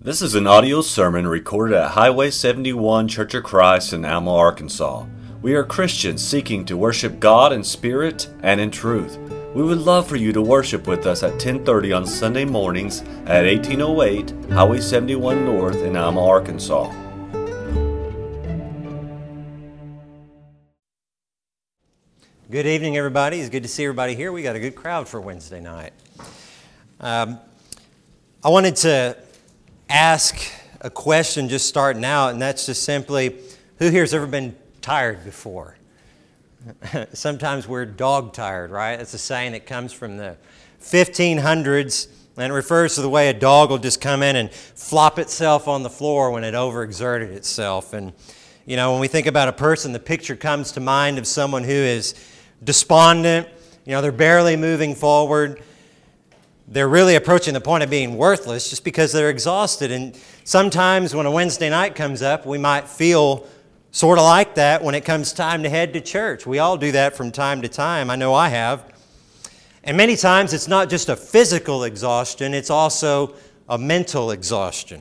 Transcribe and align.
This 0.00 0.22
is 0.22 0.36
an 0.36 0.46
audio 0.46 0.80
sermon 0.80 1.26
recorded 1.26 1.76
at 1.76 1.90
Highway 1.90 2.30
71 2.30 3.08
Church 3.08 3.34
of 3.34 3.42
Christ 3.42 3.92
in 3.92 4.04
Alma, 4.04 4.32
Arkansas. 4.32 5.06
We 5.42 5.56
are 5.56 5.64
Christians 5.64 6.24
seeking 6.24 6.64
to 6.66 6.76
worship 6.76 7.18
God 7.18 7.52
in 7.52 7.64
spirit 7.64 8.30
and 8.40 8.60
in 8.60 8.70
truth. 8.70 9.18
We 9.56 9.64
would 9.64 9.78
love 9.78 10.06
for 10.06 10.14
you 10.14 10.32
to 10.34 10.40
worship 10.40 10.86
with 10.86 11.04
us 11.04 11.24
at 11.24 11.40
10:30 11.40 11.92
on 11.92 12.06
Sunday 12.06 12.44
mornings 12.44 13.00
at 13.26 13.44
1808 13.44 14.32
Highway 14.52 14.80
71 14.80 15.44
North 15.44 15.82
in 15.82 15.96
Alma, 15.96 16.24
Arkansas. 16.24 16.92
Good 22.48 22.66
evening, 22.66 22.96
everybody. 22.96 23.40
It's 23.40 23.50
good 23.50 23.64
to 23.64 23.68
see 23.68 23.82
everybody 23.82 24.14
here. 24.14 24.30
We 24.30 24.44
got 24.44 24.54
a 24.54 24.60
good 24.60 24.76
crowd 24.76 25.08
for 25.08 25.20
Wednesday 25.20 25.60
night. 25.60 25.92
Um, 27.00 27.40
I 28.44 28.50
wanted 28.50 28.76
to 28.76 29.16
ask 29.88 30.38
a 30.80 30.90
question 30.90 31.48
just 31.48 31.68
starting 31.68 32.04
out, 32.04 32.30
and 32.30 32.40
that's 32.40 32.66
just 32.66 32.82
simply 32.82 33.36
who 33.78 33.90
here 33.90 34.02
has 34.02 34.14
ever 34.14 34.26
been 34.26 34.56
tired 34.80 35.24
before? 35.24 35.76
Sometimes 37.12 37.66
we're 37.66 37.86
dog 37.86 38.32
tired, 38.32 38.70
right? 38.70 39.00
It's 39.00 39.14
a 39.14 39.18
saying 39.18 39.52
that 39.52 39.66
comes 39.66 39.92
from 39.92 40.16
the 40.16 40.36
1500s 40.80 42.08
and 42.36 42.52
it 42.52 42.54
refers 42.54 42.94
to 42.94 43.02
the 43.02 43.08
way 43.08 43.28
a 43.30 43.34
dog 43.34 43.70
will 43.70 43.78
just 43.78 44.00
come 44.00 44.22
in 44.22 44.36
and 44.36 44.50
flop 44.52 45.18
itself 45.18 45.66
on 45.66 45.82
the 45.82 45.90
floor 45.90 46.30
when 46.30 46.44
it 46.44 46.54
overexerted 46.54 47.32
itself. 47.32 47.92
And, 47.92 48.12
you 48.64 48.76
know, 48.76 48.92
when 48.92 49.00
we 49.00 49.08
think 49.08 49.26
about 49.26 49.48
a 49.48 49.52
person, 49.52 49.92
the 49.92 49.98
picture 49.98 50.36
comes 50.36 50.70
to 50.72 50.80
mind 50.80 51.18
of 51.18 51.26
someone 51.26 51.64
who 51.64 51.72
is 51.72 52.14
despondent. 52.62 53.48
You 53.84 53.92
know, 53.92 54.02
they're 54.02 54.12
barely 54.12 54.56
moving 54.56 54.94
forward. 54.94 55.62
They're 56.70 56.88
really 56.88 57.14
approaching 57.14 57.54
the 57.54 57.62
point 57.62 57.82
of 57.82 57.88
being 57.88 58.18
worthless 58.18 58.68
just 58.68 58.84
because 58.84 59.10
they're 59.10 59.30
exhausted. 59.30 59.90
And 59.90 60.14
sometimes 60.44 61.14
when 61.14 61.24
a 61.24 61.30
Wednesday 61.30 61.70
night 61.70 61.94
comes 61.94 62.20
up, 62.20 62.44
we 62.44 62.58
might 62.58 62.86
feel 62.86 63.46
sort 63.90 64.18
of 64.18 64.24
like 64.24 64.54
that 64.56 64.84
when 64.84 64.94
it 64.94 65.02
comes 65.02 65.32
time 65.32 65.62
to 65.62 65.70
head 65.70 65.94
to 65.94 66.00
church. 66.02 66.46
We 66.46 66.58
all 66.58 66.76
do 66.76 66.92
that 66.92 67.16
from 67.16 67.32
time 67.32 67.62
to 67.62 67.68
time. 67.68 68.10
I 68.10 68.16
know 68.16 68.34
I 68.34 68.50
have. 68.50 68.92
And 69.82 69.96
many 69.96 70.14
times 70.14 70.52
it's 70.52 70.68
not 70.68 70.90
just 70.90 71.08
a 71.08 71.16
physical 71.16 71.84
exhaustion, 71.84 72.52
it's 72.52 72.68
also 72.68 73.34
a 73.66 73.78
mental 73.78 74.30
exhaustion. 74.30 75.00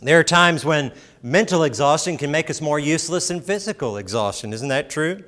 There 0.00 0.18
are 0.18 0.24
times 0.24 0.64
when 0.64 0.92
mental 1.22 1.64
exhaustion 1.64 2.16
can 2.16 2.30
make 2.30 2.48
us 2.48 2.62
more 2.62 2.78
useless 2.78 3.28
than 3.28 3.42
physical 3.42 3.98
exhaustion. 3.98 4.54
Isn't 4.54 4.68
that 4.68 4.88
true? 4.88 5.22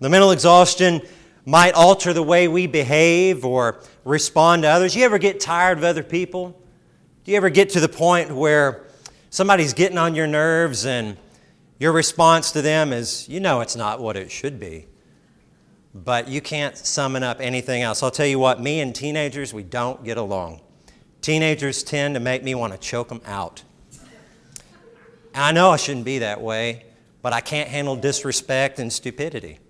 The 0.00 0.08
mental 0.08 0.32
exhaustion 0.32 1.00
might 1.46 1.74
alter 1.74 2.12
the 2.12 2.22
way 2.22 2.48
we 2.48 2.66
behave 2.66 3.44
or 3.44 3.80
respond 4.04 4.62
to 4.62 4.68
others. 4.68 4.94
You 4.94 5.04
ever 5.04 5.18
get 5.18 5.40
tired 5.40 5.78
of 5.78 5.84
other 5.84 6.02
people? 6.02 6.60
Do 7.24 7.30
you 7.30 7.36
ever 7.36 7.50
get 7.50 7.70
to 7.70 7.80
the 7.80 7.88
point 7.88 8.30
where 8.30 8.84
somebody's 9.30 9.72
getting 9.72 9.98
on 9.98 10.14
your 10.14 10.26
nerves 10.26 10.86
and 10.86 11.16
your 11.78 11.92
response 11.92 12.52
to 12.52 12.62
them 12.62 12.92
is, 12.92 13.28
you 13.28 13.40
know, 13.40 13.60
it's 13.60 13.76
not 13.76 14.00
what 14.00 14.16
it 14.16 14.30
should 14.30 14.60
be? 14.60 14.86
but 15.94 16.26
you 16.26 16.40
can't 16.40 16.76
summon 16.76 17.22
up 17.22 17.40
anything 17.40 17.82
else. 17.82 18.02
I'll 18.02 18.10
tell 18.10 18.26
you 18.26 18.40
what, 18.40 18.60
me 18.60 18.80
and 18.80 18.94
teenagers, 18.94 19.54
we 19.54 19.62
don't 19.62 20.02
get 20.02 20.16
along. 20.16 20.60
Teenagers 21.20 21.84
tend 21.84 22.14
to 22.14 22.20
make 22.20 22.42
me 22.42 22.54
want 22.54 22.72
to 22.72 22.78
choke 22.78 23.08
them 23.08 23.20
out. 23.24 23.62
I 25.34 25.52
know 25.52 25.70
I 25.70 25.76
shouldn't 25.76 26.04
be 26.04 26.18
that 26.18 26.40
way, 26.40 26.84
but 27.22 27.32
I 27.32 27.40
can't 27.40 27.68
handle 27.68 27.96
disrespect 27.96 28.78
and 28.78 28.92
stupidity. 28.92 29.60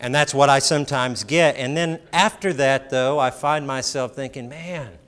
And 0.00 0.14
that's 0.14 0.32
what 0.32 0.48
I 0.48 0.58
sometimes 0.60 1.24
get. 1.24 1.56
And 1.56 1.76
then 1.76 2.00
after 2.12 2.54
that, 2.54 2.88
though, 2.88 3.18
I 3.18 3.30
find 3.30 3.66
myself 3.66 4.14
thinking, 4.14 4.48
man, 4.48 4.98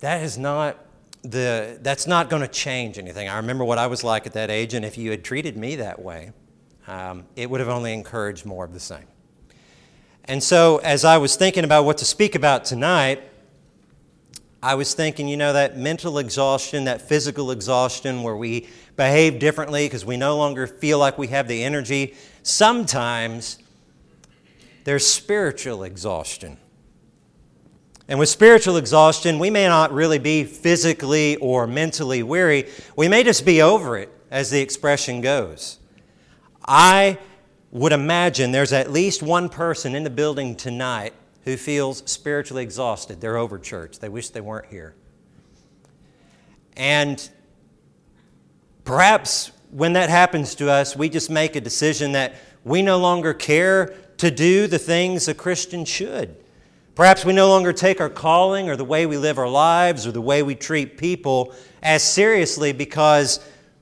that 0.00 0.22
is 0.22 0.38
not 0.38 0.78
the, 1.22 1.78
that's 1.82 2.06
not 2.06 2.30
going 2.30 2.40
to 2.40 2.48
change 2.48 2.98
anything. 2.98 3.28
I 3.28 3.36
remember 3.36 3.62
what 3.62 3.76
I 3.76 3.86
was 3.88 4.02
like 4.02 4.26
at 4.26 4.32
that 4.32 4.50
age, 4.50 4.72
and 4.72 4.86
if 4.86 4.96
you 4.96 5.10
had 5.10 5.22
treated 5.22 5.58
me 5.58 5.76
that 5.76 6.00
way, 6.00 6.32
um, 6.88 7.26
it 7.36 7.50
would 7.50 7.60
have 7.60 7.68
only 7.68 7.92
encouraged 7.92 8.46
more 8.46 8.64
of 8.64 8.72
the 8.72 8.80
same. 8.80 9.04
And 10.24 10.42
so, 10.42 10.78
as 10.78 11.04
I 11.04 11.18
was 11.18 11.36
thinking 11.36 11.64
about 11.64 11.84
what 11.84 11.98
to 11.98 12.06
speak 12.06 12.34
about 12.34 12.64
tonight, 12.64 13.22
I 14.62 14.74
was 14.74 14.94
thinking, 14.94 15.28
you 15.28 15.36
know, 15.36 15.52
that 15.52 15.76
mental 15.76 16.18
exhaustion, 16.18 16.84
that 16.84 17.02
physical 17.02 17.50
exhaustion 17.50 18.22
where 18.22 18.36
we 18.36 18.68
behave 19.00 19.38
differently 19.38 19.86
because 19.86 20.04
we 20.04 20.18
no 20.18 20.36
longer 20.36 20.66
feel 20.66 20.98
like 20.98 21.16
we 21.16 21.28
have 21.28 21.48
the 21.48 21.64
energy. 21.64 22.14
Sometimes 22.42 23.58
there's 24.84 25.06
spiritual 25.06 25.84
exhaustion. 25.84 26.58
And 28.08 28.18
with 28.18 28.28
spiritual 28.28 28.76
exhaustion, 28.76 29.38
we 29.38 29.48
may 29.48 29.66
not 29.66 29.90
really 29.90 30.18
be 30.18 30.44
physically 30.44 31.36
or 31.36 31.66
mentally 31.66 32.22
weary. 32.22 32.68
We 32.94 33.08
may 33.08 33.24
just 33.24 33.46
be 33.46 33.62
over 33.62 33.96
it, 33.96 34.12
as 34.30 34.50
the 34.50 34.60
expression 34.60 35.22
goes. 35.22 35.78
I 36.68 37.16
would 37.70 37.92
imagine 37.92 38.52
there's 38.52 38.74
at 38.74 38.90
least 38.90 39.22
one 39.22 39.48
person 39.48 39.94
in 39.94 40.04
the 40.04 40.10
building 40.10 40.54
tonight 40.54 41.14
who 41.44 41.56
feels 41.56 42.02
spiritually 42.04 42.62
exhausted. 42.62 43.22
They're 43.22 43.38
over 43.38 43.58
church. 43.58 43.98
They 43.98 44.10
wish 44.10 44.28
they 44.28 44.42
weren't 44.42 44.66
here. 44.66 44.94
And 46.76 47.30
perhaps 48.84 49.52
when 49.70 49.92
that 49.92 50.10
happens 50.10 50.54
to 50.56 50.70
us, 50.70 50.96
we 50.96 51.08
just 51.08 51.30
make 51.30 51.56
a 51.56 51.60
decision 51.60 52.12
that 52.12 52.34
we 52.64 52.82
no 52.82 52.98
longer 52.98 53.32
care 53.32 53.94
to 54.18 54.30
do 54.30 54.66
the 54.66 54.78
things 54.78 55.28
a 55.28 55.34
Christian 55.34 55.84
should. 55.84 56.36
Perhaps 56.94 57.24
we 57.24 57.32
no 57.32 57.48
longer 57.48 57.72
take 57.72 58.00
our 58.00 58.10
calling 58.10 58.68
or 58.68 58.76
the 58.76 58.84
way 58.84 59.06
we 59.06 59.16
live 59.16 59.38
our 59.38 59.48
lives 59.48 60.06
or 60.06 60.12
the 60.12 60.20
way 60.20 60.42
we 60.42 60.54
treat 60.54 60.98
people 60.98 61.54
as 61.82 62.02
seriously 62.02 62.72
because 62.72 63.40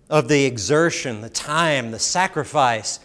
of 0.08 0.28
the 0.28 0.44
exertion, 0.44 1.20
the 1.20 1.28
time, 1.28 1.90
the 1.90 1.98
sacrifice 1.98 3.00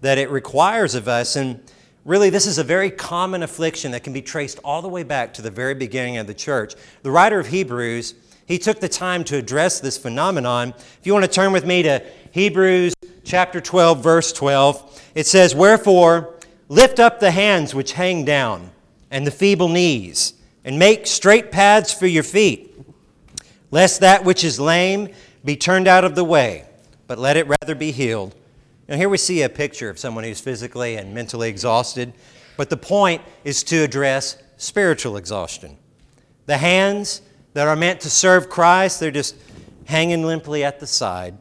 that 0.00 0.18
it 0.18 0.30
requires 0.30 0.94
of 0.94 1.08
us. 1.08 1.36
And 1.36 1.60
really, 2.04 2.28
this 2.28 2.46
is 2.46 2.58
a 2.58 2.64
very 2.64 2.90
common 2.90 3.42
affliction 3.42 3.92
that 3.92 4.04
can 4.04 4.12
be 4.12 4.20
traced 4.20 4.58
all 4.62 4.82
the 4.82 4.88
way 4.88 5.02
back 5.02 5.32
to 5.34 5.42
the 5.42 5.50
very 5.50 5.74
beginning 5.74 6.18
of 6.18 6.26
the 6.26 6.34
church. 6.34 6.74
The 7.02 7.10
writer 7.10 7.38
of 7.38 7.46
Hebrews, 7.46 8.14
he 8.46 8.58
took 8.58 8.80
the 8.80 8.88
time 8.88 9.24
to 9.24 9.36
address 9.36 9.80
this 9.80 9.98
phenomenon. 9.98 10.72
If 10.98 11.00
you 11.02 11.12
want 11.12 11.24
to 11.24 11.30
turn 11.30 11.52
with 11.52 11.66
me 11.66 11.82
to 11.82 12.02
Hebrews 12.30 12.94
chapter 13.24 13.60
12, 13.60 14.02
verse 14.02 14.32
12, 14.32 15.02
it 15.14 15.26
says, 15.26 15.54
Wherefore, 15.54 16.34
lift 16.68 17.00
up 17.00 17.18
the 17.18 17.32
hands 17.32 17.74
which 17.74 17.92
hang 17.92 18.24
down, 18.24 18.70
and 19.10 19.26
the 19.26 19.30
feeble 19.32 19.68
knees, 19.68 20.34
and 20.64 20.78
make 20.78 21.06
straight 21.06 21.50
paths 21.50 21.92
for 21.92 22.06
your 22.06 22.22
feet, 22.22 22.72
lest 23.70 24.00
that 24.00 24.24
which 24.24 24.44
is 24.44 24.60
lame 24.60 25.08
be 25.44 25.56
turned 25.56 25.88
out 25.88 26.04
of 26.04 26.14
the 26.14 26.24
way, 26.24 26.64
but 27.06 27.18
let 27.18 27.36
it 27.36 27.46
rather 27.48 27.74
be 27.74 27.90
healed. 27.90 28.34
Now, 28.88 28.96
here 28.96 29.08
we 29.08 29.18
see 29.18 29.42
a 29.42 29.48
picture 29.48 29.90
of 29.90 29.98
someone 29.98 30.22
who's 30.22 30.40
physically 30.40 30.96
and 30.96 31.12
mentally 31.12 31.48
exhausted, 31.48 32.12
but 32.56 32.70
the 32.70 32.76
point 32.76 33.22
is 33.42 33.64
to 33.64 33.82
address 33.82 34.36
spiritual 34.56 35.16
exhaustion. 35.16 35.76
The 36.46 36.58
hands 36.58 37.22
that 37.56 37.66
are 37.66 37.74
meant 37.74 38.02
to 38.02 38.10
serve 38.10 38.50
Christ, 38.50 39.00
they're 39.00 39.10
just 39.10 39.34
hanging 39.86 40.26
limply 40.26 40.62
at 40.62 40.78
the 40.78 40.86
side. 40.86 41.38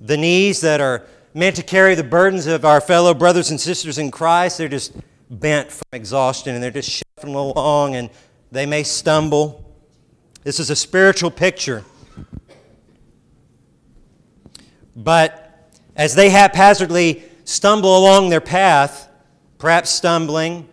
The 0.00 0.16
knees 0.16 0.62
that 0.62 0.80
are 0.80 1.04
meant 1.34 1.56
to 1.56 1.62
carry 1.62 1.94
the 1.94 2.02
burdens 2.02 2.46
of 2.46 2.64
our 2.64 2.80
fellow 2.80 3.12
brothers 3.12 3.50
and 3.50 3.60
sisters 3.60 3.98
in 3.98 4.10
Christ, 4.10 4.56
they're 4.56 4.70
just 4.70 4.96
bent 5.28 5.70
from 5.70 5.84
exhaustion 5.92 6.54
and 6.54 6.64
they're 6.64 6.70
just 6.70 6.88
shuffling 6.88 7.34
along 7.34 7.94
and 7.94 8.08
they 8.50 8.64
may 8.64 8.84
stumble. 8.84 9.62
This 10.44 10.58
is 10.58 10.70
a 10.70 10.76
spiritual 10.76 11.30
picture. 11.30 11.84
But 14.96 15.70
as 15.94 16.14
they 16.14 16.30
haphazardly 16.30 17.22
stumble 17.44 17.98
along 17.98 18.30
their 18.30 18.40
path, 18.40 19.10
perhaps 19.58 19.90
stumbling, 19.90 20.70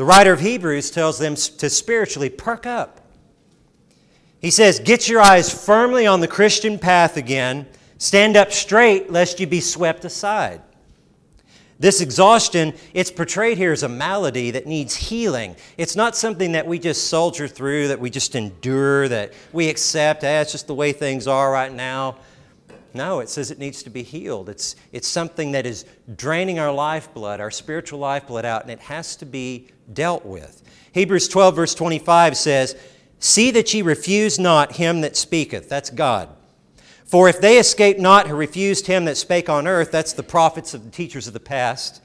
the 0.00 0.06
writer 0.06 0.32
of 0.32 0.40
Hebrews 0.40 0.90
tells 0.90 1.18
them 1.18 1.34
to 1.34 1.68
spiritually 1.68 2.30
perk 2.30 2.64
up. 2.64 3.02
He 4.40 4.50
says, 4.50 4.80
Get 4.80 5.10
your 5.10 5.20
eyes 5.20 5.52
firmly 5.52 6.06
on 6.06 6.20
the 6.20 6.26
Christian 6.26 6.78
path 6.78 7.18
again. 7.18 7.66
Stand 7.98 8.34
up 8.34 8.50
straight, 8.50 9.12
lest 9.12 9.40
you 9.40 9.46
be 9.46 9.60
swept 9.60 10.06
aside. 10.06 10.62
This 11.78 12.00
exhaustion, 12.00 12.72
it's 12.94 13.10
portrayed 13.10 13.58
here 13.58 13.72
as 13.72 13.82
a 13.82 13.90
malady 13.90 14.50
that 14.52 14.66
needs 14.66 14.96
healing. 14.96 15.54
It's 15.76 15.96
not 15.96 16.16
something 16.16 16.52
that 16.52 16.66
we 16.66 16.78
just 16.78 17.08
soldier 17.08 17.46
through, 17.46 17.88
that 17.88 18.00
we 18.00 18.08
just 18.08 18.34
endure, 18.34 19.06
that 19.08 19.34
we 19.52 19.68
accept, 19.68 20.24
eh, 20.24 20.40
it's 20.40 20.52
just 20.52 20.66
the 20.66 20.74
way 20.74 20.94
things 20.94 21.26
are 21.26 21.52
right 21.52 21.74
now. 21.74 22.16
No, 22.94 23.20
it 23.20 23.28
says 23.28 23.50
it 23.50 23.58
needs 23.58 23.82
to 23.82 23.90
be 23.90 24.02
healed. 24.02 24.48
It's, 24.48 24.76
it's 24.92 25.06
something 25.06 25.52
that 25.52 25.66
is 25.66 25.84
draining 26.16 26.58
our 26.58 26.72
lifeblood, 26.72 27.38
our 27.38 27.50
spiritual 27.50 27.98
lifeblood 27.98 28.46
out, 28.46 28.62
and 28.62 28.70
it 28.70 28.80
has 28.80 29.14
to 29.16 29.26
be 29.26 29.68
dealt 29.92 30.24
with. 30.24 30.62
Hebrews 30.92 31.28
12, 31.28 31.56
verse 31.56 31.74
25 31.74 32.36
says, 32.36 32.76
See 33.18 33.50
that 33.50 33.72
ye 33.74 33.82
refuse 33.82 34.38
not 34.38 34.76
him 34.76 35.02
that 35.02 35.16
speaketh. 35.16 35.68
That's 35.68 35.90
God. 35.90 36.30
For 37.04 37.28
if 37.28 37.40
they 37.40 37.58
escape 37.58 37.98
not 37.98 38.28
who 38.28 38.36
refused 38.36 38.86
him 38.86 39.04
that 39.04 39.16
spake 39.16 39.48
on 39.48 39.66
earth, 39.66 39.90
that's 39.90 40.12
the 40.12 40.22
prophets 40.22 40.74
of 40.74 40.84
the 40.84 40.90
teachers 40.90 41.26
of 41.26 41.32
the 41.32 41.40
past, 41.40 42.00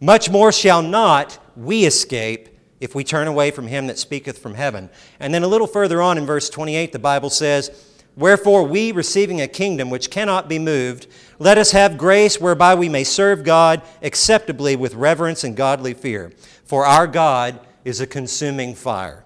much 0.00 0.30
more 0.30 0.52
shall 0.52 0.82
not 0.82 1.38
we 1.56 1.84
escape 1.84 2.48
if 2.80 2.94
we 2.94 3.04
turn 3.04 3.28
away 3.28 3.50
from 3.50 3.68
him 3.68 3.86
that 3.86 3.98
speaketh 3.98 4.38
from 4.38 4.54
heaven. 4.54 4.90
And 5.20 5.32
then 5.32 5.44
a 5.44 5.48
little 5.48 5.66
further 5.66 6.02
on 6.02 6.18
in 6.18 6.26
verse 6.26 6.50
28, 6.50 6.92
the 6.92 6.98
Bible 6.98 7.30
says, 7.30 7.70
Wherefore 8.16 8.64
we, 8.64 8.92
receiving 8.92 9.40
a 9.40 9.48
kingdom 9.48 9.88
which 9.88 10.10
cannot 10.10 10.48
be 10.48 10.58
moved, 10.58 11.06
let 11.38 11.56
us 11.56 11.70
have 11.70 11.96
grace 11.96 12.40
whereby 12.40 12.74
we 12.74 12.88
may 12.88 13.04
serve 13.04 13.42
God 13.42 13.80
acceptably 14.02 14.76
with 14.76 14.94
reverence 14.94 15.44
and 15.44 15.56
godly 15.56 15.94
fear. 15.94 16.32
For 16.64 16.84
our 16.84 17.06
God 17.06 17.60
is 17.84 18.00
a 18.00 18.06
consuming 18.06 18.74
fire. 18.74 19.24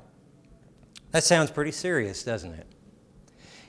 That 1.11 1.25
sounds 1.25 1.51
pretty 1.51 1.73
serious, 1.73 2.23
doesn't 2.23 2.53
it? 2.53 2.67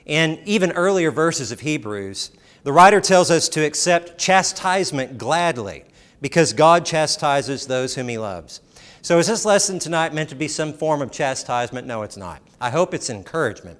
In 0.06 0.40
even 0.44 0.72
earlier 0.72 1.10
verses 1.10 1.52
of 1.52 1.60
Hebrews, 1.60 2.30
the 2.62 2.72
writer 2.72 3.00
tells 3.00 3.30
us 3.30 3.48
to 3.50 3.64
accept 3.64 4.18
chastisement 4.18 5.18
gladly 5.18 5.84
because 6.20 6.52
God 6.52 6.84
chastises 6.84 7.66
those 7.66 7.94
whom 7.94 8.08
he 8.08 8.18
loves. 8.18 8.60
So, 9.02 9.18
is 9.18 9.28
this 9.28 9.44
lesson 9.44 9.78
tonight 9.78 10.12
meant 10.12 10.28
to 10.30 10.34
be 10.34 10.48
some 10.48 10.72
form 10.72 11.02
of 11.02 11.12
chastisement? 11.12 11.86
No, 11.86 12.02
it's 12.02 12.16
not. 12.16 12.42
I 12.60 12.70
hope 12.70 12.94
it's 12.94 13.10
encouragement. 13.10 13.78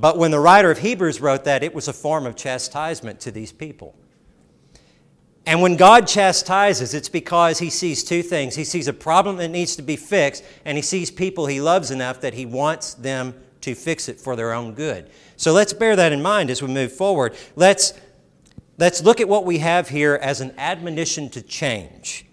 But 0.00 0.16
when 0.16 0.30
the 0.30 0.38
writer 0.38 0.70
of 0.70 0.78
Hebrews 0.78 1.20
wrote 1.20 1.42
that, 1.44 1.64
it 1.64 1.74
was 1.74 1.88
a 1.88 1.92
form 1.92 2.24
of 2.24 2.36
chastisement 2.36 3.18
to 3.20 3.32
these 3.32 3.50
people. 3.50 3.96
And 5.44 5.60
when 5.60 5.76
God 5.76 6.06
chastises, 6.06 6.94
it's 6.94 7.08
because 7.08 7.58
he 7.58 7.68
sees 7.68 8.04
two 8.04 8.22
things. 8.22 8.54
He 8.54 8.62
sees 8.62 8.86
a 8.86 8.92
problem 8.92 9.38
that 9.38 9.48
needs 9.48 9.74
to 9.74 9.82
be 9.82 9.96
fixed, 9.96 10.44
and 10.64 10.78
he 10.78 10.82
sees 10.82 11.10
people 11.10 11.46
he 11.46 11.60
loves 11.60 11.90
enough 11.90 12.20
that 12.20 12.34
he 12.34 12.46
wants 12.46 12.94
them 12.94 13.34
to 13.62 13.74
fix 13.74 14.08
it 14.08 14.20
for 14.20 14.36
their 14.36 14.52
own 14.52 14.74
good. 14.74 15.10
So 15.36 15.52
let's 15.52 15.72
bear 15.72 15.96
that 15.96 16.12
in 16.12 16.22
mind 16.22 16.50
as 16.50 16.62
we 16.62 16.68
move 16.68 16.92
forward. 16.92 17.34
Let's, 17.56 17.92
let's 18.76 19.02
look 19.02 19.20
at 19.20 19.28
what 19.28 19.44
we 19.44 19.58
have 19.58 19.88
here 19.88 20.14
as 20.22 20.40
an 20.40 20.54
admonition 20.58 21.28
to 21.30 21.42
change. 21.42 22.24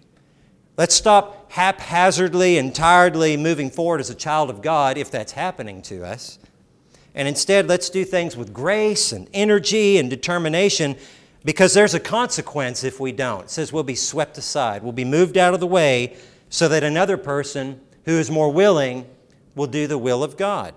Let's 0.77 0.93
stop 0.93 1.51
haphazardly 1.51 2.59
and 2.59 2.75
tiredly 2.75 3.37
moving 3.37 3.71
forward 3.71 4.01
as 4.01 4.11
a 4.11 4.15
child 4.15 4.51
of 4.51 4.61
God 4.61 4.99
if 4.99 5.09
that's 5.09 5.31
happening 5.31 5.81
to 5.83 6.05
us. 6.05 6.37
And 7.15 7.27
instead, 7.27 7.67
let's 7.67 7.89
do 7.89 8.03
things 8.03 8.35
with 8.35 8.53
grace 8.53 9.13
and 9.13 9.29
energy 9.33 9.97
and 9.97 10.09
determination 10.09 10.97
because 11.45 11.73
there's 11.73 11.93
a 11.93 11.99
consequence 11.99 12.83
if 12.83 12.99
we 12.99 13.13
don't. 13.13 13.45
It 13.45 13.49
says 13.49 13.71
we'll 13.71 13.83
be 13.83 13.95
swept 13.95 14.37
aside, 14.37 14.83
we'll 14.83 14.91
be 14.91 15.05
moved 15.05 15.37
out 15.37 15.53
of 15.53 15.61
the 15.61 15.67
way 15.67 16.17
so 16.49 16.67
that 16.67 16.83
another 16.83 17.17
person 17.17 17.79
who 18.03 18.11
is 18.11 18.29
more 18.29 18.51
willing 18.51 19.07
will 19.55 19.67
do 19.67 19.87
the 19.87 19.97
will 19.97 20.23
of 20.23 20.35
God. 20.35 20.73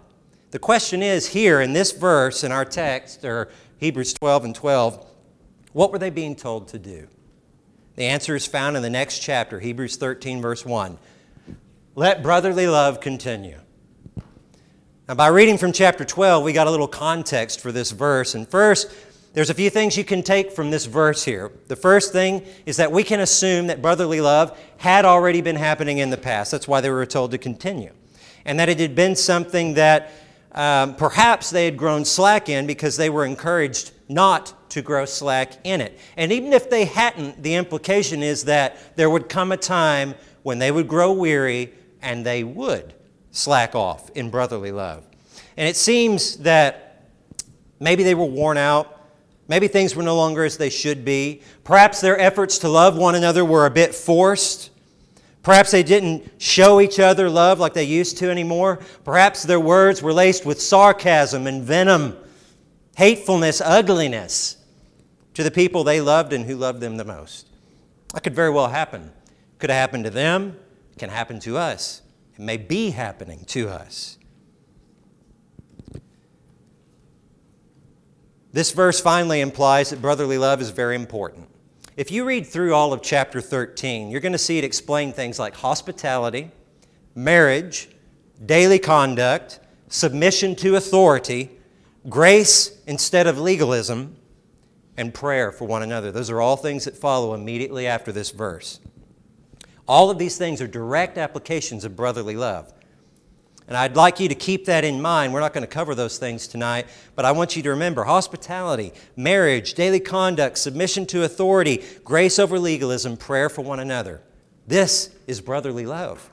The 0.53 0.59
question 0.59 1.03
is 1.03 1.29
here 1.29 1.61
in 1.61 1.73
this 1.73 1.93
verse 1.93 2.45
in 2.45 2.53
our 2.53 2.65
text, 2.65 3.25
or 3.25 3.51
Hebrews 3.79 4.15
12 4.15 4.45
and 4.45 4.55
12, 4.55 5.05
what 5.73 5.93
were 5.93 5.99
they 5.99 6.11
being 6.11 6.37
told 6.37 6.69
to 6.69 6.79
do? 6.79 7.09
The 7.97 8.05
answer 8.05 8.37
is 8.37 8.47
found 8.47 8.77
in 8.77 8.83
the 8.83 8.89
next 8.89 9.19
chapter, 9.19 9.59
Hebrews 9.59 9.97
13, 9.97 10.41
verse 10.41 10.65
1. 10.65 10.99
Let 11.97 12.23
brotherly 12.23 12.69
love 12.69 13.01
continue. 13.01 13.59
Now, 15.09 15.15
by 15.15 15.29
reading 15.29 15.57
from 15.57 15.73
chapter 15.73 16.05
12, 16.05 16.45
we 16.45 16.53
got 16.53 16.67
a 16.67 16.71
little 16.71 16.87
context 16.87 17.63
for 17.63 17.73
this 17.73 17.93
verse. 17.93 18.35
And 18.35 18.47
first, 18.47 18.93
there's 19.33 19.49
a 19.49 19.55
few 19.55 19.71
things 19.71 19.97
you 19.97 20.05
can 20.05 20.23
take 20.23 20.53
from 20.53 20.71
this 20.71 20.85
verse 20.85 21.25
here. 21.25 21.51
The 21.67 21.77
first 21.77 22.13
thing 22.13 22.45
is 22.67 22.77
that 22.77 22.93
we 22.93 23.03
can 23.03 23.21
assume 23.21 23.69
that 23.69 23.81
brotherly 23.81 24.21
love 24.21 24.61
had 24.77 25.07
already 25.07 25.41
been 25.41 25.57
happening 25.57 25.97
in 25.97 26.11
the 26.11 26.19
past. 26.19 26.51
That's 26.51 26.69
why 26.69 26.83
they 26.83 26.91
were 26.91 27.07
told 27.07 27.31
to 27.31 27.39
continue. 27.39 27.91
And 28.45 28.61
that 28.61 28.69
it 28.69 28.79
had 28.81 28.95
been 28.95 29.17
something 29.17 29.73
that 29.75 30.13
um, 30.53 30.95
perhaps 30.95 31.49
they 31.49 31.65
had 31.65 31.79
grown 31.79 32.05
slack 32.05 32.51
in 32.51 32.67
because 32.67 32.99
they 32.99 33.09
were 33.09 33.25
encouraged 33.25 33.93
not 34.11 34.71
to 34.73 34.83
grow 34.83 35.07
slack 35.07 35.55
in 35.65 35.81
it. 35.81 35.99
And 36.19 36.33
even 36.33 36.53
if 36.53 36.69
they 36.69 36.85
hadn't, 36.85 37.43
the 37.43 37.55
implication 37.55 38.23
is 38.23 38.45
that 38.45 38.95
there 38.97 39.09
would 39.09 39.31
come 39.31 39.53
a 39.53 39.57
time 39.57 40.17
when 40.43 40.59
they 40.59 40.71
would 40.71 40.87
grow 40.87 41.15
weary 41.15 41.73
and 42.03 42.27
they 42.27 42.45
would 42.45 42.93
slack 43.31 43.75
off 43.75 44.11
in 44.11 44.31
brotherly 44.31 44.73
love. 44.73 45.05
And 45.57 45.69
it 45.69 45.77
seems 45.77 46.37
that 46.39 47.03
maybe 47.81 48.03
they 48.03 48.15
were 48.15 48.25
worn 48.25 48.57
out. 48.57 48.95
Maybe 49.49 49.67
things 49.67 49.97
were 49.97 50.03
no 50.03 50.17
longer 50.17 50.45
as 50.45 50.57
they 50.57 50.71
should 50.71 51.05
be. 51.05 51.43
Perhaps 51.65 52.01
their 52.01 52.19
efforts 52.19 52.59
to 52.59 52.69
love 52.69 52.97
one 52.97 53.15
another 53.15 53.45
were 53.45 53.67
a 53.67 53.71
bit 53.71 53.95
forced. 53.95 54.71
Perhaps 55.43 55.71
they 55.71 55.83
didn't 55.83 56.31
show 56.39 56.81
each 56.81 57.01
other 57.01 57.31
love 57.31 57.59
like 57.59 57.73
they 57.73 57.85
used 57.85 58.19
to 58.19 58.31
anymore. 58.31 58.81
Perhaps 59.05 59.45
their 59.45 59.61
words 59.61 60.03
were 60.03 60.13
laced 60.13 60.45
with 60.45 60.61
sarcasm 60.61 61.47
and 61.47 61.63
venom, 61.63 62.17
hatefulness, 62.97 63.61
ugliness 63.65 64.59
to 65.35 65.43
the 65.43 65.51
people 65.51 65.85
they 65.85 66.01
loved 66.01 66.33
and 66.33 66.45
who 66.45 66.57
loved 66.57 66.81
them 66.81 66.97
the 66.97 67.05
most. 67.05 67.47
That 68.13 68.23
could 68.23 68.35
very 68.35 68.51
well 68.51 68.69
happen. 68.69 69.11
Could 69.59 69.71
have 69.71 69.79
happened 69.79 70.05
to 70.05 70.11
them, 70.11 70.57
can 70.99 71.09
happen 71.11 71.41
to 71.41 71.57
us 71.57 72.03
may 72.39 72.57
be 72.57 72.91
happening 72.91 73.45
to 73.47 73.69
us. 73.69 74.19
This 78.53 78.73
verse 78.73 79.01
finally 79.01 79.41
implies 79.41 79.91
that 79.91 80.01
brotherly 80.01 80.39
love 80.39 80.61
is 80.61 80.71
very 80.71 80.95
important. 80.95 81.49
If 81.97 82.11
you 82.11 82.25
read 82.25 82.47
through 82.47 82.75
all 82.75 82.93
of 82.93 83.03
chapter 83.03 83.41
13, 83.41 84.09
you're 84.09 84.21
going 84.21 84.33
to 84.33 84.39
see 84.39 84.57
it 84.57 84.65
explain 84.65 85.13
things 85.13 85.39
like 85.39 85.55
hospitality, 85.57 86.51
marriage, 87.15 87.89
daily 88.45 88.79
conduct, 88.79 89.61
submission 89.89 90.55
to 90.57 90.77
authority, 90.77 91.51
grace 92.09 92.81
instead 92.87 93.27
of 93.27 93.39
legalism, 93.39 94.17
and 94.97 95.13
prayer 95.13 95.53
for 95.53 95.65
one 95.67 95.83
another. 95.83 96.11
Those 96.11 96.31
are 96.31 96.41
all 96.41 96.57
things 96.57 96.85
that 96.85 96.97
follow 96.97 97.35
immediately 97.35 97.87
after 97.87 98.13
this 98.13 98.31
verse. 98.31 98.81
All 99.89 100.11
of 100.11 100.19
these 100.19 100.37
things 100.37 100.61
are 100.61 100.67
direct 100.67 101.17
applications 101.17 101.85
of 101.85 101.97
brotherly 101.97 102.37
love. 102.37 102.73
And 103.67 103.77
I'd 103.77 103.97
like 103.97 104.21
you 104.21 104.29
to 104.29 104.35
keep 104.35 104.65
that 104.67 104.85
in 104.85 105.01
mind. 105.01 105.33
We're 105.33 105.41
not 105.41 105.53
going 105.53 105.63
to 105.63 105.67
cover 105.67 105.95
those 105.95 106.19
things 106.19 106.47
tonight, 106.47 106.87
but 107.15 107.25
I 107.25 107.33
want 107.33 107.55
you 107.57 107.63
to 107.63 107.71
remember 107.71 108.05
hospitality, 108.05 108.93
marriage, 109.15 109.75
daily 109.75 110.01
conduct, 110.01 110.57
submission 110.57 111.05
to 111.07 111.25
authority, 111.25 111.85
grace 112.03 112.39
over 112.39 112.59
legalism, 112.59 113.17
prayer 113.17 113.51
for 113.51 113.63
one 113.63 113.81
another. 113.81 114.23
This 114.67 115.11
is 115.27 115.41
brotherly 115.41 115.85
love. 115.85 116.31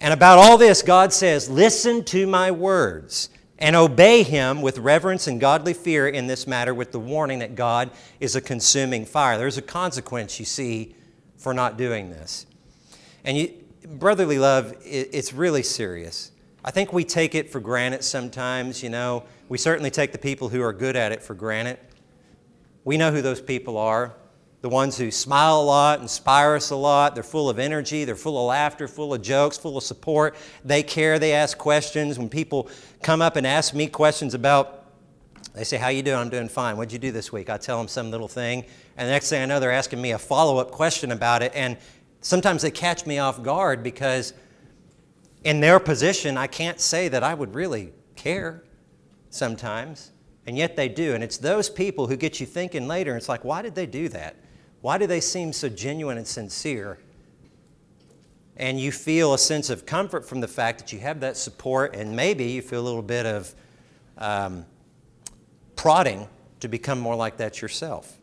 And 0.00 0.12
about 0.12 0.38
all 0.38 0.58
this, 0.58 0.82
God 0.82 1.12
says, 1.12 1.48
Listen 1.48 2.04
to 2.06 2.26
my 2.26 2.50
words 2.50 3.28
and 3.60 3.76
obey 3.76 4.24
him 4.24 4.60
with 4.60 4.78
reverence 4.78 5.28
and 5.28 5.40
godly 5.40 5.72
fear 5.72 6.08
in 6.08 6.26
this 6.26 6.48
matter, 6.48 6.74
with 6.74 6.90
the 6.90 6.98
warning 6.98 7.38
that 7.38 7.54
God 7.54 7.92
is 8.18 8.34
a 8.34 8.40
consuming 8.40 9.06
fire. 9.06 9.38
There's 9.38 9.58
a 9.58 9.62
consequence, 9.62 10.40
you 10.40 10.44
see, 10.44 10.96
for 11.42 11.52
not 11.52 11.76
doing 11.76 12.10
this. 12.10 12.46
And 13.24 13.36
you, 13.36 13.52
brotherly 13.86 14.38
love, 14.38 14.72
it, 14.84 15.10
it's 15.12 15.32
really 15.32 15.62
serious. 15.62 16.30
I 16.64 16.70
think 16.70 16.92
we 16.92 17.04
take 17.04 17.34
it 17.34 17.50
for 17.50 17.60
granted 17.60 18.04
sometimes, 18.04 18.82
you 18.82 18.90
know. 18.90 19.24
We 19.48 19.58
certainly 19.58 19.90
take 19.90 20.12
the 20.12 20.18
people 20.18 20.48
who 20.48 20.62
are 20.62 20.72
good 20.72 20.96
at 20.96 21.12
it 21.12 21.22
for 21.22 21.34
granted. 21.34 21.78
We 22.84 22.96
know 22.96 23.10
who 23.10 23.22
those 23.22 23.40
people 23.40 23.76
are 23.76 24.14
the 24.62 24.68
ones 24.68 24.96
who 24.96 25.10
smile 25.10 25.60
a 25.60 25.62
lot, 25.62 26.00
inspire 26.00 26.54
us 26.54 26.70
a 26.70 26.76
lot. 26.76 27.14
They're 27.14 27.24
full 27.24 27.50
of 27.50 27.58
energy, 27.58 28.04
they're 28.04 28.14
full 28.14 28.38
of 28.38 28.46
laughter, 28.46 28.86
full 28.86 29.12
of 29.12 29.20
jokes, 29.20 29.58
full 29.58 29.76
of 29.76 29.82
support. 29.82 30.36
They 30.64 30.84
care, 30.84 31.18
they 31.18 31.32
ask 31.32 31.58
questions. 31.58 32.16
When 32.16 32.28
people 32.28 32.70
come 33.02 33.20
up 33.20 33.34
and 33.34 33.44
ask 33.44 33.74
me 33.74 33.88
questions 33.88 34.34
about 34.34 34.81
they 35.54 35.64
say, 35.64 35.76
How 35.76 35.88
you 35.88 36.02
doing? 36.02 36.18
I'm 36.18 36.30
doing 36.30 36.48
fine. 36.48 36.76
What'd 36.76 36.92
you 36.92 36.98
do 36.98 37.12
this 37.12 37.32
week? 37.32 37.50
I 37.50 37.58
tell 37.58 37.78
them 37.78 37.88
some 37.88 38.10
little 38.10 38.28
thing. 38.28 38.64
And 38.96 39.08
the 39.08 39.12
next 39.12 39.28
thing 39.28 39.42
I 39.42 39.46
know, 39.46 39.60
they're 39.60 39.72
asking 39.72 40.00
me 40.00 40.12
a 40.12 40.18
follow 40.18 40.58
up 40.58 40.70
question 40.70 41.12
about 41.12 41.42
it. 41.42 41.52
And 41.54 41.76
sometimes 42.20 42.62
they 42.62 42.70
catch 42.70 43.06
me 43.06 43.18
off 43.18 43.42
guard 43.42 43.82
because 43.82 44.32
in 45.44 45.60
their 45.60 45.78
position, 45.78 46.36
I 46.38 46.46
can't 46.46 46.80
say 46.80 47.08
that 47.08 47.22
I 47.22 47.34
would 47.34 47.54
really 47.54 47.92
care 48.16 48.62
sometimes. 49.30 50.12
And 50.46 50.56
yet 50.56 50.76
they 50.76 50.88
do. 50.88 51.14
And 51.14 51.22
it's 51.22 51.38
those 51.38 51.68
people 51.68 52.06
who 52.06 52.16
get 52.16 52.40
you 52.40 52.46
thinking 52.46 52.88
later. 52.88 53.16
It's 53.16 53.28
like, 53.28 53.44
why 53.44 53.62
did 53.62 53.74
they 53.74 53.86
do 53.86 54.08
that? 54.08 54.36
Why 54.80 54.98
do 54.98 55.06
they 55.06 55.20
seem 55.20 55.52
so 55.52 55.68
genuine 55.68 56.18
and 56.18 56.26
sincere? 56.26 56.98
And 58.56 58.80
you 58.80 58.90
feel 58.90 59.34
a 59.34 59.38
sense 59.38 59.70
of 59.70 59.86
comfort 59.86 60.26
from 60.26 60.40
the 60.40 60.48
fact 60.48 60.78
that 60.80 60.92
you 60.92 60.98
have 60.98 61.20
that 61.20 61.36
support, 61.36 61.94
and 61.94 62.14
maybe 62.14 62.44
you 62.44 62.62
feel 62.62 62.80
a 62.80 62.82
little 62.82 63.02
bit 63.02 63.24
of 63.24 63.54
um, 64.18 64.66
prodding 65.76 66.28
to 66.60 66.68
become 66.68 66.98
more 66.98 67.16
like 67.16 67.36
that 67.38 67.60
yourself. 67.60 68.18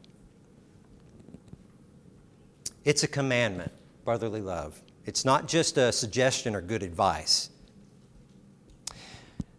It's 2.85 3.03
a 3.03 3.07
commandment, 3.07 3.71
brotherly 4.05 4.41
love. 4.41 4.81
It's 5.05 5.25
not 5.25 5.47
just 5.47 5.77
a 5.77 5.91
suggestion 5.91 6.55
or 6.55 6.61
good 6.61 6.83
advice. 6.83 7.49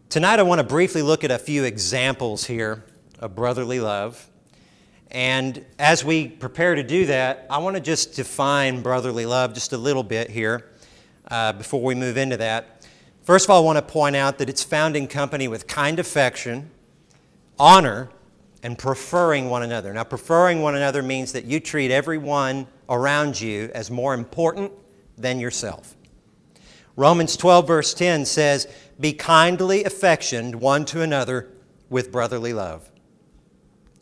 Tonight, 0.09 0.39
I 0.41 0.43
want 0.43 0.61
to 0.61 0.67
briefly 0.67 1.03
look 1.03 1.23
at 1.23 1.31
a 1.31 1.39
few 1.39 1.65
examples 1.65 2.47
here 2.47 2.85
of 3.21 3.37
brotherly 3.37 3.79
love. 3.79 4.29
And 5.11 5.65
as 5.79 6.05
we 6.05 6.29
prepare 6.29 6.75
to 6.75 6.83
do 6.83 7.07
that, 7.07 7.47
I 7.51 7.59
want 7.59 7.77
to 7.77 7.83
just 7.83 8.15
define 8.15 8.81
brotherly 8.81 9.27
love 9.27 9.55
just 9.55 9.73
a 9.73 9.79
little 9.79 10.03
bit 10.03 10.31
here 10.31 10.71
uh, 11.31 11.53
before 11.53 11.83
we 11.83 11.95
move 11.95 12.17
into 12.17 12.37
that. 12.39 12.87
First 13.23 13.47
of 13.47 13.51
all, 13.51 13.63
I 13.63 13.65
want 13.65 13.77
to 13.77 13.83
point 13.83 14.17
out 14.17 14.39
that 14.39 14.49
it's 14.49 14.65
found 14.65 14.97
in 14.97 15.07
company 15.07 15.47
with 15.47 15.67
kind 15.67 15.99
affection 15.99 16.71
honor 17.61 18.09
and 18.63 18.77
preferring 18.77 19.51
one 19.51 19.63
another. 19.63 19.93
Now, 19.93 20.05
preferring 20.05 20.63
one 20.63 20.75
another 20.75 21.03
means 21.03 21.33
that 21.33 21.45
you 21.45 21.61
treat 21.61 21.91
everyone 21.91 22.67
around 22.89 23.41
you 23.41 23.71
as 23.75 23.91
more 23.91 24.15
important 24.15 24.73
than 25.17 25.39
yourself. 25.39 25.95
Romans 26.97 27.37
12, 27.37 27.67
verse 27.67 27.95
10 27.95 28.25
says, 28.25 28.67
Be 28.99 29.13
kindly 29.13 29.85
affectioned 29.85 30.55
one 30.55 30.85
to 30.87 31.03
another 31.03 31.51
with 31.91 32.11
brotherly 32.11 32.53
love, 32.53 32.91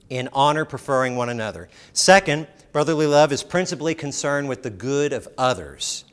in 0.08 0.28
honor 0.32 0.64
preferring 0.64 1.16
one 1.16 1.28
another. 1.28 1.68
Second, 1.92 2.46
brotherly 2.72 3.06
love 3.06 3.32
is 3.32 3.42
principally 3.42 3.94
concerned 3.94 4.48
with 4.48 4.62
the 4.62 4.70
good 4.70 5.12
of 5.12 5.28
others. 5.36 6.04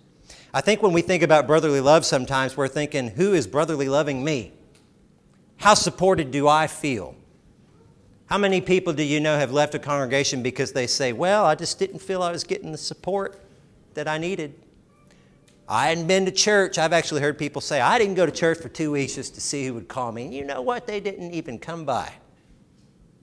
I 0.53 0.61
think 0.61 0.81
when 0.81 0.93
we 0.93 1.01
think 1.01 1.21
about 1.21 1.47
brotherly 1.47 1.81
love, 1.81 2.05
sometimes 2.05 2.57
we're 2.57 2.67
thinking, 2.67 3.09
Who 3.09 3.33
is 3.33 3.45
brotherly 3.45 3.87
loving 3.87 4.23
me? 4.23 4.53
How 5.57 5.73
supported 5.73 6.31
do 6.31 6.47
I 6.47 6.67
feel? 6.67 7.15
How 8.35 8.39
many 8.39 8.59
people 8.59 8.91
do 8.91 9.01
you 9.01 9.21
know 9.21 9.37
have 9.37 9.53
left 9.53 9.75
a 9.75 9.79
congregation 9.79 10.43
because 10.43 10.73
they 10.73 10.87
say, 10.87 11.13
Well, 11.13 11.45
I 11.45 11.55
just 11.55 11.79
didn't 11.79 11.99
feel 11.99 12.21
I 12.21 12.33
was 12.33 12.43
getting 12.43 12.73
the 12.73 12.77
support 12.77 13.41
that 13.93 14.09
I 14.09 14.17
needed? 14.17 14.55
I 15.69 15.87
hadn't 15.87 16.07
been 16.07 16.25
to 16.25 16.33
church. 16.33 16.77
I've 16.77 16.91
actually 16.91 17.21
heard 17.21 17.37
people 17.37 17.61
say, 17.61 17.79
I 17.79 17.97
didn't 17.97 18.15
go 18.15 18.25
to 18.25 18.33
church 18.33 18.57
for 18.57 18.67
two 18.67 18.91
weeks 18.91 19.15
just 19.15 19.35
to 19.35 19.39
see 19.39 19.65
who 19.65 19.75
would 19.75 19.87
call 19.87 20.11
me. 20.11 20.25
And 20.25 20.33
you 20.33 20.43
know 20.43 20.61
what? 20.61 20.85
They 20.85 20.99
didn't 20.99 21.31
even 21.31 21.57
come 21.57 21.85
by. 21.85 22.11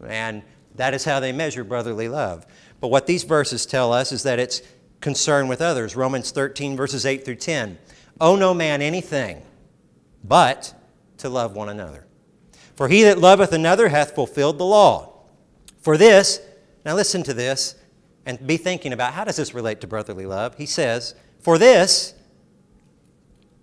And 0.03 0.43
that 0.77 0.95
is 0.95 1.05
how 1.05 1.21
they 1.21 1.31
measure 1.31 1.63
brotherly 1.63 2.09
love. 2.09 2.47
But 2.81 2.89
what 2.89 3.07
these 3.07 3.25
verses 3.25 3.67
tell 3.67 3.93
us 3.93 4.13
is 4.13 4.23
that 4.23 4.39
it's 4.39 4.63
concern 5.03 5.47
with 5.47 5.61
others. 5.61 5.95
Romans 5.95 6.31
13, 6.31 6.75
verses 6.75 7.05
8 7.05 7.23
through 7.23 7.35
10. 7.35 7.77
Owe 8.19 8.37
no 8.37 8.55
man 8.55 8.81
anything 8.81 9.43
but 10.25 10.73
to 11.19 11.29
love 11.29 11.55
one 11.55 11.69
another. 11.69 12.07
For 12.83 12.89
he 12.89 13.05
that 13.05 13.19
loveth 13.19 13.53
another 13.53 13.91
hath 13.91 14.13
fulfilled 14.13 14.59
the 14.59 14.65
law. 14.65 15.13
For 15.83 15.97
this, 15.97 16.41
now 16.85 16.97
listen 16.97 17.23
to 17.23 17.33
this 17.33 17.77
and 18.27 18.45
be 18.45 18.57
thinking 18.57 18.93
about 18.93 19.13
how 19.13 19.23
does 19.23 19.37
this 19.37 19.55
relate 19.55 19.81
to 19.83 19.87
brotherly 19.87 20.27
love? 20.27 20.57
He 20.57 20.67
says, 20.67 21.15
For 21.39 21.59
this, 21.59 22.13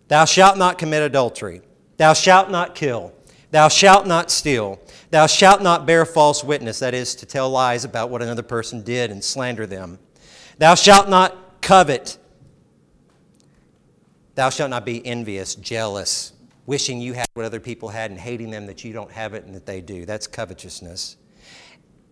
thou 0.08 0.24
shalt 0.24 0.58
not 0.58 0.78
commit 0.78 1.02
adultery, 1.02 1.64
thou 1.98 2.14
shalt 2.14 2.50
not 2.50 2.76
kill, 2.76 3.12
thou 3.52 3.68
shalt 3.68 4.08
not 4.08 4.32
steal, 4.32 4.80
thou 5.12 5.28
shalt 5.28 5.62
not 5.62 5.86
bear 5.86 6.06
false 6.06 6.42
witness, 6.42 6.80
that 6.80 6.94
is, 6.94 7.14
to 7.16 7.26
tell 7.26 7.50
lies 7.50 7.84
about 7.84 8.10
what 8.10 8.22
another 8.22 8.42
person 8.42 8.84
did 8.84 9.12
and 9.12 9.22
slander 9.22 9.68
them. 9.68 10.00
Thou 10.60 10.76
shalt 10.76 11.10
not 11.10 11.62
covet, 11.62 12.18
thou 14.36 14.50
shalt 14.50 14.70
not 14.70 14.86
be 14.86 15.06
envious, 15.06 15.56
jealous 15.56 16.32
wishing 16.70 17.02
you 17.02 17.14
had 17.14 17.28
what 17.34 17.48
other 17.48 17.60
people 17.60 17.90
had 17.90 18.12
and 18.12 18.20
hating 18.20 18.52
them 18.52 18.68
that 18.68 18.84
you 18.84 18.94
don't 18.94 19.12
have 19.12 19.34
it 19.34 19.44
and 19.44 19.56
that 19.56 19.66
they 19.66 19.82
do. 19.82 20.06
That's 20.06 20.28
covetousness. 20.28 21.18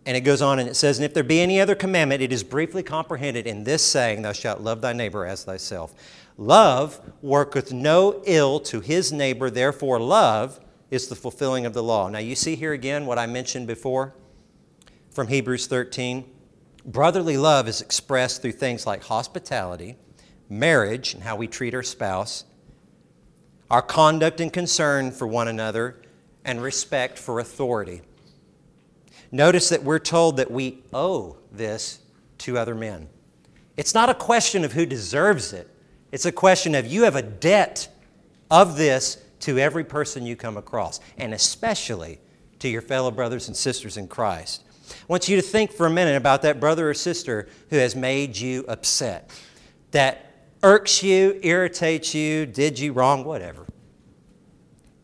And 0.08 0.18
it 0.18 0.22
goes 0.22 0.42
on 0.42 0.58
and 0.58 0.68
it 0.68 0.74
says, 0.74 0.98
And 0.98 1.06
if 1.06 1.14
there 1.14 1.24
be 1.24 1.40
any 1.42 1.62
other 1.62 1.76
commandment, 1.76 2.24
it 2.24 2.34
is 2.34 2.44
briefly 2.44 2.82
comprehended 2.82 3.46
in 3.46 3.66
this 3.66 3.84
saying, 3.84 4.24
Thou 4.24 4.32
shalt 4.32 4.62
love 4.62 4.82
thy 4.82 4.94
neighbor 4.94 5.28
as 5.28 5.44
thyself. 5.44 5.94
Love 6.38 7.00
worketh 7.22 7.72
no 7.72 8.24
ill 8.26 8.60
to 8.62 8.80
his 8.80 9.12
neighbor, 9.12 9.52
therefore, 9.52 10.00
love 10.00 10.60
is 10.90 11.08
the 11.08 11.16
fulfilling 11.16 11.68
of 11.68 11.74
the 11.74 11.84
law. 11.84 12.10
Now, 12.10 12.20
you 12.20 12.34
see 12.34 12.56
here 12.56 12.74
again 12.74 13.06
what 13.06 13.20
I 13.20 13.28
mentioned 13.28 13.68
before 13.68 14.16
from 15.12 15.28
Hebrews 15.28 15.68
13. 15.68 16.26
Brotherly 16.84 17.38
love 17.38 17.68
is 17.68 17.82
expressed 17.82 18.42
through 18.42 18.54
things 18.54 18.88
like 18.88 19.04
hospitality, 19.04 19.98
marriage, 20.50 21.14
and 21.14 21.22
how 21.22 21.36
we 21.36 21.48
treat 21.48 21.76
our 21.76 21.84
spouse, 21.84 22.46
our 23.70 23.82
conduct 23.82 24.40
and 24.40 24.52
concern 24.52 25.12
for 25.12 25.28
one 25.28 25.48
another, 25.48 26.02
and 26.46 26.62
respect 26.62 27.20
for 27.20 27.40
authority. 27.40 28.02
Notice 29.32 29.70
that 29.70 29.84
we're 29.84 30.00
told 30.00 30.38
that 30.38 30.50
we 30.50 30.84
owe 30.94 31.38
this 31.52 32.00
to 32.40 32.58
other 32.58 32.74
men. 32.74 33.10
It's 33.76 33.94
not 33.94 34.10
a 34.10 34.14
question 34.14 34.64
of 34.64 34.74
who 34.74 34.86
deserves 34.86 35.54
it, 35.54 35.70
it's 36.12 36.26
a 36.26 36.32
question 36.32 36.74
of 36.74 36.88
you 36.88 37.04
have 37.04 37.16
a 37.18 37.22
debt 37.22 37.90
of 38.50 38.78
this 38.78 39.22
to 39.42 39.60
every 39.60 39.84
person 39.84 40.26
you 40.26 40.36
come 40.36 40.58
across, 40.58 41.00
and 41.18 41.34
especially 41.34 42.20
to 42.60 42.70
your 42.70 42.82
fellow 42.82 43.12
brothers 43.12 43.48
and 43.48 43.56
sisters 43.56 43.98
in 43.98 44.08
Christ. 44.08 44.64
I 44.90 45.06
want 45.08 45.28
you 45.28 45.36
to 45.36 45.42
think 45.42 45.72
for 45.74 45.86
a 45.86 45.92
minute 45.92 46.16
about 46.16 46.42
that 46.44 46.60
brother 46.60 46.90
or 46.90 46.94
sister 46.94 47.50
who 47.70 47.76
has 47.76 47.96
made 47.96 48.38
you 48.38 48.64
upset, 48.68 49.30
that 49.92 50.27
irks 50.64 51.04
you, 51.04 51.40
irritates 51.44 52.14
you, 52.14 52.46
did 52.46 52.80
you 52.80 52.94
wrong, 52.94 53.24
whatever. 53.24 53.66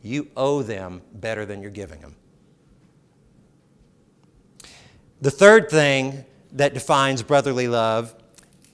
You 0.02 0.28
owe 0.36 0.62
them 0.62 1.02
better 1.14 1.46
than 1.46 1.62
you're 1.62 1.72
giving 1.72 2.02
them. 2.02 2.16
The 5.22 5.32
third 5.32 5.70
thing 5.70 6.26
that 6.52 6.74
defines 6.74 7.24
brotherly 7.24 7.68
love 7.68 8.14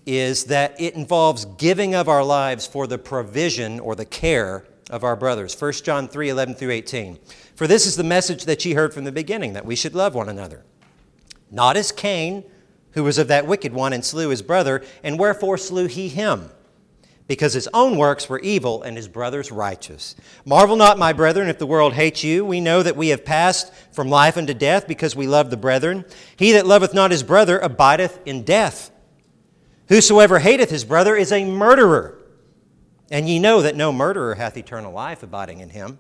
is 0.06 0.46
that 0.46 0.80
it 0.82 0.96
involves 0.96 1.46
giving 1.46 1.94
of 1.94 2.08
our 2.08 2.24
lives 2.24 2.66
for 2.66 2.88
the 2.88 2.98
provision 2.98 3.80
or 3.80 3.96
the 3.96 4.06
care 4.06 4.66
of 4.90 5.04
our 5.04 5.16
brothers. 5.16 5.60
1 5.60 5.74
John 5.84 6.08
3 6.08 6.30
11 6.30 6.56
through 6.56 6.72
18. 6.72 7.20
For 7.56 7.68
this 7.68 7.86
is 7.86 7.96
the 7.96 8.04
message 8.04 8.46
that 8.46 8.66
ye 8.66 8.74
heard 8.74 8.94
from 8.94 9.04
the 9.04 9.12
beginning, 9.12 9.54
that 9.54 9.66
we 9.66 9.76
should 9.76 9.94
love 9.94 10.16
one 10.16 10.30
another. 10.30 10.66
Not 11.52 11.78
as 11.78 11.92
Cain, 11.92 12.44
who 12.92 13.04
was 13.04 13.18
of 13.18 13.28
that 13.28 13.46
wicked 13.46 13.74
one 13.74 13.94
and 13.94 14.04
slew 14.04 14.30
his 14.30 14.42
brother, 14.42 14.84
and 15.04 15.20
wherefore 15.20 15.58
slew 15.58 15.86
he 15.86 16.10
him? 16.10 16.50
Because 17.30 17.54
his 17.54 17.70
own 17.76 17.96
works 17.96 18.28
were 18.28 18.40
evil 18.40 18.82
and 18.82 18.98
his 18.98 19.08
brother's 19.08 19.52
righteous. 19.52 20.16
Marvel 20.46 20.76
not, 20.76 20.98
my 20.98 21.14
brethren, 21.14 21.48
if 21.48 21.60
the 21.60 21.68
world 21.68 21.94
hates 21.94 22.24
you. 22.24 22.44
We 22.44 22.60
know 22.60 22.82
that 22.82 22.98
we 22.98 23.10
have 23.10 23.24
passed 23.24 23.72
from 23.92 24.10
life 24.10 24.36
unto 24.36 24.56
death 24.56 24.88
because 24.88 25.16
we 25.16 25.28
love 25.28 25.52
the 25.52 25.56
brethren. 25.56 26.06
He 26.38 26.54
that 26.54 26.66
loveth 26.66 26.92
not 26.92 27.12
his 27.12 27.22
brother 27.22 27.60
abideth 27.60 28.20
in 28.26 28.42
death. 28.42 28.90
Whosoever 29.90 30.40
hateth 30.40 30.72
his 30.72 30.84
brother 30.84 31.16
is 31.16 31.32
a 31.32 31.46
murderer. 31.46 32.18
And 33.12 33.30
ye 33.30 33.38
know 33.38 33.62
that 33.62 33.76
no 33.76 33.94
murderer 33.94 34.34
hath 34.34 34.58
eternal 34.58 34.92
life 34.92 35.22
abiding 35.22 35.60
in 35.60 35.70
him. 35.70 36.00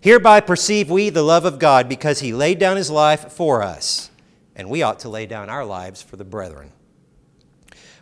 Hereby 0.00 0.38
perceive 0.38 0.88
we 0.88 1.10
the 1.10 1.24
love 1.24 1.44
of 1.44 1.58
God, 1.58 1.88
because 1.88 2.20
he 2.20 2.32
laid 2.32 2.60
down 2.60 2.76
his 2.76 2.90
life 2.90 3.32
for 3.32 3.64
us, 3.64 4.12
and 4.54 4.70
we 4.70 4.82
ought 4.82 5.00
to 5.00 5.08
lay 5.08 5.26
down 5.26 5.50
our 5.50 5.64
lives 5.64 6.02
for 6.02 6.14
the 6.14 6.24
brethren. 6.24 6.70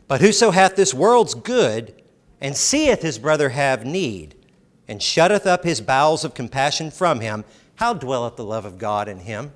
But 0.07 0.21
whoso 0.21 0.51
hath 0.51 0.77
this 0.77 0.93
world's 0.93 1.35
good, 1.35 2.03
and 2.45 2.55
seeth 2.55 3.01
his 3.01 3.19
brother 3.19 3.49
have 3.49 3.87
need, 3.87 4.35
and 4.87 5.03
shutteth 5.03 5.47
up 5.47 5.65
his 5.65 5.81
bowels 5.81 6.25
of 6.25 6.35
compassion 6.35 6.91
from 6.91 7.21
him, 7.21 7.43
how 7.77 7.95
dwelleth 7.95 8.37
the 8.37 8.45
love 8.45 8.67
of 8.67 8.77
God 8.77 9.09
in 9.09 9.21
him? 9.21 9.51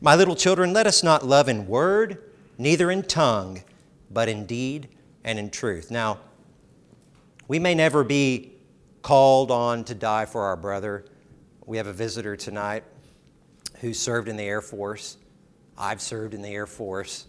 My 0.00 0.16
little 0.16 0.34
children, 0.34 0.72
let 0.72 0.84
us 0.84 1.04
not 1.04 1.24
love 1.24 1.48
in 1.48 1.68
word, 1.68 2.32
neither 2.58 2.90
in 2.90 3.04
tongue, 3.04 3.62
but 4.10 4.28
in 4.28 4.46
deed 4.46 4.88
and 5.22 5.38
in 5.38 5.48
truth. 5.48 5.92
Now, 5.92 6.18
we 7.46 7.60
may 7.60 7.76
never 7.76 8.02
be 8.02 8.50
called 9.00 9.52
on 9.52 9.84
to 9.84 9.94
die 9.94 10.26
for 10.26 10.42
our 10.42 10.56
brother. 10.56 11.04
We 11.66 11.76
have 11.76 11.86
a 11.86 11.92
visitor 11.92 12.34
tonight 12.34 12.82
who 13.80 13.94
served 13.94 14.26
in 14.26 14.36
the 14.36 14.42
Air 14.42 14.60
Force. 14.60 15.18
I've 15.78 16.00
served 16.00 16.34
in 16.34 16.42
the 16.42 16.48
Air 16.48 16.66
Force. 16.66 17.28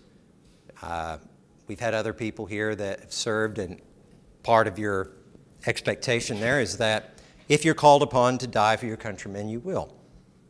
Uh, 0.82 1.20
we've 1.68 1.80
had 1.80 1.94
other 1.94 2.12
people 2.12 2.48
here 2.48 2.74
that 2.74 3.02
have 3.02 3.14
served, 3.14 3.60
and 3.60 3.80
part 4.44 4.68
of 4.68 4.80
your 4.80 5.12
expectation 5.66 6.40
there 6.40 6.62
is 6.62 6.78
that 6.78 7.20
if 7.48 7.66
you're 7.66 7.74
called 7.74 8.04
upon 8.04 8.38
to 8.40 8.48
die 8.48 8.78
for 8.78 8.86
your 8.86 8.98
countrymen, 8.98 9.50
you 9.50 9.60
will. 9.60 9.96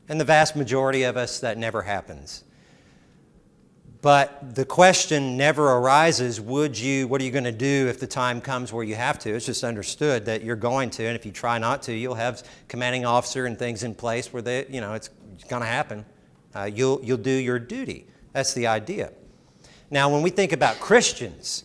And 0.08 0.19
the 0.19 0.25
vast 0.25 0.55
majority 0.55 1.03
of 1.03 1.17
us, 1.17 1.39
that 1.39 1.58
never 1.58 1.84
happens. 1.84 2.43
But 4.01 4.55
the 4.55 4.65
question 4.65 5.36
never 5.36 5.74
arises 5.74 6.39
would 6.39 6.79
you, 6.79 7.08
what 7.08 7.19
are 7.19 7.25
you 7.25 7.31
going 7.31 7.43
to 7.43 7.51
do 7.51 7.88
if 7.89 8.00
the 8.00 8.08
time 8.08 8.39
comes 8.39 8.72
where 8.72 8.84
you 8.84 8.96
have 8.96 9.19
to? 9.19 9.34
It's 9.36 9.46
just 9.46 9.63
understood 9.63 10.25
that 10.25 10.41
you're 10.41 10.55
going 10.55 10.89
to, 10.91 11.05
and 11.05 11.15
if 11.17 11.25
you 11.25 11.34
try 11.34 11.58
not 11.58 11.81
to, 11.84 11.93
you'll 11.93 12.15
have 12.15 12.43
commanding 12.69 13.05
officer 13.05 13.46
and 13.46 13.60
things 13.60 13.84
in 13.84 13.93
place 13.93 14.31
where 14.31 14.41
they, 14.41 14.65
you 14.69 14.79
know, 14.79 14.93
it's, 14.93 15.10
going 15.48 15.62
to 15.62 15.67
happen. 15.67 16.05
Uh, 16.53 16.69
you'll, 16.72 17.00
you'll 17.01 17.17
do 17.17 17.31
your 17.31 17.60
duty. 17.60 18.05
That's 18.34 18.53
the 18.53 18.67
idea. 18.67 19.12
Now, 19.89 20.12
when 20.12 20.22
we 20.22 20.29
think 20.29 20.51
about 20.51 20.79
Christians, 20.79 21.63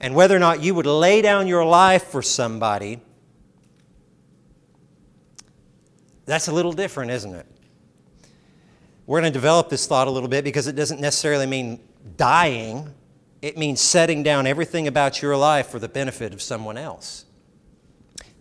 and 0.00 0.14
whether 0.14 0.34
or 0.34 0.38
not 0.38 0.62
you 0.62 0.74
would 0.74 0.86
lay 0.86 1.20
down 1.20 1.46
your 1.46 1.64
life 1.64 2.04
for 2.04 2.22
somebody, 2.22 3.00
that's 6.24 6.48
a 6.48 6.52
little 6.52 6.72
different, 6.72 7.10
isn't 7.10 7.34
it? 7.34 7.46
We're 9.06 9.20
going 9.20 9.32
to 9.32 9.36
develop 9.36 9.68
this 9.68 9.86
thought 9.86 10.06
a 10.06 10.10
little 10.10 10.28
bit 10.28 10.44
because 10.44 10.68
it 10.68 10.76
doesn't 10.76 11.00
necessarily 11.00 11.46
mean 11.46 11.80
dying, 12.16 12.94
it 13.42 13.58
means 13.58 13.80
setting 13.80 14.22
down 14.22 14.46
everything 14.46 14.86
about 14.86 15.20
your 15.20 15.36
life 15.36 15.68
for 15.68 15.78
the 15.78 15.88
benefit 15.88 16.32
of 16.32 16.40
someone 16.40 16.78
else. 16.78 17.24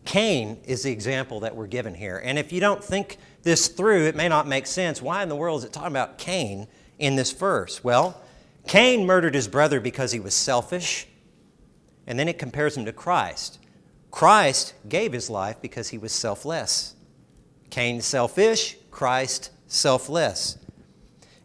Cain 0.05 0.59
is 0.65 0.83
the 0.83 0.91
example 0.91 1.41
that 1.41 1.55
we're 1.55 1.67
given 1.67 1.93
here. 1.93 2.21
And 2.23 2.39
if 2.39 2.53
you 2.53 2.59
don't 2.59 2.83
think 2.83 3.17
this 3.43 3.67
through, 3.67 4.05
it 4.05 4.15
may 4.15 4.27
not 4.27 4.47
make 4.47 4.65
sense. 4.65 5.01
Why 5.01 5.23
in 5.23 5.29
the 5.29 5.35
world 5.35 5.59
is 5.59 5.65
it 5.65 5.73
talking 5.73 5.91
about 5.91 6.17
Cain 6.17 6.67
in 6.99 7.15
this 7.15 7.31
verse? 7.31 7.83
Well, 7.83 8.21
Cain 8.67 9.05
murdered 9.05 9.35
his 9.35 9.47
brother 9.47 9.79
because 9.79 10.11
he 10.11 10.19
was 10.19 10.33
selfish 10.33 11.07
and 12.09 12.17
then 12.17 12.27
it 12.27 12.39
compares 12.39 12.75
him 12.75 12.85
to 12.85 12.91
Christ. 12.91 13.59
Christ 14.11 14.73
gave 14.89 15.13
his 15.13 15.29
life 15.29 15.61
because 15.61 15.89
he 15.89 15.99
was 15.99 16.11
selfless. 16.11 16.95
Cain 17.69 18.01
selfish, 18.01 18.75
Christ 18.89 19.51
selfless. 19.67 20.57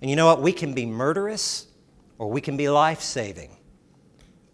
And 0.01 0.09
you 0.09 0.17
know 0.17 0.27
what? 0.27 0.41
We 0.41 0.53
can 0.53 0.73
be 0.73 0.87
murderous 0.87 1.67
or 2.19 2.31
we 2.31 2.41
can 2.41 2.57
be 2.57 2.69
life 2.71 3.03
saving 3.03 3.59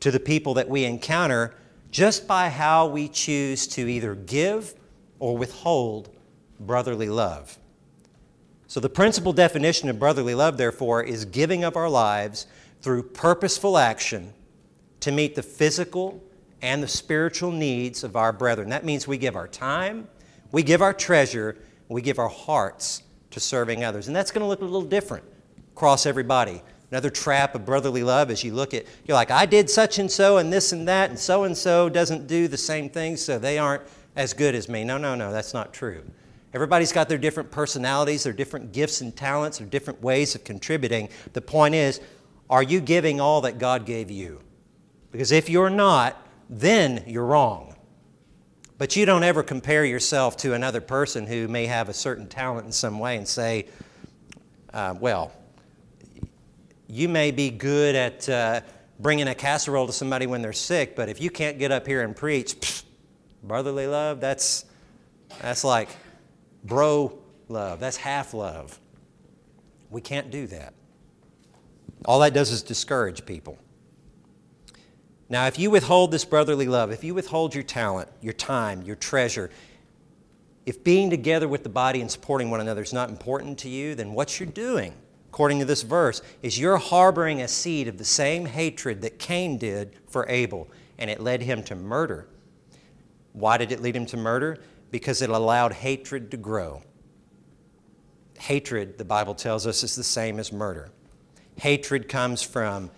to 0.00 0.10
the 0.10 0.18
people 0.18 0.54
that 0.54 0.68
we 0.68 0.84
encounter 0.84 1.54
just 1.92 2.26
by 2.26 2.48
how 2.48 2.88
we 2.88 3.08
choose 3.08 3.68
to 3.68 3.88
either 3.88 4.16
give 4.16 4.74
or 5.20 5.38
withhold 5.38 6.08
brotherly 6.58 7.08
love. 7.08 7.56
So, 8.66 8.80
the 8.80 8.88
principal 8.88 9.32
definition 9.32 9.88
of 9.88 9.98
brotherly 9.98 10.34
love, 10.34 10.56
therefore, 10.56 11.02
is 11.02 11.24
giving 11.24 11.64
of 11.64 11.76
our 11.76 11.88
lives 11.88 12.46
through 12.80 13.02
purposeful 13.02 13.76
action 13.76 14.32
to 15.00 15.11
meet 15.12 15.35
the 15.35 15.42
physical 15.42 16.23
and 16.62 16.83
the 16.83 16.88
spiritual 16.88 17.52
needs 17.52 18.04
of 18.04 18.16
our 18.16 18.33
brethren. 18.33 18.69
That 18.69 18.85
means 18.85 19.09
we 19.09 19.19
give 19.19 19.37
our 19.37 19.49
time, 19.49 20.09
we 20.52 20.62
give 20.62 20.83
our 20.83 20.92
treasure, 20.92 21.57
we 21.88 22.02
give 22.02 22.19
our 22.19 22.28
hearts 22.28 23.02
to 23.30 23.40
serving 23.40 23.85
others. 23.85 24.07
And 24.07 24.16
that's 24.16 24.30
going 24.30 24.42
to 24.42 24.49
look 24.49 24.61
a 24.61 24.64
little 24.64 24.83
different 24.83 25.25
across 25.75 26.07
everybody. 26.07 26.62
Another 26.90 27.11
trap 27.11 27.54
of 27.54 27.64
brotherly 27.64 28.02
love 28.02 28.30
is 28.30 28.42
you 28.42 28.52
look 28.52 28.75
at, 28.75 28.85
you're 29.04 29.14
like, 29.14 29.30
I 29.30 29.47
did 29.47 29.71
such 29.71 29.99
and 29.99 30.11
so 30.11 30.38
and 30.38 30.52
this 30.52 30.73
and 30.73 30.88
that, 30.88 31.11
and 31.11 31.19
so 31.19 31.45
and 31.45 31.57
so 31.57 31.88
doesn't 31.88 32.26
do 32.26 32.49
the 32.49 32.59
same 32.59 32.90
thing, 32.90 33.16
so 33.16 33.38
they 33.38 33.59
aren't 33.59 33.85
as 34.16 34.33
good 34.33 34.57
as 34.57 34.69
me. 34.69 34.83
No, 34.83 34.99
no, 34.99 35.14
no, 35.14 35.33
that's 35.33 35.54
not 35.54 35.73
true. 35.73 36.02
Everybody's 36.52 36.90
got 36.90 37.09
their 37.09 37.19
different 37.19 37.50
personalities, 37.52 38.25
their 38.25 38.33
different 38.33 38.73
gifts 38.73 39.02
and 39.02 39.16
talents, 39.16 39.59
their 39.59 39.69
different 39.69 40.02
ways 40.02 40.35
of 40.35 40.42
contributing. 40.42 41.09
The 41.33 41.40
point 41.40 41.76
is, 41.76 42.00
are 42.49 42.62
you 42.64 42.80
giving 42.80 43.21
all 43.21 43.40
that 43.42 43.59
God 43.59 43.87
gave 43.87 44.11
you? 44.11 44.40
Because 45.10 45.32
if 45.32 45.48
you're 45.48 45.70
not, 45.70 46.26
then 46.48 47.04
you're 47.06 47.24
wrong. 47.24 47.74
But 48.78 48.96
you 48.96 49.04
don't 49.04 49.24
ever 49.24 49.42
compare 49.42 49.84
yourself 49.84 50.36
to 50.38 50.54
another 50.54 50.80
person 50.80 51.26
who 51.26 51.48
may 51.48 51.66
have 51.66 51.88
a 51.88 51.92
certain 51.92 52.26
talent 52.26 52.66
in 52.66 52.72
some 52.72 52.98
way 52.98 53.16
and 53.16 53.28
say, 53.28 53.66
uh, 54.72 54.94
well, 54.98 55.32
you 56.86 57.08
may 57.08 57.30
be 57.30 57.50
good 57.50 57.94
at 57.94 58.28
uh, 58.28 58.60
bringing 58.98 59.28
a 59.28 59.34
casserole 59.34 59.86
to 59.86 59.92
somebody 59.92 60.26
when 60.26 60.42
they're 60.42 60.52
sick, 60.52 60.96
but 60.96 61.08
if 61.08 61.20
you 61.20 61.30
can't 61.30 61.58
get 61.58 61.70
up 61.70 61.86
here 61.86 62.02
and 62.02 62.16
preach, 62.16 62.58
pfft, 62.58 62.84
brotherly 63.42 63.86
love, 63.86 64.20
that's, 64.20 64.64
that's 65.40 65.64
like 65.64 65.88
bro 66.64 67.18
love. 67.48 67.80
That's 67.80 67.96
half 67.96 68.34
love. 68.34 68.78
We 69.90 70.00
can't 70.00 70.30
do 70.30 70.46
that. 70.48 70.74
All 72.04 72.20
that 72.20 72.32
does 72.32 72.50
is 72.50 72.62
discourage 72.62 73.26
people. 73.26 73.58
Now, 75.30 75.46
if 75.46 75.58
you 75.58 75.70
withhold 75.70 76.10
this 76.10 76.26
brotherly 76.26 76.66
love, 76.66 76.90
if 76.90 77.02
you 77.02 77.14
withhold 77.14 77.54
your 77.54 77.64
talent, 77.64 78.10
your 78.20 78.34
time, 78.34 78.82
your 78.82 78.96
treasure, 78.96 79.50
if 80.66 80.84
being 80.84 81.08
together 81.08 81.49
with 81.49 81.62
the 81.62 81.70
body 81.70 82.02
and 82.02 82.10
supporting 82.10 82.50
one 82.50 82.60
another 82.60 82.82
is 82.82 82.92
not 82.92 83.08
important 83.08 83.56
to 83.60 83.70
you, 83.70 83.94
then 83.94 84.12
what 84.12 84.38
you're 84.38 84.49
doing, 84.49 84.92
according 85.30 85.60
to 85.60 85.64
this 85.64 85.82
verse, 85.82 86.20
is 86.42 86.58
you're 86.58 86.76
harboring 86.76 87.40
a 87.40 87.49
seed 87.49 87.88
of 87.88 87.96
the 87.96 88.04
same 88.04 88.44
hatred 88.44 89.00
that 89.00 89.18
Cain 89.18 89.56
did 89.56 89.96
for 90.08 90.28
Abel, 90.28 90.68
and 90.99 91.08
it 91.08 91.20
led 91.20 91.40
him 91.40 91.62
to 91.62 91.75
murder. 91.75 92.26
Why 93.32 93.56
did 93.56 93.72
it 93.72 93.80
lead 93.80 93.96
him 93.96 94.06
to 94.06 94.16
murder? 94.18 94.58
because 94.90 95.22
it 95.22 95.30
allowed 95.30 95.72
hatred 95.72 96.30
to 96.30 96.37
grow. 96.37 96.82
Hatred, 98.38 98.99
the 98.99 99.04
Bible 99.04 99.34
tells 99.34 99.66
us, 99.66 99.82
is 99.82 99.94
the 99.94 100.04
same 100.04 100.38
as 100.38 100.52
murder. 100.52 100.90
Hatred 101.56 102.08
comes 102.08 102.42
from 102.42 102.90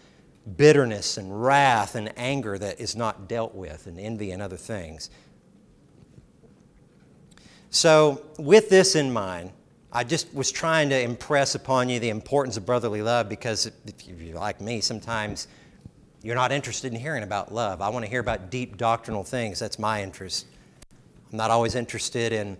bitterness 0.56 1.16
and 1.16 1.42
wrath 1.42 1.94
and 1.94 2.12
anger 2.16 2.58
that 2.58 2.80
is 2.80 2.96
not 2.96 3.28
dealt 3.28 3.54
with, 3.54 3.86
and 3.86 3.98
envy 3.98 4.30
and 4.30 4.42
other 4.42 4.56
things. 4.56 5.10
So, 7.70 8.22
with 8.38 8.68
this 8.68 8.96
in 8.96 9.12
mind, 9.12 9.52
I 9.92 10.04
just 10.04 10.32
was 10.34 10.50
trying 10.50 10.88
to 10.90 11.00
impress 11.00 11.54
upon 11.54 11.88
you 11.88 12.00
the 12.00 12.08
importance 12.08 12.56
of 12.56 12.66
brotherly 12.66 13.02
love 13.02 13.28
because 13.28 13.66
if 13.66 14.06
you're 14.06 14.36
like 14.36 14.60
me, 14.60 14.80
sometimes 14.80 15.48
you're 16.22 16.34
not 16.34 16.52
interested 16.52 16.92
in 16.92 16.98
hearing 16.98 17.22
about 17.22 17.52
love. 17.52 17.80
I 17.80 17.88
want 17.88 18.04
to 18.04 18.10
hear 18.10 18.20
about 18.20 18.50
deep 18.50 18.76
doctrinal 18.76 19.24
things. 19.24 19.58
That's 19.58 19.78
my 19.78 20.02
interest. 20.02 20.46
I'm 21.30 21.36
not 21.36 21.50
always 21.50 21.74
interested 21.74 22.32
in 22.32 22.56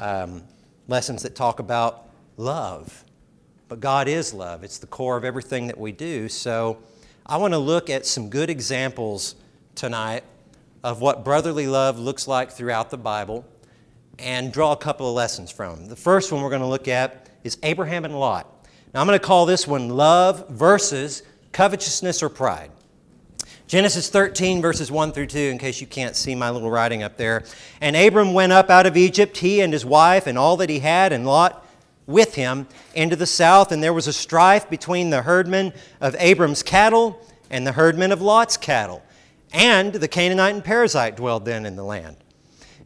um, 0.00 0.42
lessons 0.88 1.22
that 1.22 1.34
talk 1.34 1.60
about 1.60 2.08
love, 2.36 3.04
but 3.68 3.80
God 3.80 4.08
is 4.08 4.32
love. 4.34 4.64
It's 4.64 4.78
the 4.78 4.86
core 4.86 5.16
of 5.16 5.24
everything 5.24 5.66
that 5.68 5.78
we 5.78 5.92
do. 5.92 6.28
So 6.28 6.78
I 7.24 7.36
want 7.36 7.54
to 7.54 7.58
look 7.58 7.88
at 7.88 8.04
some 8.04 8.30
good 8.30 8.50
examples 8.50 9.36
tonight 9.76 10.24
of 10.82 11.00
what 11.00 11.24
brotherly 11.24 11.68
love 11.68 11.96
looks 11.96 12.26
like 12.26 12.50
throughout 12.50 12.90
the 12.90 12.96
Bible 12.96 13.44
and 14.18 14.52
draw 14.52 14.72
a 14.72 14.76
couple 14.76 15.08
of 15.08 15.14
lessons 15.14 15.50
from. 15.50 15.86
The 15.86 15.94
first 15.94 16.32
one 16.32 16.42
we're 16.42 16.50
going 16.50 16.62
to 16.62 16.66
look 16.66 16.88
at 16.88 17.28
is 17.44 17.58
Abraham 17.62 18.04
and 18.04 18.18
Lot. 18.18 18.48
Now 18.92 19.00
I'm 19.00 19.06
going 19.06 19.18
to 19.18 19.24
call 19.24 19.46
this 19.46 19.68
one 19.68 19.88
love 19.88 20.48
versus 20.48 21.22
covetousness 21.52 22.24
or 22.24 22.28
pride. 22.28 22.72
Genesis 23.68 24.10
13, 24.10 24.60
verses 24.60 24.90
1 24.90 25.12
through 25.12 25.28
2, 25.28 25.38
in 25.38 25.58
case 25.58 25.80
you 25.80 25.86
can't 25.86 26.16
see 26.16 26.34
my 26.34 26.50
little 26.50 26.70
writing 26.70 27.04
up 27.04 27.16
there. 27.16 27.44
And 27.80 27.94
Abram 27.94 28.34
went 28.34 28.52
up 28.52 28.68
out 28.68 28.84
of 28.84 28.96
Egypt, 28.96 29.38
he 29.38 29.60
and 29.60 29.72
his 29.72 29.86
wife, 29.86 30.26
and 30.26 30.36
all 30.36 30.56
that 30.56 30.68
he 30.68 30.80
had, 30.80 31.12
and 31.12 31.24
Lot 31.24 31.61
with 32.06 32.34
him, 32.34 32.66
into 32.94 33.16
the 33.16 33.26
south. 33.26 33.72
And 33.72 33.82
there 33.82 33.92
was 33.92 34.06
a 34.06 34.12
strife 34.12 34.68
between 34.68 35.10
the 35.10 35.22
herdmen 35.22 35.72
of 36.00 36.16
Abram's 36.18 36.62
cattle 36.62 37.20
and 37.50 37.66
the 37.66 37.72
herdmen 37.72 38.12
of 38.12 38.20
Lot's 38.20 38.56
cattle. 38.56 39.02
And 39.52 39.92
the 39.92 40.08
Canaanite 40.08 40.54
and 40.54 40.64
Perizzite 40.64 41.16
dwelled 41.16 41.44
then 41.44 41.66
in 41.66 41.76
the 41.76 41.84
land. 41.84 42.16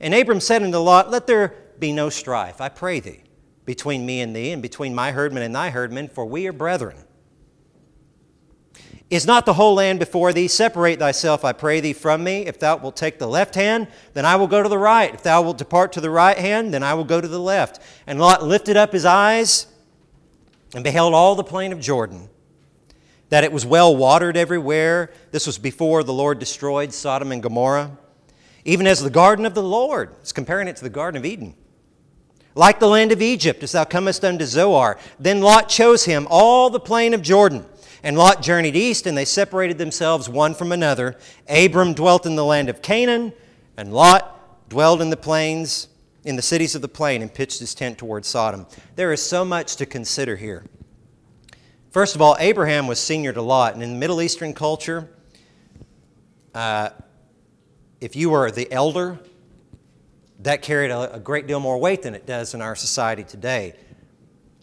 And 0.01 0.15
Abram 0.15 0.41
said 0.41 0.63
unto 0.63 0.79
Lot, 0.79 1.11
Let 1.11 1.27
there 1.27 1.55
be 1.79 1.93
no 1.93 2.11
strife, 2.11 2.61
I 2.61 2.69
pray 2.69 3.01
thee, 3.01 3.23
between 3.65 4.05
me 4.05 4.21
and 4.21 4.35
thee, 4.35 4.53
and 4.53 4.61
between 4.61 4.95
my 4.95 5.13
herdmen 5.13 5.43
and 5.43 5.55
thy 5.55 5.71
herdmen, 5.71 6.09
for 6.09 6.27
we 6.27 6.47
are 6.47 6.53
brethren. 6.53 6.97
Is 9.09 9.25
not 9.25 9.47
the 9.47 9.55
whole 9.55 9.75
land 9.75 10.01
before 10.01 10.33
thee? 10.33 10.49
Separate 10.49 10.99
thyself, 10.99 11.45
I 11.45 11.53
pray 11.53 11.79
thee, 11.79 11.93
from 11.93 12.25
me. 12.25 12.47
If 12.47 12.59
thou 12.59 12.77
wilt 12.77 12.97
take 12.97 13.21
the 13.21 13.29
left 13.29 13.55
hand, 13.55 13.87
then 14.15 14.25
I 14.25 14.35
will 14.35 14.49
go 14.49 14.63
to 14.65 14.69
the 14.69 14.79
right. 14.79 15.15
If 15.15 15.23
thou 15.23 15.43
wilt 15.43 15.59
depart 15.59 15.93
to 15.93 16.01
the 16.01 16.11
right 16.11 16.37
hand, 16.37 16.75
then 16.75 16.83
I 16.83 16.95
will 16.95 17.05
go 17.05 17.21
to 17.21 17.29
the 17.29 17.39
left. 17.39 17.81
And 18.07 18.19
Lot 18.19 18.43
lifted 18.43 18.77
up 18.77 18.93
his 18.93 19.05
eyes 19.05 19.69
and 20.75 20.83
beheld 20.83 21.15
all 21.15 21.37
the 21.37 21.45
plain 21.45 21.73
of 21.73 21.81
Jordan, 21.81 22.29
that 23.29 23.45
it 23.45 23.53
was 23.53 23.65
well 23.65 23.95
watered 23.97 24.37
everywhere. 24.37 25.13
This 25.31 25.47
was 25.47 25.57
before 25.57 26.03
the 26.03 26.13
Lord 26.13 26.41
destroyed 26.41 26.93
Sodom 26.93 27.31
and 27.31 27.43
Gomorrah. 27.43 27.97
Even 28.65 28.89
as 28.89 29.01
the 29.01 29.11
garden 29.11 29.47
of 29.47 29.55
the 29.55 29.63
Lord. 29.63 30.11
It's 30.21 30.33
comparing 30.33 30.67
it 30.67 30.75
to 30.77 30.83
the 30.83 30.91
Garden 30.91 31.19
of 31.19 31.25
Eden. 31.25 31.55
Like 32.57 32.81
the 32.81 32.89
land 32.89 33.13
of 33.13 33.23
Egypt, 33.23 33.63
as 33.63 33.71
thou 33.71 33.85
comest 33.85 34.25
unto 34.25 34.45
Zoar. 34.45 34.99
Then 35.21 35.43
Lot 35.43 35.69
chose 35.69 36.07
him 36.07 36.27
all 36.29 36.71
the 36.71 36.81
plain 36.81 37.15
of 37.15 37.23
Jordan 37.23 37.65
and 38.07 38.17
Lot 38.17 38.41
journeyed 38.41 38.77
east, 38.77 39.05
and 39.09 39.19
they 39.19 39.25
separated 39.25 39.79
themselves 39.79 40.29
one 40.29 40.55
from 40.55 40.71
another. 40.71 41.19
Abram 41.49 41.93
dwelt 41.93 42.25
in 42.25 42.37
the 42.37 42.45
land 42.45 42.69
of 42.69 42.81
Canaan, 42.81 43.33
and 43.77 43.93
Lot 43.93 44.69
dwelled 44.69 45.03
in 45.03 45.11
the 45.11 45.17
plains, 45.17 45.89
in 46.23 46.37
the 46.37 46.43
cities 46.43 46.77
of 46.77 46.83
the 46.83 46.89
plain, 46.89 47.21
and 47.21 47.35
pitched 47.35 47.59
his 47.59 47.75
tent 47.75 47.99
toward 47.99 48.25
Sodom. 48.25 48.69
There 48.95 49.13
is 49.13 49.21
so 49.21 49.45
much 49.45 49.75
to 49.77 49.87
consider 49.87 50.37
here. 50.37 50.63
First 51.91 52.15
of 52.15 52.23
all, 52.23 52.37
Abraham 52.39 52.87
was 52.87 53.01
senior 53.01 53.33
to 53.33 53.43
Lot, 53.43 53.75
and 53.75 53.83
in 53.83 53.99
Middle 53.99 54.23
Eastern 54.23 54.55
culture, 54.55 55.09
uh, 56.55 56.91
if 58.01 58.15
you 58.15 58.31
were 58.31 58.53
the 58.53 58.71
elder, 58.71 59.19
that 60.39 60.63
carried 60.63 60.93
a, 60.93 61.15
a 61.15 61.19
great 61.19 61.49
deal 61.49 61.59
more 61.59 61.77
weight 61.77 62.03
than 62.03 62.15
it 62.15 62.25
does 62.25 62.55
in 62.55 62.63
our 62.63 62.77
society 62.77 63.25
today. 63.25 63.75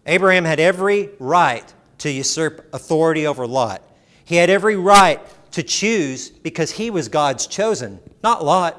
Abraham 0.06 0.46
had 0.46 0.62
every 0.62 1.10
right 1.20 1.74
to 2.04 2.12
usurp 2.12 2.70
authority 2.74 3.26
over 3.26 3.48
Lot. 3.48 3.82
He 4.26 4.36
had 4.36 4.50
every 4.50 4.76
right 4.76 5.22
to 5.54 5.64
choose 5.64 6.30
because 6.30 6.72
he 6.72 6.90
was 6.90 7.08
God's 7.08 7.48
chosen, 7.48 7.98
not 8.22 8.44
Lot. 8.44 8.78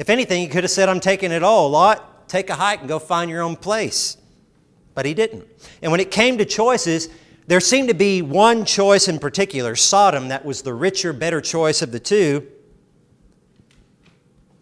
If 0.00 0.10
anything, 0.10 0.40
he 0.40 0.48
could 0.48 0.64
have 0.64 0.72
said, 0.72 0.88
I'm 0.88 0.98
taking 0.98 1.30
it 1.30 1.44
all. 1.44 1.70
Lot, 1.70 2.28
take 2.28 2.50
a 2.50 2.56
hike 2.56 2.80
and 2.80 2.88
go 2.88 2.98
find 2.98 3.30
your 3.30 3.40
own 3.40 3.54
place. 3.54 4.16
But 4.94 5.06
he 5.06 5.14
didn't. 5.14 5.46
And 5.80 5.92
when 5.92 6.00
it 6.00 6.10
came 6.10 6.38
to 6.38 6.44
choices, 6.44 7.08
there 7.46 7.60
seemed 7.60 7.88
to 7.88 7.94
be 7.94 8.20
one 8.20 8.64
choice 8.64 9.06
in 9.06 9.20
particular 9.20 9.76
Sodom, 9.76 10.26
that 10.26 10.44
was 10.44 10.62
the 10.62 10.74
richer, 10.74 11.12
better 11.12 11.40
choice 11.40 11.82
of 11.82 11.92
the 11.92 12.00
two. 12.00 12.48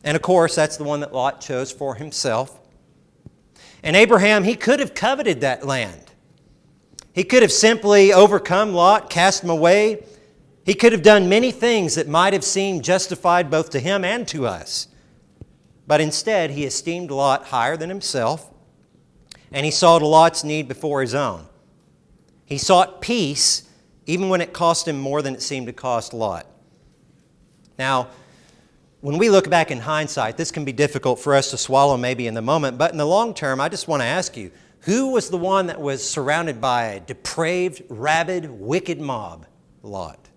And 0.04 0.14
of 0.14 0.20
course, 0.20 0.54
that's 0.54 0.76
the 0.76 0.84
one 0.84 1.00
that 1.00 1.14
Lot 1.14 1.40
chose 1.40 1.72
for 1.72 1.94
himself. 1.94 2.60
And 3.82 3.96
Abraham, 3.96 4.44
he 4.44 4.56
could 4.56 4.78
have 4.78 4.94
coveted 4.94 5.40
that 5.40 5.66
land. 5.66 6.09
He 7.12 7.24
could 7.24 7.42
have 7.42 7.52
simply 7.52 8.12
overcome 8.12 8.72
Lot, 8.72 9.10
cast 9.10 9.42
him 9.42 9.50
away. 9.50 10.04
He 10.64 10.74
could 10.74 10.92
have 10.92 11.02
done 11.02 11.28
many 11.28 11.50
things 11.50 11.94
that 11.96 12.08
might 12.08 12.32
have 12.32 12.44
seemed 12.44 12.84
justified 12.84 13.50
both 13.50 13.70
to 13.70 13.80
him 13.80 14.04
and 14.04 14.26
to 14.28 14.46
us. 14.46 14.88
But 15.86 16.00
instead, 16.00 16.52
he 16.52 16.64
esteemed 16.64 17.10
Lot 17.10 17.46
higher 17.46 17.76
than 17.76 17.88
himself, 17.88 18.48
and 19.50 19.64
he 19.64 19.72
saw 19.72 19.96
Lot's 19.96 20.44
need 20.44 20.68
before 20.68 21.00
his 21.00 21.14
own. 21.14 21.46
He 22.44 22.58
sought 22.58 23.00
peace 23.00 23.68
even 24.06 24.28
when 24.28 24.40
it 24.40 24.52
cost 24.52 24.86
him 24.88 24.98
more 24.98 25.22
than 25.22 25.34
it 25.34 25.42
seemed 25.42 25.66
to 25.66 25.72
cost 25.72 26.12
Lot. 26.12 26.46
Now, 27.78 28.08
when 29.00 29.18
we 29.18 29.30
look 29.30 29.48
back 29.48 29.70
in 29.70 29.78
hindsight, 29.78 30.36
this 30.36 30.50
can 30.50 30.64
be 30.64 30.72
difficult 30.72 31.18
for 31.18 31.34
us 31.34 31.50
to 31.52 31.56
swallow 31.56 31.96
maybe 31.96 32.26
in 32.26 32.34
the 32.34 32.42
moment, 32.42 32.76
but 32.76 32.92
in 32.92 32.98
the 32.98 33.06
long 33.06 33.34
term, 33.34 33.60
I 33.60 33.68
just 33.68 33.88
want 33.88 34.02
to 34.02 34.06
ask 34.06 34.36
you 34.36 34.50
who 34.80 35.10
was 35.10 35.30
the 35.30 35.36
one 35.36 35.66
that 35.66 35.80
was 35.80 36.08
surrounded 36.08 36.60
by 36.60 36.84
a 36.86 37.00
depraved, 37.00 37.82
rabid, 37.88 38.50
wicked 38.50 39.00
mob? 39.00 39.46
Lot. 39.82 40.28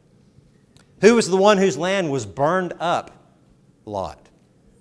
Who 1.01 1.15
was 1.15 1.29
the 1.29 1.37
one 1.37 1.57
whose 1.57 1.77
land 1.77 2.11
was 2.11 2.25
burned 2.25 2.73
up 2.79 3.23
Lot. 3.85 4.29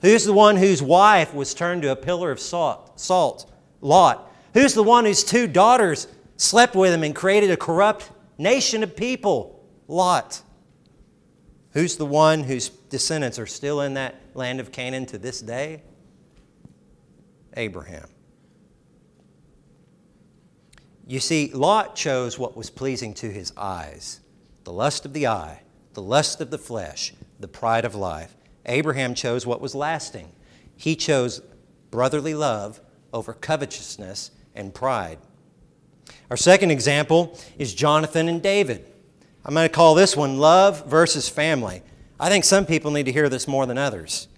Who's 0.00 0.24
the 0.24 0.32
one 0.32 0.56
whose 0.56 0.82
wife 0.82 1.34
was 1.34 1.54
turned 1.54 1.82
to 1.82 1.90
a 1.90 1.96
pillar 1.96 2.30
of 2.30 2.40
salt? 2.40 2.98
salt? 3.00 3.50
Lot. 3.80 4.30
Who's 4.54 4.74
the 4.74 4.82
one 4.82 5.04
whose 5.04 5.24
two 5.24 5.46
daughters 5.46 6.08
slept 6.36 6.74
with 6.74 6.92
him 6.92 7.04
and 7.04 7.14
created 7.14 7.50
a 7.50 7.56
corrupt 7.56 8.10
nation 8.38 8.82
of 8.82 8.96
people? 8.96 9.64
Lot. 9.88 10.42
Who's 11.72 11.96
the 11.96 12.06
one 12.06 12.42
whose 12.44 12.68
descendants 12.68 13.38
are 13.38 13.46
still 13.46 13.80
in 13.80 13.94
that 13.94 14.20
land 14.34 14.60
of 14.60 14.72
Canaan 14.72 15.06
to 15.06 15.18
this 15.18 15.40
day? 15.40 15.82
Abraham. 17.56 18.08
You 21.06 21.20
see, 21.20 21.50
Lot 21.52 21.96
chose 21.96 22.38
what 22.38 22.56
was 22.56 22.70
pleasing 22.70 23.14
to 23.14 23.30
his 23.30 23.52
eyes 23.56 24.20
the 24.64 24.72
lust 24.72 25.04
of 25.04 25.12
the 25.12 25.26
eye, 25.26 25.60
the 25.94 26.02
lust 26.02 26.40
of 26.40 26.50
the 26.50 26.58
flesh, 26.58 27.12
the 27.40 27.48
pride 27.48 27.84
of 27.84 27.96
life. 27.96 28.36
Abraham 28.66 29.14
chose 29.14 29.44
what 29.44 29.60
was 29.60 29.74
lasting. 29.74 30.30
He 30.76 30.94
chose 30.94 31.42
brotherly 31.90 32.34
love 32.34 32.80
over 33.12 33.32
covetousness 33.32 34.30
and 34.54 34.72
pride. 34.72 35.18
Our 36.30 36.36
second 36.36 36.70
example 36.70 37.38
is 37.58 37.74
Jonathan 37.74 38.28
and 38.28 38.40
David. 38.40 38.86
I'm 39.44 39.54
going 39.54 39.68
to 39.68 39.74
call 39.74 39.94
this 39.94 40.16
one 40.16 40.38
love 40.38 40.86
versus 40.86 41.28
family. 41.28 41.82
I 42.20 42.28
think 42.28 42.44
some 42.44 42.64
people 42.64 42.92
need 42.92 43.06
to 43.06 43.12
hear 43.12 43.28
this 43.28 43.48
more 43.48 43.66
than 43.66 43.76
others. 43.76 44.28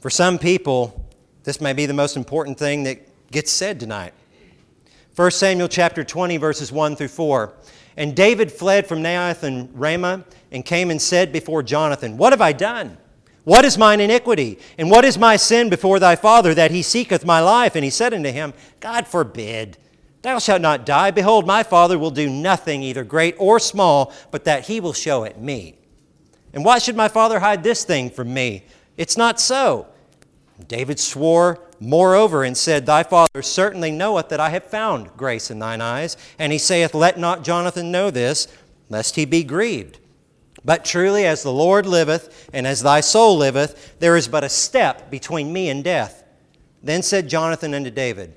For 0.00 0.10
some 0.10 0.38
people, 0.38 1.10
this 1.44 1.60
may 1.60 1.72
be 1.72 1.86
the 1.86 1.94
most 1.94 2.16
important 2.16 2.58
thing 2.58 2.82
that 2.84 3.30
gets 3.30 3.50
said 3.50 3.80
tonight. 3.80 4.12
1 5.14 5.30
Samuel 5.30 5.68
chapter 5.68 6.02
20, 6.02 6.38
verses 6.38 6.72
1 6.72 6.96
through 6.96 7.08
4. 7.08 7.52
And 7.98 8.16
David 8.16 8.50
fled 8.50 8.86
from 8.86 9.02
Naioth 9.02 9.42
and 9.42 9.68
Ramah 9.78 10.24
and 10.50 10.64
came 10.64 10.90
and 10.90 11.00
said 11.00 11.32
before 11.32 11.62
Jonathan, 11.62 12.16
What 12.16 12.32
have 12.32 12.40
I 12.40 12.52
done? 12.52 12.96
What 13.44 13.64
is 13.64 13.76
mine 13.76 14.00
iniquity? 14.00 14.58
And 14.78 14.90
what 14.90 15.04
is 15.04 15.18
my 15.18 15.36
sin 15.36 15.68
before 15.68 15.98
thy 15.98 16.16
father 16.16 16.54
that 16.54 16.70
he 16.70 16.80
seeketh 16.80 17.26
my 17.26 17.40
life? 17.40 17.74
And 17.74 17.84
he 17.84 17.90
said 17.90 18.14
unto 18.14 18.30
him, 18.30 18.54
God 18.80 19.06
forbid. 19.06 19.76
Thou 20.22 20.38
shalt 20.38 20.62
not 20.62 20.86
die. 20.86 21.10
Behold, 21.10 21.46
my 21.46 21.64
father 21.64 21.98
will 21.98 22.12
do 22.12 22.30
nothing, 22.30 22.82
either 22.82 23.04
great 23.04 23.34
or 23.38 23.58
small, 23.58 24.12
but 24.30 24.44
that 24.44 24.66
he 24.66 24.80
will 24.80 24.92
show 24.92 25.24
it 25.24 25.38
me. 25.38 25.76
And 26.54 26.64
why 26.64 26.78
should 26.78 26.96
my 26.96 27.08
father 27.08 27.40
hide 27.40 27.62
this 27.62 27.84
thing 27.84 28.08
from 28.08 28.32
me? 28.32 28.64
It's 28.96 29.16
not 29.16 29.40
so. 29.40 29.88
David 30.68 30.98
swore 31.00 31.60
moreover 31.80 32.44
and 32.44 32.56
said, 32.56 32.86
Thy 32.86 33.02
father 33.02 33.42
certainly 33.42 33.90
knoweth 33.90 34.28
that 34.28 34.40
I 34.40 34.50
have 34.50 34.64
found 34.64 35.16
grace 35.16 35.50
in 35.50 35.58
thine 35.58 35.80
eyes. 35.80 36.16
And 36.38 36.52
he 36.52 36.58
saith, 36.58 36.94
Let 36.94 37.18
not 37.18 37.44
Jonathan 37.44 37.90
know 37.90 38.10
this, 38.10 38.48
lest 38.88 39.16
he 39.16 39.24
be 39.24 39.44
grieved. 39.44 39.98
But 40.64 40.84
truly, 40.84 41.26
as 41.26 41.42
the 41.42 41.52
Lord 41.52 41.86
liveth, 41.86 42.48
and 42.52 42.66
as 42.66 42.82
thy 42.82 43.00
soul 43.00 43.36
liveth, 43.36 43.98
there 43.98 44.16
is 44.16 44.28
but 44.28 44.44
a 44.44 44.48
step 44.48 45.10
between 45.10 45.52
me 45.52 45.68
and 45.68 45.82
death. 45.82 46.24
Then 46.82 47.02
said 47.02 47.28
Jonathan 47.28 47.74
unto 47.74 47.90
David, 47.90 48.34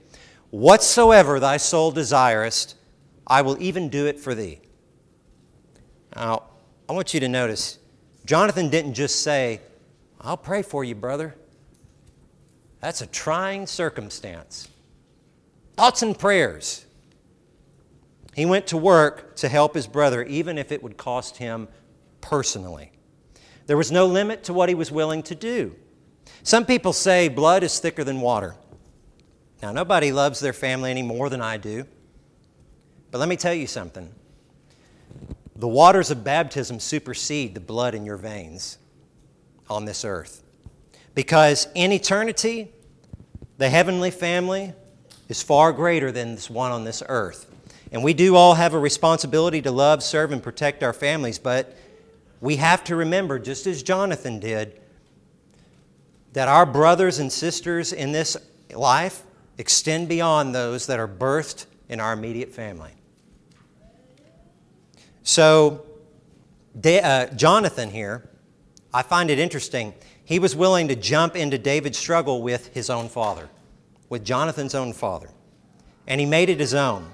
Whatsoever 0.50 1.40
thy 1.40 1.58
soul 1.58 1.92
desirest, 1.92 2.76
I 3.28 3.42
will 3.42 3.62
even 3.62 3.90
do 3.90 4.06
it 4.06 4.20
for 4.20 4.34
thee. 4.34 4.60
Now, 6.16 6.44
I 6.88 6.94
want 6.94 7.14
you 7.14 7.20
to 7.20 7.28
notice, 7.28 7.80
Jonathan 8.26 8.70
didn't 8.70 8.94
just 8.94 9.22
say, 9.22 9.62
I'll 10.22 10.38
pray 10.38 10.62
for 10.62 10.84
you, 10.84 10.96
brother. 10.96 11.36
That's 12.86 13.02
a 13.02 13.08
trying 13.08 13.66
circumstance. 13.66 14.70
Thoughts 15.76 16.04
and 16.04 16.16
prayers. 16.16 16.86
He 18.36 18.46
went 18.46 18.68
to 18.68 18.78
work 18.78 19.36
to 19.38 19.50
help 19.50 19.74
his 19.74 19.88
brother, 19.88 20.22
even 20.22 20.60
if 20.60 20.72
it 20.72 20.84
would 20.84 20.96
cost 20.96 21.38
him 21.38 21.68
personally. 22.22 22.92
There 23.66 23.76
was 23.76 23.92
no 23.92 24.06
limit 24.06 24.44
to 24.44 24.54
what 24.54 24.70
he 24.70 24.76
was 24.76 24.92
willing 24.92 25.24
to 25.24 25.34
do. 25.34 25.76
Some 26.44 26.64
people 26.64 26.94
say 26.94 27.28
blood 27.28 27.64
is 27.64 27.80
thicker 27.80 28.04
than 28.04 28.22
water. 28.22 28.54
Now, 29.64 29.72
nobody 29.72 30.12
loves 30.12 30.40
their 30.40 30.54
family 30.54 30.92
any 30.92 31.02
more 31.02 31.28
than 31.28 31.42
I 31.42 31.58
do. 31.58 31.88
But 33.10 33.18
let 33.18 33.28
me 33.28 33.36
tell 33.36 33.56
you 33.56 33.66
something 33.66 34.14
the 35.56 35.68
waters 35.68 36.12
of 36.12 36.24
baptism 36.24 36.80
supersede 36.80 37.56
the 37.56 37.62
blood 37.62 37.96
in 37.96 38.06
your 38.06 38.18
veins 38.18 38.78
on 39.72 39.86
this 39.86 40.06
earth. 40.06 40.44
Because 41.16 41.68
in 41.74 41.92
eternity, 41.92 42.74
the 43.58 43.70
heavenly 43.70 44.12
family 44.12 44.74
is 45.30 45.42
far 45.42 45.72
greater 45.72 46.12
than 46.12 46.36
this 46.36 46.50
one 46.50 46.72
on 46.72 46.84
this 46.84 47.02
earth. 47.08 47.48
And 47.92 48.04
we 48.04 48.14
do 48.14 48.36
all 48.36 48.56
have 48.56 48.74
a 48.74 48.80
responsibility 48.80 49.62
to 49.62 49.72
love, 49.72 50.04
serve, 50.04 50.32
and 50.32 50.44
protect 50.44 50.84
our 50.84 50.94
families, 50.94 51.40
but 51.40 51.76
we 52.42 52.58
have 52.58 52.84
to 52.86 52.96
remember, 52.96 53.40
just 53.40 53.66
as 53.68 53.82
Jonathan 53.82 54.40
did, 54.40 54.80
that 56.34 56.48
our 56.48 56.66
brothers 56.66 57.20
and 57.20 57.32
sisters 57.32 57.94
in 57.94 58.12
this 58.12 58.36
life 58.74 59.24
extend 59.58 60.10
beyond 60.10 60.54
those 60.54 60.88
that 60.88 61.00
are 61.00 61.08
birthed 61.08 61.66
in 61.88 62.00
our 62.00 62.14
immediate 62.14 62.52
family. 62.52 62.92
So, 65.24 65.86
uh, 66.84 67.28
Jonathan 67.28 67.90
here, 67.90 68.30
I 68.94 69.02
find 69.02 69.30
it 69.30 69.40
interesting. 69.40 69.94
He 70.26 70.40
was 70.40 70.56
willing 70.56 70.88
to 70.88 70.96
jump 70.96 71.36
into 71.36 71.60
David's 71.60 72.00
struggle 72.00 72.42
with 72.42 72.74
his 72.74 72.90
own 72.90 73.10
father, 73.10 73.48
with 74.10 74.26
Jonathan's 74.26 74.74
own 74.74 74.92
father, 74.92 75.30
and 76.08 76.20
he 76.20 76.26
made 76.26 76.50
it 76.50 76.60
his 76.60 76.74
own. 76.74 77.12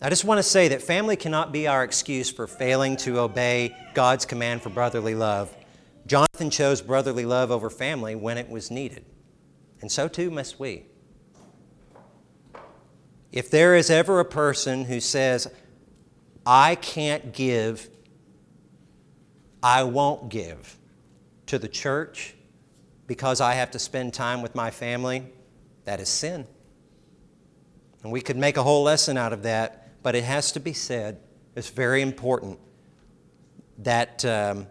I 0.00 0.08
just 0.08 0.24
want 0.24 0.38
to 0.38 0.42
say 0.42 0.68
that 0.68 0.80
family 0.80 1.16
cannot 1.16 1.52
be 1.52 1.68
our 1.68 1.84
excuse 1.84 2.30
for 2.30 2.46
failing 2.46 2.96
to 2.98 3.20
obey 3.20 3.76
God's 3.92 4.24
command 4.24 4.62
for 4.62 4.70
brotherly 4.70 5.14
love. 5.14 5.54
Jonathan 6.06 6.48
chose 6.48 6.80
brotherly 6.80 7.26
love 7.26 7.50
over 7.50 7.68
family 7.68 8.14
when 8.14 8.38
it 8.38 8.48
was 8.48 8.70
needed, 8.70 9.04
and 9.82 9.92
so 9.92 10.08
too 10.08 10.30
must 10.30 10.58
we. 10.58 10.86
If 13.30 13.50
there 13.50 13.76
is 13.76 13.90
ever 13.90 14.18
a 14.18 14.24
person 14.24 14.86
who 14.86 14.98
says, 14.98 15.46
I 16.46 16.74
can't 16.74 17.34
give, 17.34 17.90
I 19.62 19.84
won't 19.84 20.30
give 20.30 20.78
to 21.52 21.58
the 21.58 21.68
church 21.68 22.34
because 23.06 23.42
I 23.42 23.52
have 23.52 23.70
to 23.72 23.78
spend 23.78 24.14
time 24.14 24.40
with 24.40 24.54
my 24.54 24.70
family, 24.70 25.30
that 25.84 26.00
is 26.00 26.08
sin. 26.08 26.46
And 28.02 28.10
we 28.10 28.22
could 28.22 28.38
make 28.38 28.56
a 28.56 28.62
whole 28.62 28.82
lesson 28.82 29.18
out 29.18 29.34
of 29.34 29.42
that, 29.42 30.02
but 30.02 30.14
it 30.14 30.24
has 30.24 30.52
to 30.52 30.60
be 30.60 30.72
said. 30.72 31.20
It's 31.54 31.68
very 31.68 32.00
important 32.00 32.58
that 33.80 34.24
um, 34.24 34.66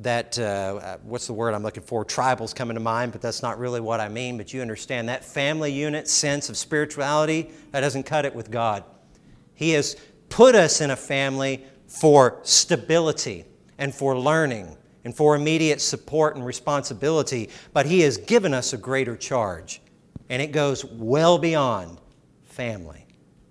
that, 0.00 0.38
uh, 0.38 0.42
uh, 0.42 0.96
what's 1.02 1.26
the 1.26 1.32
word 1.32 1.54
I'm 1.54 1.62
looking 1.62 1.82
for? 1.82 2.04
Tribal's 2.04 2.52
coming 2.52 2.74
to 2.74 2.82
mind, 2.82 3.12
but 3.12 3.22
that's 3.22 3.42
not 3.42 3.58
really 3.58 3.80
what 3.80 4.00
I 4.00 4.10
mean. 4.10 4.36
But 4.36 4.52
you 4.52 4.60
understand 4.60 5.08
that 5.08 5.24
family 5.24 5.72
unit 5.72 6.08
sense 6.08 6.50
of 6.50 6.58
spirituality, 6.58 7.50
that 7.70 7.80
doesn't 7.80 8.02
cut 8.02 8.26
it 8.26 8.34
with 8.34 8.50
God. 8.50 8.84
He 9.54 9.70
has 9.70 9.96
put 10.28 10.54
us 10.54 10.82
in 10.82 10.90
a 10.90 10.96
family 10.96 11.64
for 11.86 12.38
stability 12.42 13.46
and 13.78 13.94
for 13.94 14.18
learning 14.18 14.76
and 15.06 15.16
for 15.16 15.36
immediate 15.36 15.80
support 15.80 16.34
and 16.34 16.44
responsibility, 16.44 17.48
but 17.72 17.86
He 17.86 18.00
has 18.00 18.16
given 18.16 18.52
us 18.52 18.72
a 18.72 18.76
greater 18.76 19.16
charge. 19.16 19.80
And 20.28 20.42
it 20.42 20.50
goes 20.50 20.84
well 20.84 21.38
beyond 21.38 21.98
family. 22.42 23.06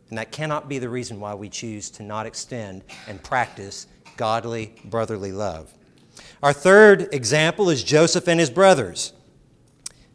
And 0.10 0.18
that 0.18 0.34
cannot 0.34 0.68
be 0.68 0.80
the 0.80 0.90
reason 0.90 1.18
why 1.18 1.34
we 1.34 1.48
choose 1.48 1.90
to 1.92 2.04
not 2.04 2.26
extend 2.26 2.84
and 3.08 3.24
practice 3.24 3.88
godly 4.18 4.76
brotherly 4.84 5.32
love. 5.32 5.74
Our 6.44 6.52
third 6.52 7.08
example 7.14 7.70
is 7.70 7.86
Joseph 7.86 8.28
and 8.28 8.38
his 8.38 8.50
brothers. 8.50 9.14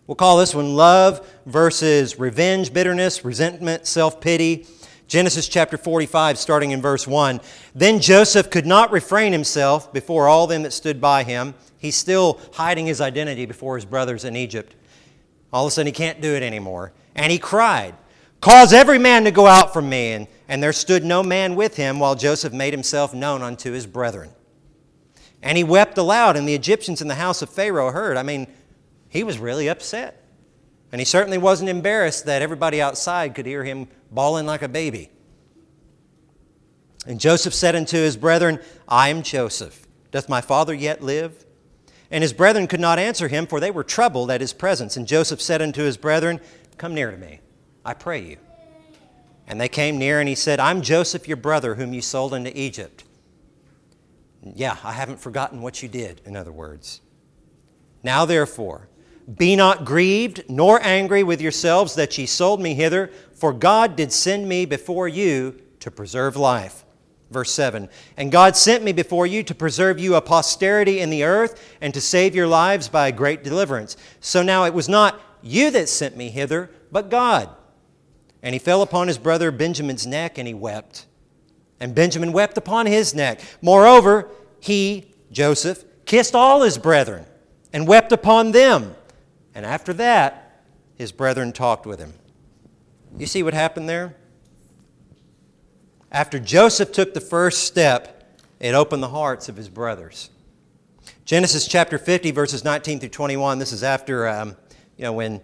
We'll 0.06 0.16
call 0.16 0.36
this 0.36 0.54
one 0.54 0.74
love 0.74 1.26
versus 1.46 2.18
revenge, 2.18 2.70
bitterness, 2.70 3.24
resentment, 3.24 3.86
self 3.86 4.20
pity. 4.20 4.66
Genesis 5.10 5.48
chapter 5.48 5.76
45, 5.76 6.38
starting 6.38 6.70
in 6.70 6.80
verse 6.80 7.04
1. 7.04 7.40
Then 7.74 7.98
Joseph 7.98 8.48
could 8.48 8.64
not 8.64 8.92
refrain 8.92 9.32
himself 9.32 9.92
before 9.92 10.28
all 10.28 10.46
them 10.46 10.62
that 10.62 10.72
stood 10.72 11.00
by 11.00 11.24
him. 11.24 11.54
He's 11.78 11.96
still 11.96 12.40
hiding 12.52 12.86
his 12.86 13.00
identity 13.00 13.44
before 13.44 13.74
his 13.74 13.84
brothers 13.84 14.24
in 14.24 14.36
Egypt. 14.36 14.76
All 15.52 15.66
of 15.66 15.72
a 15.72 15.72
sudden, 15.72 15.88
he 15.88 15.92
can't 15.92 16.20
do 16.20 16.32
it 16.32 16.44
anymore. 16.44 16.92
And 17.16 17.32
he 17.32 17.40
cried, 17.40 17.96
Cause 18.40 18.72
every 18.72 18.98
man 18.98 19.24
to 19.24 19.32
go 19.32 19.48
out 19.48 19.72
from 19.72 19.88
me. 19.88 20.12
And, 20.12 20.28
and 20.46 20.62
there 20.62 20.72
stood 20.72 21.04
no 21.04 21.24
man 21.24 21.56
with 21.56 21.74
him 21.74 21.98
while 21.98 22.14
Joseph 22.14 22.52
made 22.52 22.72
himself 22.72 23.12
known 23.12 23.42
unto 23.42 23.72
his 23.72 23.88
brethren. 23.88 24.30
And 25.42 25.58
he 25.58 25.64
wept 25.64 25.98
aloud, 25.98 26.36
and 26.36 26.46
the 26.46 26.54
Egyptians 26.54 27.02
in 27.02 27.08
the 27.08 27.16
house 27.16 27.42
of 27.42 27.50
Pharaoh 27.50 27.90
heard. 27.90 28.16
I 28.16 28.22
mean, 28.22 28.46
he 29.08 29.24
was 29.24 29.38
really 29.38 29.68
upset. 29.68 30.19
And 30.92 31.00
he 31.00 31.04
certainly 31.04 31.38
wasn't 31.38 31.70
embarrassed 31.70 32.26
that 32.26 32.42
everybody 32.42 32.82
outside 32.82 33.34
could 33.34 33.46
hear 33.46 33.64
him 33.64 33.88
bawling 34.10 34.46
like 34.46 34.62
a 34.62 34.68
baby. 34.68 35.10
And 37.06 37.20
Joseph 37.20 37.54
said 37.54 37.76
unto 37.76 37.96
his 37.96 38.16
brethren, 38.16 38.60
I 38.88 39.08
am 39.08 39.22
Joseph. 39.22 39.86
Doth 40.10 40.28
my 40.28 40.40
father 40.40 40.74
yet 40.74 41.02
live? 41.02 41.46
And 42.10 42.22
his 42.22 42.32
brethren 42.32 42.66
could 42.66 42.80
not 42.80 42.98
answer 42.98 43.28
him, 43.28 43.46
for 43.46 43.60
they 43.60 43.70
were 43.70 43.84
troubled 43.84 44.30
at 44.30 44.40
his 44.40 44.52
presence. 44.52 44.96
And 44.96 45.06
Joseph 45.06 45.40
said 45.40 45.62
unto 45.62 45.82
his 45.82 45.96
brethren, 45.96 46.40
Come 46.76 46.94
near 46.94 47.10
to 47.10 47.16
me, 47.16 47.40
I 47.84 47.94
pray 47.94 48.20
you. 48.22 48.36
And 49.46 49.60
they 49.60 49.68
came 49.68 49.98
near, 49.98 50.18
and 50.18 50.28
he 50.28 50.34
said, 50.34 50.60
I'm 50.60 50.82
Joseph 50.82 51.28
your 51.28 51.36
brother, 51.36 51.76
whom 51.76 51.92
you 51.92 52.00
sold 52.00 52.34
into 52.34 52.56
Egypt. 52.58 53.04
Yeah, 54.42 54.76
I 54.82 54.92
haven't 54.92 55.20
forgotten 55.20 55.60
what 55.60 55.82
you 55.82 55.88
did, 55.88 56.20
in 56.24 56.36
other 56.36 56.52
words. 56.52 57.00
Now, 58.02 58.24
therefore, 58.24 58.88
be 59.36 59.56
not 59.56 59.84
grieved 59.84 60.44
nor 60.48 60.80
angry 60.82 61.22
with 61.22 61.40
yourselves 61.40 61.94
that 61.94 62.16
ye 62.18 62.26
sold 62.26 62.60
me 62.60 62.74
hither, 62.74 63.10
for 63.34 63.52
God 63.52 63.96
did 63.96 64.12
send 64.12 64.48
me 64.48 64.64
before 64.64 65.08
you 65.08 65.60
to 65.80 65.90
preserve 65.90 66.36
life. 66.36 66.84
Verse 67.30 67.52
7 67.52 67.88
And 68.16 68.32
God 68.32 68.56
sent 68.56 68.82
me 68.82 68.92
before 68.92 69.26
you 69.26 69.42
to 69.44 69.54
preserve 69.54 69.98
you 69.98 70.14
a 70.14 70.20
posterity 70.20 71.00
in 71.00 71.10
the 71.10 71.24
earth 71.24 71.76
and 71.80 71.94
to 71.94 72.00
save 72.00 72.34
your 72.34 72.46
lives 72.46 72.88
by 72.88 73.08
a 73.08 73.12
great 73.12 73.44
deliverance. 73.44 73.96
So 74.20 74.42
now 74.42 74.64
it 74.64 74.74
was 74.74 74.88
not 74.88 75.20
you 75.42 75.70
that 75.70 75.88
sent 75.88 76.16
me 76.16 76.30
hither, 76.30 76.70
but 76.90 77.10
God. 77.10 77.48
And 78.42 78.54
he 78.54 78.58
fell 78.58 78.82
upon 78.82 79.08
his 79.08 79.18
brother 79.18 79.50
Benjamin's 79.50 80.06
neck 80.06 80.38
and 80.38 80.48
he 80.48 80.54
wept. 80.54 81.06
And 81.78 81.94
Benjamin 81.94 82.32
wept 82.32 82.58
upon 82.58 82.86
his 82.86 83.14
neck. 83.14 83.40
Moreover, 83.62 84.28
he, 84.58 85.14
Joseph, 85.30 85.84
kissed 86.04 86.34
all 86.34 86.62
his 86.62 86.78
brethren 86.78 87.26
and 87.72 87.86
wept 87.86 88.12
upon 88.12 88.52
them. 88.52 88.94
And 89.54 89.66
after 89.66 89.92
that, 89.94 90.64
his 90.96 91.12
brethren 91.12 91.52
talked 91.52 91.86
with 91.86 91.98
him. 91.98 92.14
You 93.18 93.26
see 93.26 93.42
what 93.42 93.54
happened 93.54 93.88
there? 93.88 94.16
After 96.12 96.38
Joseph 96.38 96.92
took 96.92 97.14
the 97.14 97.20
first 97.20 97.64
step, 97.64 98.38
it 98.58 98.74
opened 98.74 99.02
the 99.02 99.08
hearts 99.08 99.48
of 99.48 99.56
his 99.56 99.68
brothers. 99.68 100.30
Genesis 101.24 101.66
chapter 101.66 101.98
50, 101.98 102.32
verses 102.32 102.64
19 102.64 103.00
through 103.00 103.08
21. 103.08 103.58
This 103.58 103.72
is 103.72 103.82
after, 103.82 104.28
um, 104.28 104.56
you 104.96 105.04
know, 105.04 105.12
when 105.12 105.40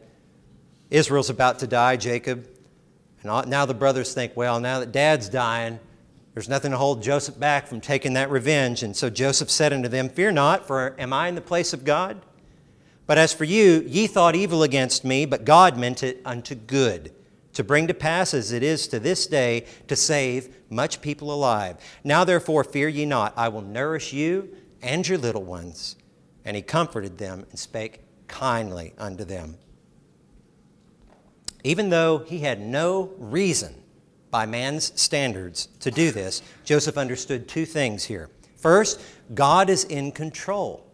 Israel's 0.90 1.31
about 1.31 1.61
to 1.61 1.66
die, 1.66 1.97
Jacob. 1.97 2.47
And 3.23 3.49
now 3.49 3.66
the 3.66 3.75
brothers 3.75 4.12
think, 4.12 4.37
well, 4.37 4.61
now 4.61 4.81
that 4.81 4.92
dad's 4.92 5.29
dying, 5.29 5.79
there's 6.35 6.49
nothing 6.49 6.73
to 6.73 6.77
hold 6.77 7.03
Joseph 7.03 7.38
back 7.38 7.66
from 7.66 7.81
taking 7.81 8.14
that 8.14 8.31
revenge. 8.31 8.83
And 8.83 8.95
so 8.95 9.09
Joseph 9.09 9.51
said 9.51 9.73
unto 9.73 9.88
them, 9.88 10.09
Fear 10.09 10.33
not, 10.33 10.66
for 10.66 10.95
am 10.99 11.12
I 11.12 11.29
in 11.29 11.35
the 11.35 11.40
place 11.40 11.73
of 11.73 11.85
God? 11.85 12.21
But 13.07 13.19
as 13.19 13.33
for 13.33 13.45
you, 13.45 13.85
ye 13.87 14.07
thought 14.07 14.35
evil 14.35 14.62
against 14.62 15.05
me, 15.05 15.27
but 15.27 15.45
God 15.45 15.79
meant 15.79 16.03
it 16.03 16.21
unto 16.25 16.55
good, 16.55 17.12
to 17.53 17.62
bring 17.62 17.87
to 17.87 17.95
pass 17.95 18.35
as 18.35 18.53
it 18.53 18.62
is 18.62 18.88
to 18.88 18.99
this 18.99 19.27
day, 19.27 19.64
to 19.88 19.97
save 19.97 20.55
much 20.69 21.01
people 21.01 21.33
alive. 21.33 21.77
Now 22.03 22.25
therefore 22.25 22.64
fear 22.64 22.88
ye 22.88 23.07
not, 23.07 23.33
I 23.37 23.49
will 23.49 23.62
nourish 23.62 24.12
you 24.12 24.57
and 24.83 25.07
your 25.07 25.19
little 25.19 25.45
ones. 25.45 25.97
And 26.45 26.57
he 26.57 26.62
comforted 26.62 27.19
them 27.19 27.47
and 27.51 27.59
spake 27.59 28.01
kindly 28.29 28.92
unto 28.99 29.25
them. 29.25 29.59
Even 31.64 31.90
though 31.90 32.19
he 32.19 32.40
had 32.40 32.61
no 32.61 33.12
reason 33.19 33.83
by 34.31 34.47
man's 34.47 34.92
standards 35.01 35.66
to 35.81 35.90
do 35.90 36.11
this, 36.11 36.42
Joseph 36.64 36.99
understood 36.99 37.49
two 37.49 37.66
things 37.66 38.05
here. 38.05 38.31
First, 38.57 39.01
God 39.35 39.71
is 39.71 39.85
in 39.85 40.12
control. 40.12 40.86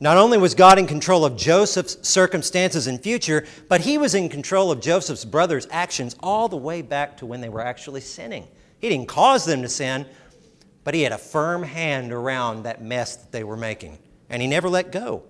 Not 0.00 0.16
only 0.16 0.38
was 0.38 0.54
God 0.54 0.78
in 0.78 0.86
control 0.86 1.24
of 1.24 1.36
Joseph's 1.36 2.06
circumstances 2.06 2.86
and 2.86 3.02
future, 3.02 3.44
but 3.68 3.80
he 3.80 3.98
was 3.98 4.14
in 4.14 4.28
control 4.28 4.70
of 4.70 4.80
Joseph's 4.80 5.24
brothers' 5.24 5.66
actions 5.70 6.14
all 6.20 6.48
the 6.48 6.56
way 6.56 6.82
back 6.82 7.16
to 7.16 7.26
when 7.26 7.40
they 7.40 7.48
were 7.48 7.60
actually 7.60 8.00
sinning. 8.00 8.46
He 8.78 8.88
didn't 8.88 9.08
cause 9.08 9.44
them 9.44 9.62
to 9.62 9.68
sin, 9.68 10.06
but 10.84 10.94
he 10.94 11.02
had 11.02 11.12
a 11.12 11.18
firm 11.18 11.64
hand 11.64 12.12
around 12.12 12.62
that 12.62 12.80
mess 12.80 13.16
that 13.16 13.32
they 13.32 13.42
were 13.42 13.56
making, 13.56 13.98
and 14.30 14.40
he 14.40 14.46
never 14.46 14.68
let 14.68 14.92
go. 14.92 15.24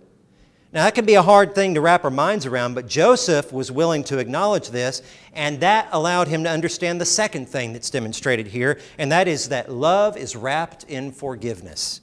Now, 0.70 0.84
that 0.84 0.94
can 0.94 1.06
be 1.06 1.14
a 1.14 1.22
hard 1.22 1.54
thing 1.54 1.74
to 1.74 1.80
wrap 1.80 2.04
our 2.04 2.10
minds 2.10 2.44
around, 2.44 2.74
but 2.74 2.86
Joseph 2.86 3.54
was 3.54 3.72
willing 3.72 4.04
to 4.04 4.18
acknowledge 4.18 4.68
this, 4.68 5.00
and 5.32 5.60
that 5.60 5.88
allowed 5.92 6.28
him 6.28 6.44
to 6.44 6.50
understand 6.50 7.00
the 7.00 7.06
second 7.06 7.48
thing 7.48 7.72
that's 7.72 7.88
demonstrated 7.88 8.48
here, 8.48 8.78
and 8.98 9.10
that 9.10 9.28
is 9.28 9.48
that 9.48 9.72
love 9.72 10.18
is 10.18 10.36
wrapped 10.36 10.84
in 10.84 11.10
forgiveness. 11.10 12.02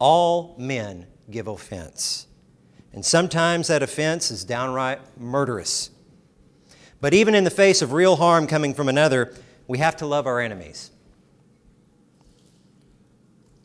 All 0.00 0.56
men 0.58 1.06
give 1.30 1.46
offense. 1.46 2.26
And 2.92 3.04
sometimes 3.04 3.68
that 3.68 3.84
offense 3.84 4.32
is 4.32 4.44
downright 4.44 4.98
murderous. 5.16 5.90
But 7.00 7.14
even 7.14 7.34
in 7.34 7.44
the 7.44 7.50
face 7.50 7.82
of 7.82 7.92
real 7.92 8.16
harm 8.16 8.48
coming 8.48 8.74
from 8.74 8.88
another, 8.88 9.32
we 9.68 9.78
have 9.78 9.96
to 9.98 10.06
love 10.06 10.26
our 10.26 10.40
enemies. 10.40 10.90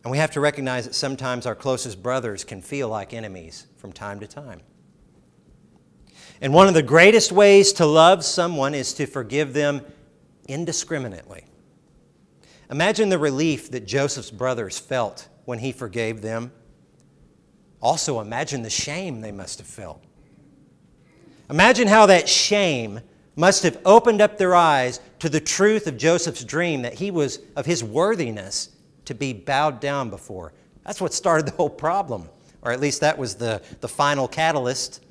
And 0.04 0.12
we 0.12 0.20
have 0.20 0.32
to 0.32 0.40
recognize 0.40 0.86
that 0.86 0.94
sometimes 0.94 1.48
our 1.48 1.56
closest 1.56 2.04
brothers 2.04 2.44
can 2.44 2.62
feel 2.62 2.88
like 2.88 3.12
enemies 3.12 3.66
from 3.78 3.92
time 3.92 4.20
to 4.20 4.28
time. 4.28 4.62
And 6.42 6.54
one 6.54 6.68
of 6.68 6.76
the 6.76 6.84
greatest 6.84 7.32
ways 7.32 7.74
to 7.74 7.86
love 7.86 8.24
someone 8.24 8.76
is 8.76 8.94
to 8.96 9.08
forgive 9.08 9.54
them 9.54 9.82
indiscriminately. 10.48 11.46
Imagine 12.70 13.10
the 13.10 13.18
relief 13.18 13.72
that 13.72 13.88
Joseph's 13.88 14.32
brothers 14.32 14.78
felt 14.78 15.28
when 15.46 15.60
he 15.60 15.72
forgave 15.72 16.22
them. 16.22 16.52
Also, 17.82 18.20
imagine 18.20 18.64
the 18.64 18.70
shame 18.70 19.22
they 19.22 19.32
must 19.32 19.60
have 19.60 19.68
felt. 19.68 20.04
Imagine 21.50 21.88
how 21.88 22.08
that 22.08 22.28
shame 22.28 23.00
must 23.36 23.64
have 23.64 23.80
opened 23.86 24.22
up 24.22 24.38
their 24.38 24.56
eyes 24.56 25.00
to 25.20 25.30
the 25.30 25.40
truth 25.40 25.88
of 25.88 25.98
Joseph's 25.98 26.44
dream 26.44 26.82
that 26.82 26.96
he 26.96 27.12
was 27.12 27.40
of 27.56 27.66
his 27.66 27.84
worthiness 27.84 28.70
to 29.06 29.14
be 29.14 29.34
bowed 29.34 29.80
down 29.80 30.10
before. 30.10 30.54
That's 30.84 31.02
what 31.02 31.14
started 31.14 31.46
the 31.46 31.52
whole 31.52 31.70
problem, 31.70 32.30
or 32.62 32.72
at 32.72 32.80
least 32.80 33.02
that 33.02 33.18
was 33.18 33.36
the, 33.36 33.62
the 33.82 33.88
final 33.88 34.28
catalyst. 34.28 35.04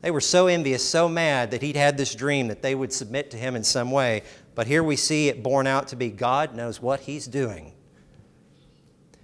They 0.00 0.10
were 0.10 0.20
so 0.20 0.46
envious, 0.46 0.82
so 0.86 1.08
mad 1.08 1.50
that 1.50 1.62
he'd 1.62 1.76
had 1.76 1.96
this 1.96 2.14
dream 2.14 2.48
that 2.48 2.62
they 2.62 2.74
would 2.74 2.92
submit 2.92 3.30
to 3.32 3.36
him 3.36 3.54
in 3.54 3.62
some 3.62 3.90
way. 3.90 4.22
But 4.54 4.66
here 4.66 4.82
we 4.82 4.96
see 4.96 5.28
it 5.28 5.42
borne 5.42 5.66
out 5.66 5.88
to 5.88 5.96
be 5.96 6.08
God 6.08 6.54
knows 6.54 6.80
what 6.80 7.00
he's 7.00 7.26
doing. 7.26 7.72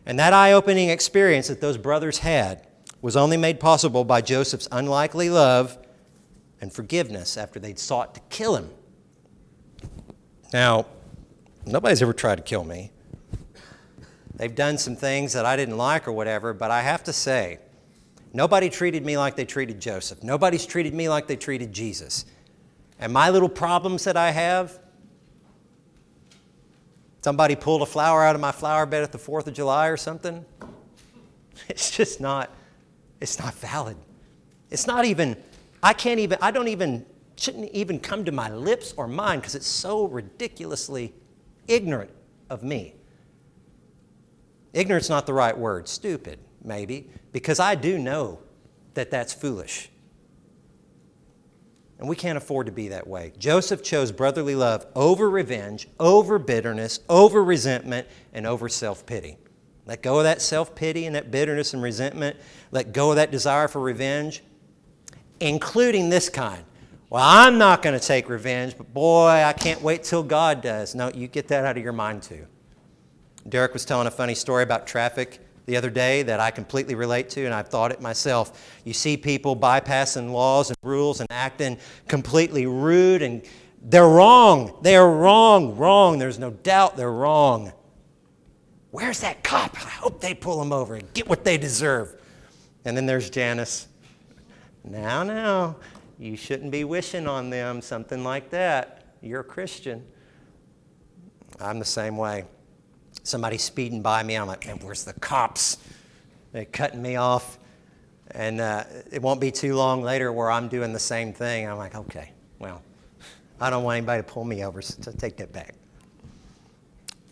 And 0.06 0.18
that 0.20 0.32
eye 0.32 0.52
opening 0.52 0.88
experience 0.88 1.48
that 1.48 1.60
those 1.60 1.76
brothers 1.76 2.18
had 2.18 2.66
was 3.02 3.16
only 3.16 3.36
made 3.36 3.60
possible 3.60 4.04
by 4.04 4.20
Joseph's 4.20 4.68
unlikely 4.70 5.28
love 5.28 5.76
and 6.60 6.72
forgiveness 6.72 7.36
after 7.36 7.58
they'd 7.58 7.78
sought 7.78 8.14
to 8.14 8.20
kill 8.30 8.56
him. 8.56 8.70
Now, 10.52 10.86
nobody's 11.66 12.02
ever 12.02 12.12
tried 12.12 12.36
to 12.36 12.42
kill 12.42 12.64
me. 12.64 12.92
They've 14.36 14.54
done 14.54 14.78
some 14.78 14.96
things 14.96 15.32
that 15.32 15.44
I 15.44 15.56
didn't 15.56 15.76
like 15.76 16.06
or 16.06 16.12
whatever, 16.12 16.52
but 16.52 16.70
I 16.70 16.82
have 16.82 17.02
to 17.04 17.12
say, 17.12 17.58
nobody 18.32 18.68
treated 18.68 19.04
me 19.04 19.18
like 19.18 19.34
they 19.34 19.44
treated 19.44 19.80
Joseph. 19.80 20.22
Nobody's 20.22 20.66
treated 20.66 20.94
me 20.94 21.08
like 21.08 21.26
they 21.26 21.36
treated 21.36 21.72
Jesus. 21.72 22.26
And 22.98 23.12
my 23.12 23.30
little 23.30 23.48
problems 23.48 24.04
that 24.04 24.16
I 24.16 24.30
have, 24.30 24.78
somebody 27.26 27.56
pulled 27.56 27.82
a 27.82 27.86
flower 27.86 28.22
out 28.22 28.36
of 28.36 28.40
my 28.40 28.52
flower 28.52 28.86
bed 28.86 29.02
at 29.02 29.10
the 29.10 29.18
4th 29.18 29.48
of 29.48 29.52
July 29.52 29.88
or 29.88 29.96
something. 29.96 30.44
It's 31.68 31.90
just 31.90 32.20
not, 32.20 32.52
it's 33.20 33.40
not 33.40 33.52
valid. 33.54 33.96
It's 34.70 34.86
not 34.86 35.04
even, 35.04 35.36
I 35.82 35.92
can't 35.92 36.20
even, 36.20 36.38
I 36.40 36.52
don't 36.52 36.68
even, 36.68 37.04
shouldn't 37.34 37.72
even 37.72 37.98
come 37.98 38.24
to 38.26 38.30
my 38.30 38.48
lips 38.50 38.94
or 38.96 39.08
mind 39.08 39.42
because 39.42 39.56
it's 39.56 39.66
so 39.66 40.06
ridiculously 40.06 41.14
ignorant 41.66 42.12
of 42.48 42.62
me. 42.62 42.94
Ignorant's 44.72 45.08
not 45.08 45.26
the 45.26 45.34
right 45.34 45.58
word, 45.58 45.88
stupid, 45.88 46.38
maybe, 46.62 47.10
because 47.32 47.58
I 47.58 47.74
do 47.74 47.98
know 47.98 48.38
that 48.94 49.10
that's 49.10 49.32
foolish. 49.32 49.90
And 51.98 52.08
we 52.08 52.16
can't 52.16 52.36
afford 52.36 52.66
to 52.66 52.72
be 52.72 52.88
that 52.88 53.06
way. 53.06 53.32
Joseph 53.38 53.82
chose 53.82 54.12
brotherly 54.12 54.54
love 54.54 54.86
over 54.94 55.30
revenge, 55.30 55.88
over 55.98 56.38
bitterness, 56.38 57.00
over 57.08 57.42
resentment, 57.42 58.06
and 58.34 58.46
over 58.46 58.68
self 58.68 59.06
pity. 59.06 59.38
Let 59.86 60.02
go 60.02 60.18
of 60.18 60.24
that 60.24 60.42
self 60.42 60.74
pity 60.74 61.06
and 61.06 61.14
that 61.14 61.30
bitterness 61.30 61.72
and 61.72 61.82
resentment. 61.82 62.36
Let 62.70 62.92
go 62.92 63.10
of 63.10 63.16
that 63.16 63.30
desire 63.30 63.68
for 63.68 63.80
revenge, 63.80 64.42
including 65.40 66.10
this 66.10 66.28
kind. 66.28 66.64
Well, 67.08 67.22
I'm 67.24 67.56
not 67.56 67.82
going 67.82 67.98
to 67.98 68.04
take 68.04 68.28
revenge, 68.28 68.76
but 68.76 68.92
boy, 68.92 69.28
I 69.28 69.52
can't 69.52 69.80
wait 69.80 70.02
till 70.02 70.24
God 70.24 70.60
does. 70.60 70.94
No, 70.94 71.10
you 71.10 71.28
get 71.28 71.48
that 71.48 71.64
out 71.64 71.76
of 71.76 71.82
your 71.82 71.92
mind 71.92 72.24
too. 72.24 72.46
Derek 73.48 73.72
was 73.72 73.84
telling 73.84 74.08
a 74.08 74.10
funny 74.10 74.34
story 74.34 74.64
about 74.64 74.88
traffic 74.88 75.38
the 75.66 75.76
other 75.76 75.90
day 75.90 76.22
that 76.22 76.38
I 76.40 76.50
completely 76.52 76.94
relate 76.94 77.28
to, 77.30 77.44
and 77.44 77.52
I've 77.52 77.68
thought 77.68 77.90
it 77.90 78.00
myself. 78.00 78.80
You 78.84 78.92
see 78.92 79.16
people 79.16 79.56
bypassing 79.56 80.30
laws 80.30 80.70
and 80.70 80.78
rules 80.82 81.20
and 81.20 81.26
acting 81.30 81.78
completely 82.06 82.66
rude, 82.66 83.20
and 83.20 83.42
they're 83.82 84.08
wrong. 84.08 84.78
They 84.82 84.96
are 84.96 85.10
wrong, 85.10 85.76
wrong. 85.76 86.18
There's 86.18 86.38
no 86.38 86.50
doubt 86.50 86.96
they're 86.96 87.12
wrong. 87.12 87.72
Where's 88.92 89.20
that 89.20 89.42
cop? 89.42 89.74
I 89.74 89.90
hope 89.90 90.20
they 90.20 90.34
pull 90.34 90.62
him 90.62 90.72
over 90.72 90.94
and 90.94 91.12
get 91.12 91.28
what 91.28 91.44
they 91.44 91.58
deserve. 91.58 92.20
And 92.84 92.96
then 92.96 93.06
there's 93.06 93.28
Janice. 93.28 93.88
Now, 94.84 95.24
now, 95.24 95.76
you 96.18 96.36
shouldn't 96.36 96.70
be 96.70 96.84
wishing 96.84 97.26
on 97.26 97.50
them 97.50 97.82
something 97.82 98.22
like 98.22 98.50
that. 98.50 99.16
You're 99.20 99.40
a 99.40 99.44
Christian. 99.44 100.06
I'm 101.60 101.80
the 101.80 101.84
same 101.84 102.16
way 102.16 102.44
somebody 103.26 103.58
speeding 103.58 104.02
by 104.02 104.22
me. 104.22 104.36
I'm 104.36 104.46
like, 104.46 104.66
man, 104.66 104.78
where's 104.78 105.04
the 105.04 105.12
cops? 105.14 105.78
They're 106.52 106.64
cutting 106.64 107.02
me 107.02 107.16
off. 107.16 107.58
And 108.30 108.60
uh, 108.60 108.84
it 109.10 109.22
won't 109.22 109.40
be 109.40 109.50
too 109.50 109.74
long 109.74 110.02
later 110.02 110.32
where 110.32 110.50
I'm 110.50 110.68
doing 110.68 110.92
the 110.92 110.98
same 110.98 111.32
thing. 111.32 111.68
I'm 111.68 111.76
like, 111.76 111.94
okay, 111.94 112.32
well, 112.58 112.82
I 113.60 113.70
don't 113.70 113.84
want 113.84 113.96
anybody 113.98 114.22
to 114.22 114.28
pull 114.28 114.44
me 114.44 114.64
over, 114.64 114.82
so 114.82 115.12
take 115.12 115.36
that 115.36 115.52
back. 115.52 115.74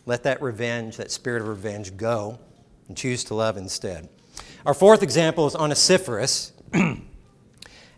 Let 0.07 0.23
that 0.25 0.43
revenge, 0.43 0.97
that 0.99 1.11
spirit 1.11 1.43
of 1.43 1.49
revenge, 1.49 1.97
go 1.97 2.39
and 2.89 2.97
choose 2.97 3.25
to 3.25 3.35
love 3.35 3.57
instead. 3.57 4.09
Our 4.67 4.75
fourth 4.75 5.03
example 5.03 5.47
is 5.47 5.55
Onesiphorus. 5.55 6.53
and 6.73 7.03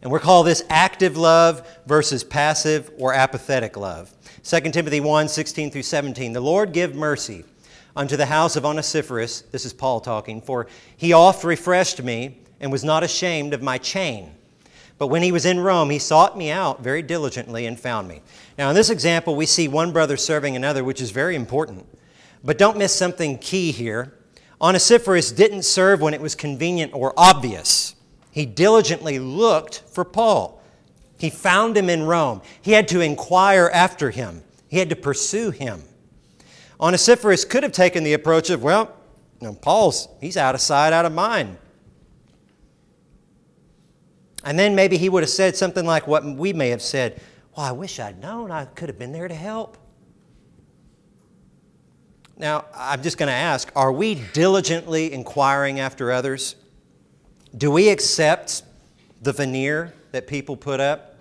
we 0.02 0.18
call 0.18 0.42
this 0.42 0.64
active 0.68 1.16
love 1.16 1.66
versus 1.86 2.24
passive 2.24 2.90
or 2.98 3.12
apathetic 3.12 3.76
love. 3.76 4.12
2 4.42 4.60
Timothy 4.70 5.00
1 5.00 5.28
16 5.28 5.70
through 5.70 5.82
17. 5.82 6.32
The 6.32 6.40
Lord 6.40 6.72
give 6.72 6.94
mercy 6.94 7.44
unto 7.96 8.16
the 8.16 8.26
house 8.26 8.54
of 8.54 8.64
Onesiphorus. 8.64 9.40
This 9.40 9.64
is 9.64 9.72
Paul 9.72 10.00
talking. 10.00 10.42
For 10.42 10.66
he 10.96 11.12
oft 11.12 11.42
refreshed 11.42 12.02
me 12.02 12.38
and 12.60 12.70
was 12.70 12.84
not 12.84 13.02
ashamed 13.02 13.54
of 13.54 13.62
my 13.62 13.78
chain. 13.78 14.32
But 14.98 15.08
when 15.08 15.22
he 15.22 15.32
was 15.32 15.44
in 15.44 15.60
Rome, 15.60 15.90
he 15.90 15.98
sought 15.98 16.38
me 16.38 16.50
out 16.50 16.82
very 16.82 17.02
diligently 17.02 17.66
and 17.66 17.78
found 17.78 18.08
me. 18.08 18.22
Now, 18.56 18.70
in 18.70 18.74
this 18.74 18.90
example, 18.90 19.34
we 19.34 19.46
see 19.46 19.68
one 19.68 19.92
brother 19.92 20.16
serving 20.16 20.56
another, 20.56 20.84
which 20.84 21.02
is 21.02 21.10
very 21.10 21.36
important. 21.36 21.86
But 22.44 22.58
don't 22.58 22.78
miss 22.78 22.94
something 22.94 23.38
key 23.38 23.72
here. 23.72 24.14
Onesiphorus 24.60 25.32
didn't 25.32 25.64
serve 25.64 26.00
when 26.00 26.14
it 26.14 26.20
was 26.20 26.34
convenient 26.34 26.94
or 26.94 27.12
obvious. 27.16 27.94
He 28.30 28.46
diligently 28.46 29.18
looked 29.18 29.82
for 29.88 30.04
Paul. 30.04 30.62
He 31.18 31.30
found 31.30 31.76
him 31.76 31.90
in 31.90 32.04
Rome. 32.04 32.40
He 32.60 32.72
had 32.72 32.88
to 32.88 33.00
inquire 33.00 33.70
after 33.72 34.10
him, 34.10 34.42
he 34.68 34.78
had 34.78 34.90
to 34.90 34.96
pursue 34.96 35.50
him. 35.50 35.82
Onesiphorus 36.80 37.44
could 37.44 37.62
have 37.62 37.72
taken 37.72 38.04
the 38.04 38.12
approach 38.12 38.50
of, 38.50 38.62
well, 38.62 38.94
you 39.40 39.48
know, 39.48 39.54
Paul's, 39.54 40.08
he's 40.20 40.36
out 40.36 40.54
of 40.54 40.60
sight, 40.60 40.92
out 40.92 41.04
of 41.04 41.12
mind. 41.12 41.56
And 44.44 44.58
then 44.58 44.74
maybe 44.74 44.96
he 44.96 45.08
would 45.08 45.22
have 45.22 45.30
said 45.30 45.56
something 45.56 45.84
like 45.84 46.06
what 46.06 46.24
we 46.24 46.52
may 46.52 46.68
have 46.68 46.82
said 46.82 47.20
Well, 47.56 47.66
I 47.66 47.72
wish 47.72 47.98
I'd 47.98 48.20
known. 48.20 48.50
I 48.50 48.64
could 48.64 48.88
have 48.88 48.98
been 48.98 49.12
there 49.12 49.26
to 49.26 49.34
help. 49.34 49.76
Now, 52.38 52.66
I'm 52.74 53.02
just 53.02 53.18
going 53.18 53.28
to 53.28 53.34
ask 53.34 53.70
are 53.74 53.90
we 53.90 54.22
diligently 54.32 55.12
inquiring 55.12 55.80
after 55.80 56.12
others? 56.12 56.54
Do 57.56 57.70
we 57.70 57.88
accept 57.88 58.62
the 59.22 59.32
veneer 59.32 59.94
that 60.12 60.26
people 60.26 60.56
put 60.56 60.78
up? 60.78 61.16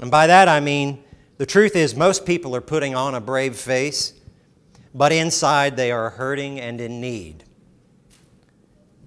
And 0.00 0.10
by 0.10 0.28
that 0.28 0.48
I 0.48 0.60
mean, 0.60 1.02
the 1.38 1.46
truth 1.46 1.76
is, 1.76 1.94
most 1.94 2.24
people 2.24 2.54
are 2.56 2.60
putting 2.60 2.94
on 2.94 3.14
a 3.14 3.20
brave 3.20 3.56
face, 3.56 4.12
but 4.94 5.12
inside 5.12 5.76
they 5.76 5.90
are 5.92 6.10
hurting 6.10 6.60
and 6.60 6.80
in 6.80 7.00
need. 7.00 7.44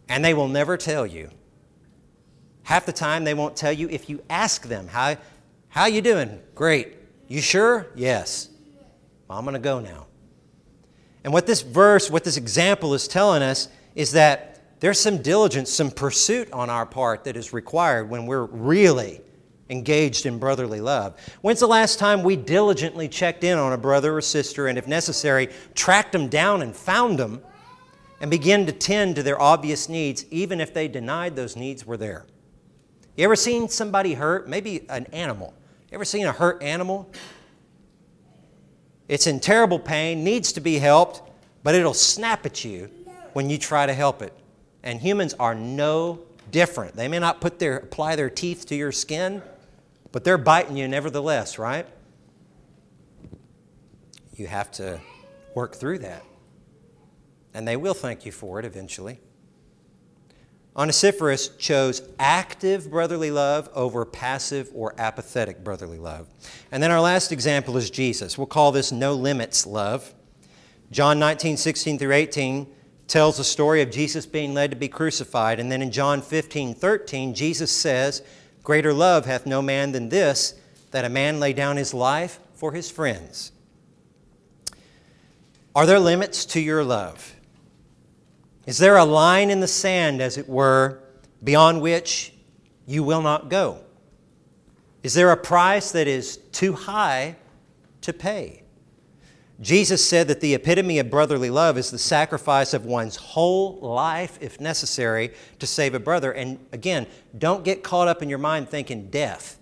And 0.07 0.23
they 0.23 0.33
will 0.33 0.47
never 0.47 0.77
tell 0.77 1.05
you. 1.07 1.29
Half 2.63 2.85
the 2.85 2.93
time 2.93 3.23
they 3.23 3.33
won't 3.33 3.55
tell 3.55 3.71
you 3.71 3.89
if 3.89 4.09
you 4.09 4.21
ask 4.29 4.67
them, 4.67 4.87
how, 4.87 5.17
how 5.69 5.85
you 5.85 6.01
doing? 6.01 6.39
Great. 6.53 6.95
You 7.27 7.41
sure? 7.41 7.87
Yes. 7.95 8.49
Well, 9.27 9.37
I'm 9.37 9.45
going 9.45 9.53
to 9.53 9.59
go 9.59 9.79
now. 9.79 10.07
And 11.23 11.31
what 11.33 11.47
this 11.47 11.61
verse, 11.61 12.09
what 12.09 12.23
this 12.23 12.37
example 12.37 12.93
is 12.93 13.07
telling 13.07 13.41
us 13.41 13.69
is 13.95 14.11
that 14.13 14.79
there's 14.79 14.99
some 14.99 15.21
diligence, 15.21 15.71
some 15.71 15.91
pursuit 15.91 16.51
on 16.51 16.69
our 16.69 16.85
part 16.85 17.23
that 17.25 17.37
is 17.37 17.53
required 17.53 18.09
when 18.09 18.25
we're 18.25 18.45
really 18.45 19.21
engaged 19.71 20.25
in 20.25 20.37
brotherly 20.37 20.81
love. 20.81 21.17
When's 21.41 21.61
the 21.61 21.67
last 21.67 21.97
time 21.97 22.21
we 22.21 22.35
diligently 22.35 23.07
checked 23.07 23.43
in 23.43 23.57
on 23.57 23.73
a 23.73 23.77
brother 23.77 24.17
or 24.17 24.21
sister 24.21 24.67
and, 24.67 24.77
if 24.77 24.85
necessary, 24.85 25.49
tracked 25.73 26.11
them 26.11 26.27
down 26.27 26.61
and 26.61 26.75
found 26.75 27.17
them 27.17 27.41
and 28.19 28.29
began 28.29 28.65
to 28.67 28.71
tend 28.71 29.15
to 29.15 29.23
their 29.23 29.41
obvious 29.41 29.89
needs, 29.89 30.25
even 30.29 30.61
if 30.61 30.73
they 30.73 30.87
denied 30.87 31.35
those 31.35 31.55
needs 31.55 31.85
were 31.85 31.97
there? 31.97 32.27
You 33.15 33.23
ever 33.23 33.35
seen 33.35 33.69
somebody 33.69 34.13
hurt? 34.13 34.47
Maybe 34.47 34.85
an 34.89 35.05
animal. 35.07 35.53
You 35.89 35.95
ever 35.95 36.05
seen 36.05 36.25
a 36.27 36.31
hurt 36.31 36.61
animal? 36.61 37.11
It's 39.07 39.27
in 39.27 39.39
terrible 39.39 39.79
pain, 39.79 40.23
needs 40.23 40.51
to 40.53 40.61
be 40.61 40.79
helped, 40.79 41.21
but 41.63 41.75
it'll 41.75 41.93
snap 41.93 42.45
at 42.45 42.63
you 42.63 42.89
when 43.33 43.49
you 43.49 43.57
try 43.57 43.85
to 43.85 43.93
help 43.93 44.21
it. 44.21 44.33
And 44.83 44.99
humans 44.99 45.33
are 45.39 45.55
no 45.55 46.19
different. 46.51 46.95
They 46.95 47.07
may 47.07 47.19
not 47.19 47.41
put 47.41 47.59
their, 47.59 47.77
apply 47.77 48.15
their 48.15 48.29
teeth 48.29 48.65
to 48.67 48.75
your 48.75 48.91
skin, 48.91 49.41
but 50.11 50.23
they're 50.23 50.37
biting 50.37 50.77
you 50.77 50.87
nevertheless, 50.87 51.57
right? 51.57 51.87
You 54.35 54.47
have 54.47 54.71
to 54.71 54.99
work 55.55 55.75
through 55.75 55.99
that. 55.99 56.23
And 57.53 57.67
they 57.67 57.75
will 57.75 57.93
thank 57.93 58.25
you 58.25 58.31
for 58.31 58.59
it 58.59 58.65
eventually. 58.65 59.19
Onesiphorus 60.75 61.49
chose 61.57 62.01
active 62.17 62.89
brotherly 62.89 63.29
love 63.29 63.69
over 63.75 64.05
passive 64.05 64.69
or 64.73 64.95
apathetic 64.97 65.63
brotherly 65.63 65.97
love. 65.97 66.29
And 66.71 66.81
then 66.81 66.91
our 66.91 67.01
last 67.01 67.33
example 67.33 67.75
is 67.75 67.89
Jesus. 67.89 68.37
We'll 68.37 68.47
call 68.47 68.71
this 68.71 68.91
no 68.91 69.13
limits 69.13 69.65
love. 69.65 70.13
John 70.89 71.19
19, 71.19 71.57
16 71.57 71.99
through 71.99 72.13
18 72.13 72.67
tells 73.07 73.35
the 73.35 73.43
story 73.43 73.81
of 73.81 73.91
Jesus 73.91 74.25
being 74.25 74.53
led 74.53 74.71
to 74.71 74.77
be 74.77 74.87
crucified. 74.87 75.59
And 75.59 75.69
then 75.69 75.81
in 75.81 75.91
John 75.91 76.21
15, 76.21 76.73
13, 76.73 77.33
Jesus 77.33 77.69
says, 77.69 78.23
Greater 78.63 78.93
love 78.93 79.25
hath 79.25 79.45
no 79.45 79.61
man 79.61 79.91
than 79.91 80.09
this, 80.09 80.55
that 80.91 81.05
a 81.05 81.09
man 81.09 81.39
lay 81.39 81.53
down 81.53 81.77
his 81.77 81.93
life 81.93 82.39
for 82.53 82.73
his 82.73 82.91
friends. 82.91 83.51
Are 85.75 85.85
there 85.85 85.99
limits 85.99 86.45
to 86.47 86.59
your 86.59 86.83
love? 86.83 87.35
Is 88.65 88.77
there 88.77 88.97
a 88.97 89.05
line 89.05 89.49
in 89.49 89.61
the 89.61 89.67
sand, 89.67 90.21
as 90.21 90.37
it 90.37 90.47
were, 90.47 90.99
beyond 91.43 91.81
which 91.81 92.33
you 92.85 93.03
will 93.03 93.21
not 93.21 93.49
go? 93.49 93.79
Is 95.01 95.13
there 95.13 95.31
a 95.31 95.37
price 95.37 95.91
that 95.93 96.07
is 96.07 96.37
too 96.51 96.73
high 96.73 97.37
to 98.01 98.13
pay? 98.13 98.60
Jesus 99.61 100.03
said 100.03 100.27
that 100.27 100.41
the 100.41 100.55
epitome 100.55 100.97
of 100.97 101.11
brotherly 101.11 101.51
love 101.51 101.77
is 101.77 101.91
the 101.91 101.99
sacrifice 101.99 102.73
of 102.73 102.85
one's 102.85 103.15
whole 103.15 103.79
life, 103.79 104.39
if 104.41 104.59
necessary, 104.59 105.31
to 105.59 105.67
save 105.67 105.93
a 105.93 105.99
brother. 105.99 106.31
And 106.31 106.59
again, 106.71 107.05
don't 107.37 107.63
get 107.63 107.83
caught 107.83 108.07
up 108.07 108.23
in 108.23 108.29
your 108.29 108.39
mind 108.39 108.69
thinking 108.69 109.09
death, 109.09 109.59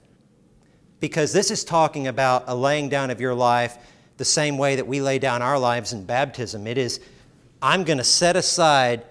because 1.02 1.34
this 1.34 1.52
is 1.52 1.66
talking 1.66 2.08
about 2.08 2.46
a 2.48 2.56
laying 2.56 2.88
down 2.88 3.10
of 3.10 3.20
your 3.20 3.34
life 3.34 3.78
the 4.16 4.26
same 4.26 4.58
way 4.58 4.78
that 4.78 4.88
we 4.88 5.02
lay 5.02 5.20
down 5.20 5.42
our 5.42 5.60
lives 5.60 5.92
in 5.92 6.06
baptism. 6.06 6.66
It 6.66 6.78
is 6.78 7.00
I'm 7.62 7.84
going 7.84 7.98
to 7.98 8.04
set 8.06 8.38
aside 8.38 9.04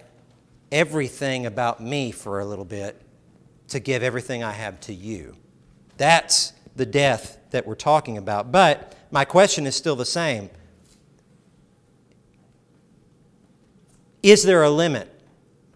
everything 0.71 1.45
about 1.45 1.81
me 1.81 2.11
for 2.11 2.39
a 2.39 2.45
little 2.45 2.65
bit 2.65 2.99
to 3.67 3.79
give 3.79 4.01
everything 4.01 4.43
I 4.43 4.51
have 4.51 4.79
to 4.81 4.93
you. 4.93 5.35
That's 5.97 6.53
the 6.75 6.85
death 6.85 7.37
that 7.51 7.67
we're 7.67 7.75
talking 7.75 8.17
about. 8.17 8.51
But 8.51 8.95
my 9.11 9.25
question 9.25 9.67
is 9.67 9.75
still 9.75 9.95
the 9.95 10.05
same 10.05 10.49
Is 14.21 14.43
there 14.43 14.63
a 14.63 14.69
limit 14.69 15.09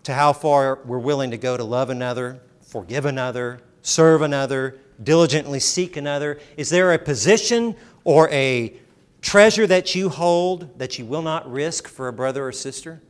to 0.03 0.13
how 0.13 0.33
far 0.33 0.79
we're 0.85 0.99
willing 0.99 1.31
to 1.31 1.37
go 1.37 1.55
to 1.55 1.63
love 1.63 1.89
another, 1.89 2.41
forgive 2.61 3.05
another, 3.05 3.61
serve 3.81 4.21
another, 4.21 4.79
diligently 5.01 5.59
seek 5.59 5.95
another? 5.95 6.39
Is 6.57 6.69
there 6.69 6.91
a 6.93 6.99
position 6.99 7.75
or 8.03 8.29
a 8.31 8.75
treasure 9.21 9.65
that 9.67 9.95
you 9.95 10.09
hold 10.09 10.77
that 10.77 10.99
you 10.99 11.05
will 11.05 11.21
not 11.21 11.49
risk 11.49 11.87
for 11.87 12.07
a 12.07 12.13
brother 12.13 12.45
or 12.45 12.51
sister? 12.51 13.01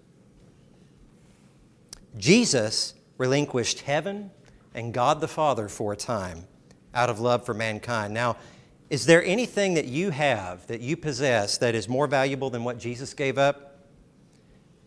Jesus 2.18 2.94
relinquished 3.18 3.82
heaven 3.82 4.30
and 4.76 4.94
God 4.94 5.20
the 5.20 5.28
Father 5.28 5.68
for 5.68 5.94
a 5.94 5.98
time 5.98 6.46
out 6.94 7.10
of 7.10 7.20
love 7.20 7.44
for 7.44 7.56
mankind. 7.56 8.14
Now, 8.14 8.38
is 8.92 9.08
there 9.08 9.24
anything 9.24 9.74
that 9.74 9.86
you 9.86 10.12
have, 10.12 10.68
that 10.68 10.80
you 10.80 10.96
possess, 10.96 11.58
that 11.58 11.74
is 11.74 11.90
more 11.90 12.06
valuable 12.06 12.52
than 12.52 12.64
what 12.64 12.78
Jesus 12.78 13.16
gave 13.16 13.40
up? 13.40 13.73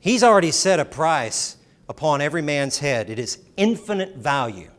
He's 0.07 0.23
already 0.23 0.53
set 0.53 0.79
a 0.79 0.85
price 0.85 1.57
upon 1.89 2.21
every 2.21 2.41
man's 2.41 2.79
head. 2.79 3.11
It 3.11 3.19
is 3.19 3.41
infinite 3.57 4.15
value. 4.15 4.71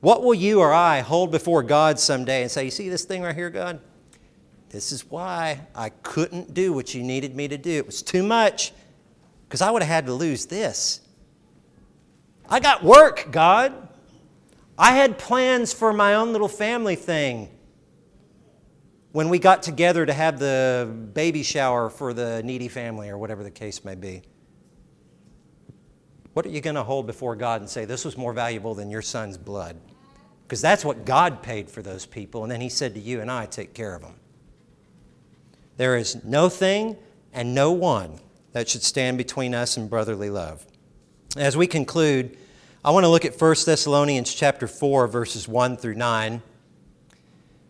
What 0.00 0.24
will 0.24 0.32
you 0.32 0.60
or 0.60 0.72
I 0.72 1.00
hold 1.00 1.30
before 1.30 1.62
God 1.62 2.00
someday 2.00 2.40
and 2.40 2.50
say, 2.50 2.64
You 2.64 2.70
see 2.70 2.88
this 2.88 3.04
thing 3.04 3.20
right 3.20 3.34
here, 3.34 3.50
God? 3.50 3.80
This 4.70 4.90
is 4.90 5.10
why 5.10 5.66
I 5.74 5.90
couldn't 5.90 6.54
do 6.54 6.72
what 6.72 6.94
you 6.94 7.02
needed 7.02 7.36
me 7.36 7.46
to 7.46 7.58
do. 7.58 7.72
It 7.72 7.84
was 7.84 8.00
too 8.00 8.22
much 8.22 8.72
because 9.46 9.60
I 9.60 9.70
would 9.70 9.82
have 9.82 9.90
had 9.90 10.06
to 10.06 10.14
lose 10.14 10.46
this. 10.46 11.02
I 12.48 12.60
got 12.60 12.82
work, 12.82 13.28
God. 13.30 13.74
I 14.78 14.92
had 14.92 15.18
plans 15.18 15.74
for 15.74 15.92
my 15.92 16.14
own 16.14 16.32
little 16.32 16.48
family 16.48 16.96
thing 16.96 17.50
when 19.18 19.30
we 19.30 19.40
got 19.40 19.64
together 19.64 20.06
to 20.06 20.12
have 20.12 20.38
the 20.38 20.88
baby 21.12 21.42
shower 21.42 21.90
for 21.90 22.14
the 22.14 22.40
needy 22.44 22.68
family 22.68 23.08
or 23.08 23.18
whatever 23.18 23.42
the 23.42 23.50
case 23.50 23.84
may 23.84 23.96
be. 23.96 24.22
What 26.34 26.46
are 26.46 26.50
you 26.50 26.60
going 26.60 26.76
to 26.76 26.84
hold 26.84 27.08
before 27.08 27.34
God 27.34 27.60
and 27.60 27.68
say, 27.68 27.84
This 27.84 28.04
was 28.04 28.16
more 28.16 28.32
valuable 28.32 28.76
than 28.76 28.90
your 28.90 29.02
son's 29.02 29.36
blood? 29.36 29.76
Because 30.44 30.60
that's 30.60 30.84
what 30.84 31.04
God 31.04 31.42
paid 31.42 31.68
for 31.68 31.82
those 31.82 32.06
people. 32.06 32.44
And 32.44 32.52
then 32.52 32.60
He 32.60 32.68
said 32.68 32.94
to 32.94 33.00
you 33.00 33.20
and 33.20 33.28
I, 33.28 33.46
Take 33.46 33.74
care 33.74 33.92
of 33.92 34.02
them. 34.02 34.14
There 35.78 35.96
is 35.96 36.22
no 36.22 36.48
thing 36.48 36.96
and 37.32 37.56
no 37.56 37.72
one 37.72 38.20
that 38.52 38.68
should 38.68 38.84
stand 38.84 39.18
between 39.18 39.52
us 39.52 39.76
and 39.76 39.90
brotherly 39.90 40.30
love. 40.30 40.64
As 41.36 41.56
we 41.56 41.66
conclude, 41.66 42.38
I 42.84 42.92
want 42.92 43.02
to 43.02 43.08
look 43.08 43.24
at 43.24 43.34
1 43.40 43.56
Thessalonians 43.66 44.32
chapter 44.32 44.68
4 44.68 45.08
verses 45.08 45.48
1 45.48 45.76
through 45.76 45.96
9. 45.96 46.40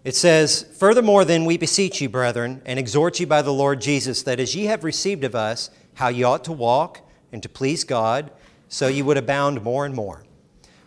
It 0.09 0.17
says, 0.17 0.65
Furthermore, 0.79 1.27
then 1.27 1.45
we 1.45 1.59
beseech 1.59 2.01
you, 2.01 2.09
brethren, 2.09 2.63
and 2.65 2.79
exhort 2.79 3.21
you 3.21 3.27
by 3.27 3.43
the 3.43 3.53
Lord 3.53 3.83
Jesus, 3.83 4.23
that 4.23 4.41
as 4.41 4.57
ye 4.57 4.65
have 4.65 4.83
received 4.83 5.23
of 5.23 5.35
us 5.35 5.69
how 5.97 6.09
ye 6.09 6.23
ought 6.23 6.45
to 6.45 6.53
walk 6.53 7.03
and 7.31 7.43
to 7.43 7.49
please 7.51 7.85
God, 7.85 8.31
so 8.69 8.89
ye 8.89 9.03
would 9.03 9.19
abound 9.19 9.63
more 9.63 9.85
and 9.85 9.95
more. 9.95 10.25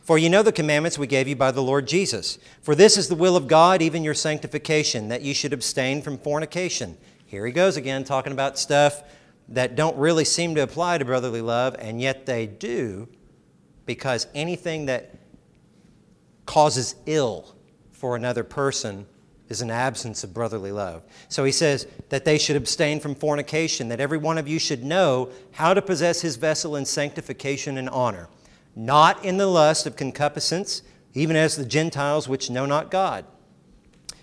For 0.01 0.17
ye 0.17 0.27
know 0.27 0.41
the 0.41 0.51
commandments 0.51 0.97
we 0.97 1.05
gave 1.05 1.27
you 1.27 1.35
by 1.35 1.51
the 1.51 1.61
Lord 1.61 1.87
Jesus. 1.87 2.39
For 2.63 2.73
this 2.73 2.97
is 2.97 3.09
the 3.09 3.15
will 3.15 3.37
of 3.37 3.47
God, 3.47 3.83
even 3.83 4.03
your 4.03 4.15
sanctification, 4.15 5.09
that 5.09 5.21
ye 5.21 5.33
should 5.33 5.53
abstain 5.53 6.01
from 6.01 6.17
fornication. 6.17 6.97
Here 7.23 7.45
he 7.45 7.51
goes 7.51 7.77
again, 7.77 8.03
talking 8.03 8.33
about 8.33 8.57
stuff 8.57 9.03
that 9.49 9.75
don't 9.75 9.97
really 9.97 10.25
seem 10.25 10.55
to 10.55 10.61
apply 10.61 10.97
to 10.97 11.05
brotherly 11.05 11.41
love, 11.41 11.75
and 11.77 12.01
yet 12.01 12.25
they 12.25 12.47
do, 12.47 13.07
because 13.85 14.25
anything 14.33 14.87
that 14.87 15.13
causes 16.47 16.95
ill 17.05 17.53
for 17.91 18.15
another 18.15 18.43
person 18.43 19.05
is 19.51 19.61
an 19.61 19.69
absence 19.69 20.23
of 20.23 20.33
brotherly 20.33 20.71
love. 20.71 21.03
So 21.27 21.43
he 21.43 21.51
says 21.51 21.85
that 22.09 22.25
they 22.25 22.37
should 22.37 22.55
abstain 22.55 22.99
from 22.99 23.13
fornication, 23.13 23.89
that 23.89 23.99
every 23.99 24.17
one 24.17 24.37
of 24.37 24.47
you 24.47 24.57
should 24.57 24.83
know 24.83 25.29
how 25.51 25.73
to 25.73 25.81
possess 25.81 26.21
his 26.21 26.37
vessel 26.37 26.75
in 26.75 26.85
sanctification 26.85 27.77
and 27.77 27.89
honor, 27.89 28.29
not 28.75 29.23
in 29.23 29.37
the 29.37 29.47
lust 29.47 29.85
of 29.85 29.97
concupiscence, 29.97 30.81
even 31.13 31.35
as 31.35 31.57
the 31.57 31.65
Gentiles 31.65 32.29
which 32.29 32.49
know 32.49 32.65
not 32.65 32.89
God. 32.89 33.25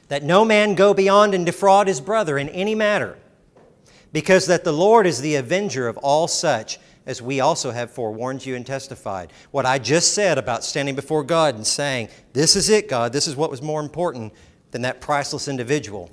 That 0.09 0.25
no 0.25 0.45
man 0.45 0.75
go 0.75 0.95
beyond 0.95 1.35
and 1.35 1.45
defraud 1.45 1.87
his 1.87 2.01
brother 2.01 2.39
in 2.39 2.49
any 2.49 2.75
matter, 2.75 3.19
because 4.13 4.47
that 4.47 4.65
the 4.65 4.73
Lord 4.73 5.07
is 5.07 5.21
the 5.21 5.37
avenger 5.37 5.87
of 5.87 5.99
all 5.99 6.27
such 6.27 6.79
as 7.05 7.23
we 7.23 7.41
also 7.41 7.71
have 7.71 7.91
forewarned 7.91 8.45
you 8.45 8.55
and 8.55 8.67
testified. 8.67 9.33
What 9.51 9.67
I 9.67 9.79
just 9.79 10.15
said 10.15 10.37
about 10.39 10.65
standing 10.65 10.95
before 10.95 11.25
God 11.25 11.55
and 11.55 11.67
saying, 11.67 12.09
This 12.35 12.55
is 12.55 12.69
it, 12.69 12.89
God, 12.89 13.13
this 13.13 13.27
is 13.27 13.37
what 13.37 13.51
was 13.51 13.63
more 13.63 13.81
important 13.81 14.33
than 14.71 14.83
that 14.83 15.01
priceless 15.01 15.49
individual. 15.49 16.11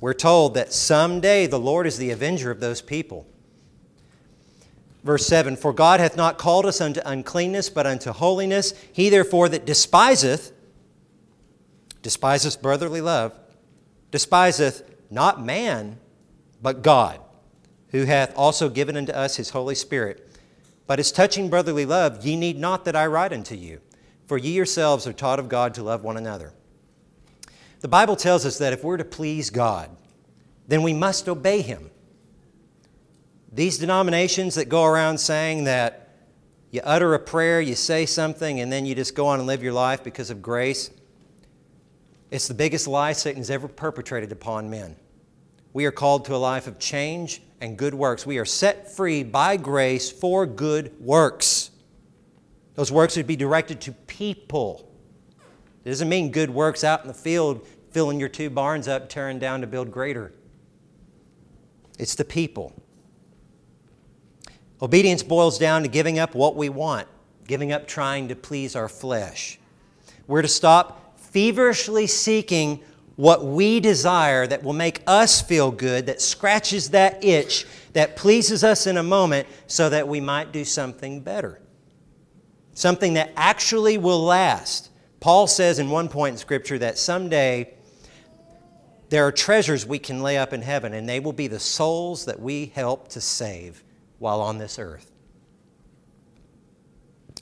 We're 0.00 0.14
told 0.14 0.54
that 0.54 0.72
someday 0.72 1.46
the 1.46 1.58
Lord 1.58 1.86
is 1.86 1.98
the 1.98 2.10
avenger 2.10 2.50
of 2.50 2.60
those 2.60 2.80
people. 2.80 3.26
Verse 5.02 5.26
7 5.26 5.56
For 5.56 5.72
God 5.72 6.00
hath 6.00 6.16
not 6.16 6.38
called 6.38 6.66
us 6.66 6.80
unto 6.80 7.00
uncleanness, 7.04 7.70
but 7.70 7.86
unto 7.86 8.12
holiness. 8.12 8.74
He 8.92 9.08
therefore 9.08 9.48
that 9.48 9.66
despiseth, 9.66 10.52
despiseth 12.02 12.62
brotherly 12.62 13.00
love, 13.00 13.38
despiseth 14.10 14.82
not 15.10 15.44
man, 15.44 15.98
but 16.62 16.82
God 16.82 17.20
who 17.90 18.04
hath 18.04 18.36
also 18.36 18.68
given 18.68 18.96
unto 18.96 19.12
us 19.12 19.36
his 19.36 19.50
Holy 19.50 19.74
Spirit. 19.74 20.28
But 20.86 20.98
as 20.98 21.12
touching 21.12 21.48
brotherly 21.48 21.86
love, 21.86 22.24
ye 22.24 22.36
need 22.36 22.58
not 22.58 22.84
that 22.84 22.96
I 22.96 23.06
write 23.06 23.32
unto 23.32 23.54
you, 23.54 23.80
for 24.26 24.38
ye 24.38 24.52
yourselves 24.52 25.06
are 25.06 25.12
taught 25.12 25.38
of 25.38 25.48
God 25.48 25.74
to 25.74 25.82
love 25.82 26.02
one 26.02 26.16
another. 26.16 26.52
The 27.80 27.88
Bible 27.88 28.16
tells 28.16 28.44
us 28.44 28.58
that 28.58 28.72
if 28.72 28.82
we're 28.82 28.96
to 28.96 29.04
please 29.04 29.50
God, 29.50 29.90
then 30.66 30.82
we 30.82 30.92
must 30.92 31.28
obey 31.28 31.62
him. 31.62 31.90
These 33.52 33.78
denominations 33.78 34.56
that 34.56 34.68
go 34.68 34.84
around 34.84 35.18
saying 35.18 35.64
that 35.64 36.08
you 36.70 36.80
utter 36.84 37.14
a 37.14 37.18
prayer, 37.18 37.60
you 37.60 37.74
say 37.74 38.04
something, 38.04 38.60
and 38.60 38.70
then 38.70 38.84
you 38.84 38.94
just 38.94 39.14
go 39.14 39.26
on 39.26 39.38
and 39.38 39.46
live 39.46 39.62
your 39.62 39.72
life 39.72 40.04
because 40.04 40.30
of 40.30 40.42
grace, 40.42 40.90
it's 42.30 42.46
the 42.46 42.54
biggest 42.54 42.86
lie 42.86 43.12
Satan 43.12 43.40
has 43.40 43.50
ever 43.50 43.68
perpetrated 43.68 44.32
upon 44.32 44.68
men. 44.68 44.96
We 45.72 45.86
are 45.86 45.92
called 45.92 46.26
to 46.26 46.34
a 46.34 46.36
life 46.36 46.66
of 46.66 46.78
change 46.78 47.40
and 47.60 47.76
good 47.78 47.94
works. 47.94 48.26
We 48.26 48.38
are 48.38 48.44
set 48.44 48.94
free 48.94 49.22
by 49.22 49.56
grace 49.56 50.10
for 50.10 50.44
good 50.44 50.92
works. 51.00 51.70
Those 52.74 52.92
works 52.92 53.16
would 53.16 53.26
be 53.26 53.36
directed 53.36 53.80
to 53.82 53.92
people. 53.92 54.87
It 55.84 55.88
doesn't 55.90 56.08
mean 56.08 56.30
good 56.30 56.50
works 56.50 56.84
out 56.84 57.02
in 57.02 57.08
the 57.08 57.14
field, 57.14 57.66
filling 57.90 58.20
your 58.20 58.28
two 58.28 58.50
barns 58.50 58.88
up, 58.88 59.08
tearing 59.08 59.38
down 59.38 59.60
to 59.60 59.66
build 59.66 59.90
greater. 59.90 60.32
It's 61.98 62.14
the 62.14 62.24
people. 62.24 62.72
Obedience 64.80 65.22
boils 65.22 65.58
down 65.58 65.82
to 65.82 65.88
giving 65.88 66.18
up 66.18 66.34
what 66.34 66.54
we 66.54 66.68
want, 66.68 67.08
giving 67.46 67.72
up 67.72 67.88
trying 67.88 68.28
to 68.28 68.36
please 68.36 68.76
our 68.76 68.88
flesh. 68.88 69.58
We're 70.26 70.42
to 70.42 70.48
stop 70.48 71.18
feverishly 71.18 72.06
seeking 72.06 72.80
what 73.16 73.44
we 73.44 73.80
desire 73.80 74.46
that 74.46 74.62
will 74.62 74.72
make 74.72 75.02
us 75.08 75.42
feel 75.42 75.72
good, 75.72 76.06
that 76.06 76.20
scratches 76.20 76.90
that 76.90 77.24
itch, 77.24 77.66
that 77.92 78.14
pleases 78.14 78.62
us 78.62 78.86
in 78.86 78.96
a 78.96 79.02
moment, 79.02 79.48
so 79.66 79.88
that 79.88 80.06
we 80.06 80.20
might 80.20 80.52
do 80.52 80.64
something 80.64 81.20
better. 81.20 81.60
Something 82.74 83.14
that 83.14 83.32
actually 83.34 83.98
will 83.98 84.22
last. 84.22 84.90
Paul 85.20 85.46
says 85.46 85.78
in 85.78 85.90
one 85.90 86.08
point 86.08 86.32
in 86.32 86.38
Scripture 86.38 86.78
that 86.78 86.98
someday 86.98 87.74
there 89.08 89.26
are 89.26 89.32
treasures 89.32 89.86
we 89.86 89.98
can 89.98 90.22
lay 90.22 90.36
up 90.36 90.52
in 90.52 90.62
heaven, 90.62 90.92
and 90.92 91.08
they 91.08 91.18
will 91.20 91.32
be 91.32 91.46
the 91.46 91.58
souls 91.58 92.26
that 92.26 92.40
we 92.40 92.66
help 92.74 93.08
to 93.08 93.20
save 93.20 93.82
while 94.18 94.40
on 94.40 94.58
this 94.58 94.78
earth. 94.78 95.10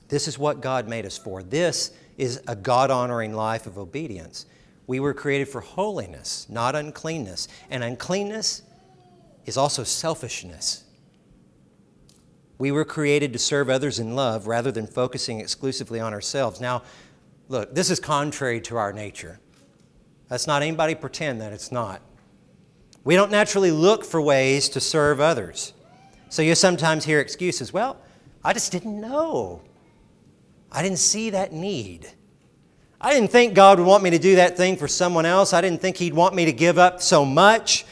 This 0.09 0.29
is 0.29 0.39
what 0.39 0.61
God 0.61 0.89
made 0.89 1.05
us 1.05 1.19
for. 1.19 1.43
This 1.43 1.91
is 2.17 2.41
a 2.47 2.55
God 2.55 2.91
honoring 2.91 3.35
life 3.35 3.67
of 3.67 3.79
obedience. 3.79 4.47
We 4.87 5.01
were 5.01 5.13
created 5.13 5.49
for 5.49 5.61
holiness, 5.61 6.47
not 6.49 6.77
uncleanness. 6.77 7.49
And 7.71 7.83
uncleanness 7.83 8.63
is 9.45 9.57
also 9.57 9.83
selfishness. 9.83 10.85
We 12.59 12.71
were 12.71 12.85
created 12.85 13.33
to 13.33 13.39
serve 13.39 13.69
others 13.69 13.99
in 13.99 14.15
love 14.15 14.47
rather 14.47 14.71
than 14.71 14.87
focusing 14.87 15.41
exclusively 15.41 16.01
on 16.01 16.15
ourselves. 16.15 16.61
Now, 16.61 16.85
look, 17.49 17.75
this 17.75 17.91
is 17.91 18.01
contrary 18.01 18.61
to 18.63 18.77
our 18.77 18.93
nature. 18.93 19.41
Let's 20.31 20.47
not 20.47 20.63
anybody 20.63 20.95
pretend 20.95 21.41
that 21.41 21.53
it's 21.53 21.71
not. 21.71 22.03
We 23.05 23.15
don't 23.15 23.31
naturally 23.31 23.71
look 23.71 24.05
for 24.05 24.21
ways 24.21 24.69
to 24.71 24.81
serve 24.81 25.21
others. 25.21 25.73
So 26.29 26.43
you 26.43 26.55
sometimes 26.55 27.05
hear 27.05 27.21
excuses. 27.21 27.73
Well, 27.73 27.99
I 28.43 28.53
just 28.53 28.73
didn't 28.73 29.01
know. 29.01 29.63
I 30.73 30.83
didn't 30.83 30.99
see 30.99 31.31
that 31.31 31.53
need. 31.53 32.09
I 33.01 33.13
didn't 33.13 33.31
think 33.31 33.55
God 33.55 33.79
would 33.79 33.87
want 33.87 34.03
me 34.03 34.11
to 34.11 34.19
do 34.19 34.37
that 34.37 34.57
thing 34.57 34.77
for 34.77 34.89
someone 34.89 35.27
else. 35.27 35.53
I 35.53 35.61
didn't 35.61 35.81
think 35.81 35.97
He'd 35.97 36.15
want 36.15 36.35
me 36.35 36.47
to 36.47 36.53
give 36.53 36.79
up 36.79 37.01
so 37.01 37.25
much. 37.25 37.85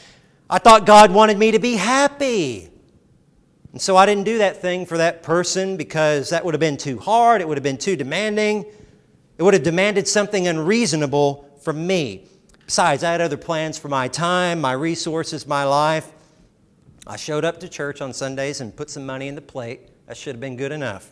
I 0.49 0.59
thought 0.59 0.85
God 0.85 1.11
wanted 1.11 1.37
me 1.37 1.51
to 1.51 1.59
be 1.59 1.75
happy. 1.75 2.69
And 3.71 3.81
so 3.81 3.95
I 3.95 4.05
didn't 4.05 4.23
do 4.25 4.39
that 4.39 4.61
thing 4.61 4.85
for 4.85 4.97
that 4.97 5.23
person 5.23 5.77
because 5.77 6.29
that 6.29 6.43
would 6.43 6.53
have 6.53 6.59
been 6.59 6.77
too 6.77 6.99
hard. 6.99 7.41
It 7.41 7.47
would 7.47 7.57
have 7.57 7.63
been 7.63 7.77
too 7.77 7.95
demanding. 7.95 8.65
It 9.37 9.43
would 9.43 9.53
have 9.53 9.63
demanded 9.63 10.07
something 10.07 10.47
unreasonable 10.47 11.49
from 11.61 11.85
me. 11.85 12.27
Besides, 12.65 13.03
I 13.03 13.11
had 13.11 13.21
other 13.21 13.37
plans 13.37 13.77
for 13.77 13.89
my 13.89 14.07
time, 14.07 14.61
my 14.61 14.71
resources, 14.71 15.45
my 15.45 15.63
life. 15.63 16.11
I 17.05 17.15
showed 17.17 17.45
up 17.45 17.59
to 17.59 17.69
church 17.69 18.01
on 18.01 18.13
Sundays 18.13 18.61
and 18.61 18.75
put 18.75 18.89
some 18.89 19.05
money 19.05 19.27
in 19.27 19.35
the 19.35 19.41
plate. 19.41 19.81
That 20.07 20.17
should 20.17 20.35
have 20.35 20.41
been 20.41 20.55
good 20.55 20.71
enough. 20.71 21.11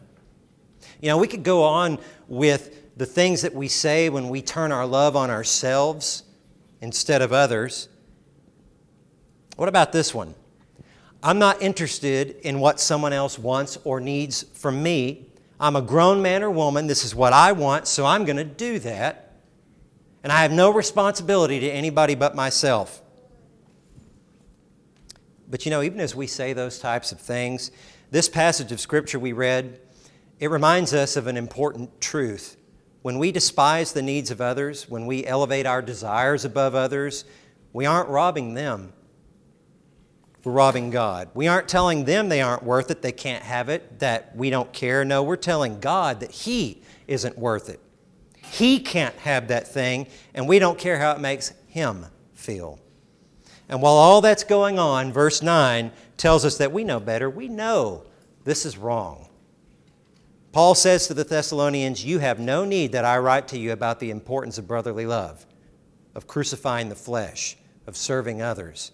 You 1.02 1.10
know, 1.10 1.18
we 1.18 1.28
could 1.28 1.44
go 1.44 1.64
on 1.64 2.00
with 2.28 2.98
the 2.98 3.06
things 3.06 3.42
that 3.42 3.54
we 3.54 3.68
say 3.68 4.10
when 4.10 4.30
we 4.30 4.42
turn 4.42 4.72
our 4.72 4.86
love 4.86 5.16
on 5.16 5.30
ourselves 5.30 6.24
instead 6.82 7.22
of 7.22 7.32
others. 7.34 7.90
What 9.56 9.70
about 9.70 9.92
this 9.92 10.14
one? 10.14 10.34
I'm 11.22 11.40
not 11.40 11.62
interested 11.62 12.38
in 12.42 12.60
what 12.60 12.80
someone 12.80 13.14
else 13.14 13.40
wants 13.40 13.78
or 13.84 14.00
needs 14.00 14.44
from 14.44 14.84
me. 14.84 15.28
I'm 15.60 15.76
a 15.76 15.82
grown 15.82 16.22
man 16.22 16.43
or 16.43 16.51
woman. 16.51 16.88
This 16.88 17.06
is 17.06 17.16
what 17.16 17.34
I 17.34 17.51
want, 17.51 17.88
so 17.88 18.06
I'm 18.06 18.26
going 18.26 18.38
to 18.38 18.43
do 18.43 18.80
that. 18.80 19.34
And 20.24 20.32
I 20.32 20.41
have 20.41 20.51
no 20.51 20.72
responsibility 20.72 21.60
to 21.60 21.70
anybody 21.70 22.16
but 22.16 22.36
myself. 22.36 23.01
But 25.49 25.66
you 25.66 25.70
know, 25.70 25.84
even 25.84 25.99
as 25.99 26.16
we 26.16 26.28
say 26.28 26.54
those 26.54 26.80
types 26.80 27.12
of 27.12 27.20
things, 27.20 27.72
this 28.10 28.30
passage 28.30 28.72
of 28.72 28.80
Scripture 28.80 29.20
we 29.20 29.34
read, 29.34 29.80
it 30.39 30.49
reminds 30.49 30.93
us 30.93 31.16
of 31.16 31.28
an 31.28 31.38
important 31.38 32.01
truth. 32.01 32.58
When 33.01 33.20
we 33.20 33.32
despise 33.32 33.93
the 33.93 34.01
needs 34.01 34.32
of 34.32 34.39
others, 34.39 34.89
when 34.89 35.06
we 35.06 35.26
elevate 35.26 35.66
our 35.66 35.82
desires 35.82 36.45
above 36.45 36.74
others, 36.74 37.26
we 37.74 37.86
aren't 37.86 38.10
robbing 38.10 38.54
them. 38.54 38.93
We're 40.44 40.52
robbing 40.52 40.89
God. 40.89 41.30
We 41.34 41.48
aren't 41.48 41.70
telling 41.70 42.06
them 42.06 42.28
they 42.28 42.41
aren't 42.41 42.64
worth 42.64 42.91
it, 42.91 43.02
they 43.02 43.14
can't 43.14 43.44
have 43.44 43.70
it, 43.70 44.00
that 44.00 44.36
we 44.36 44.50
don't 44.50 44.72
care. 44.74 45.06
No, 45.06 45.24
we're 45.24 45.38
telling 45.38 45.80
God 45.80 46.20
that 46.20 46.32
He 46.32 46.82
isn't 47.08 47.38
worth 47.38 47.70
it. 47.70 47.80
He 48.36 48.80
can't 48.80 49.16
have 49.16 49.48
that 49.48 49.68
thing, 49.68 50.08
and 50.34 50.48
we 50.48 50.60
don't 50.60 50.78
care 50.78 51.00
how 51.00 51.14
it 51.14 51.20
makes 51.20 51.54
Him 51.68 52.06
feel. 52.34 52.80
And 53.70 53.82
while 53.82 53.94
all 53.94 54.22
that's 54.22 54.44
going 54.44 54.78
on, 54.78 55.14
verse 55.14 55.41
9 55.41 55.91
tells 56.18 56.44
us 56.44 56.58
that 56.58 56.74
we 56.74 56.84
know 56.84 57.00
better. 57.00 57.30
We 57.30 57.48
know 57.48 58.04
this 58.44 58.66
is 58.66 58.78
wrong. 58.78 59.30
Paul 60.52 60.76
says 60.76 61.08
to 61.08 61.14
the 61.14 61.24
Thessalonians, 61.24 62.06
You 62.06 62.20
have 62.20 62.39
no 62.39 62.66
need 62.66 62.91
that 62.91 63.06
I 63.06 63.18
write 63.18 63.48
to 63.48 63.58
you 63.58 63.72
about 63.72 64.00
the 64.00 64.12
importance 64.12 64.58
of 64.58 64.68
brotherly 64.68 65.06
love, 65.06 65.46
of 66.14 66.28
crucifying 66.28 66.89
the 66.89 66.96
flesh, 66.96 67.58
of 67.88 67.98
serving 67.98 68.41
others. 68.41 68.91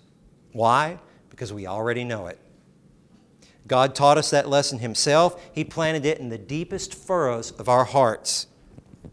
Why? 0.54 1.00
Because 1.40 1.54
we 1.54 1.66
already 1.66 2.04
know 2.04 2.28
it. 2.28 2.38
God 3.66 3.96
taught 3.96 4.18
us 4.18 4.30
that 4.32 4.50
lesson 4.50 4.80
Himself. 4.80 5.42
He 5.54 5.64
planted 5.64 6.06
it 6.06 6.20
in 6.20 6.28
the 6.28 6.38
deepest 6.38 6.94
furrows 6.94 7.52
of 7.52 7.70
our 7.70 7.86
hearts. 7.86 8.48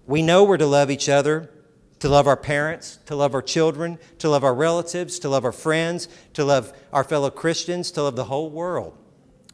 We 0.07 0.23
know 0.23 0.43
we're 0.43 0.57
to 0.57 0.67
love 0.67 0.91
each 0.91 1.09
other, 1.09 1.53
to 2.01 2.07
to 2.07 2.09
love 2.13 2.27
our 2.27 2.37
parents, 2.37 2.99
to 3.07 3.17
love 3.17 3.35
our 3.35 3.43
children, 3.43 3.99
to 4.19 4.29
love 4.29 4.45
our 4.45 4.55
relatives, 4.55 5.19
to 5.21 5.29
love 5.29 5.45
our 5.45 5.53
friends, 5.53 6.09
to 6.35 6.45
love 6.45 6.73
our 6.93 7.05
fellow 7.05 7.31
Christians, 7.31 7.91
to 7.93 8.03
love 8.03 8.17
the 8.17 8.25
whole 8.25 8.51
world 8.51 8.97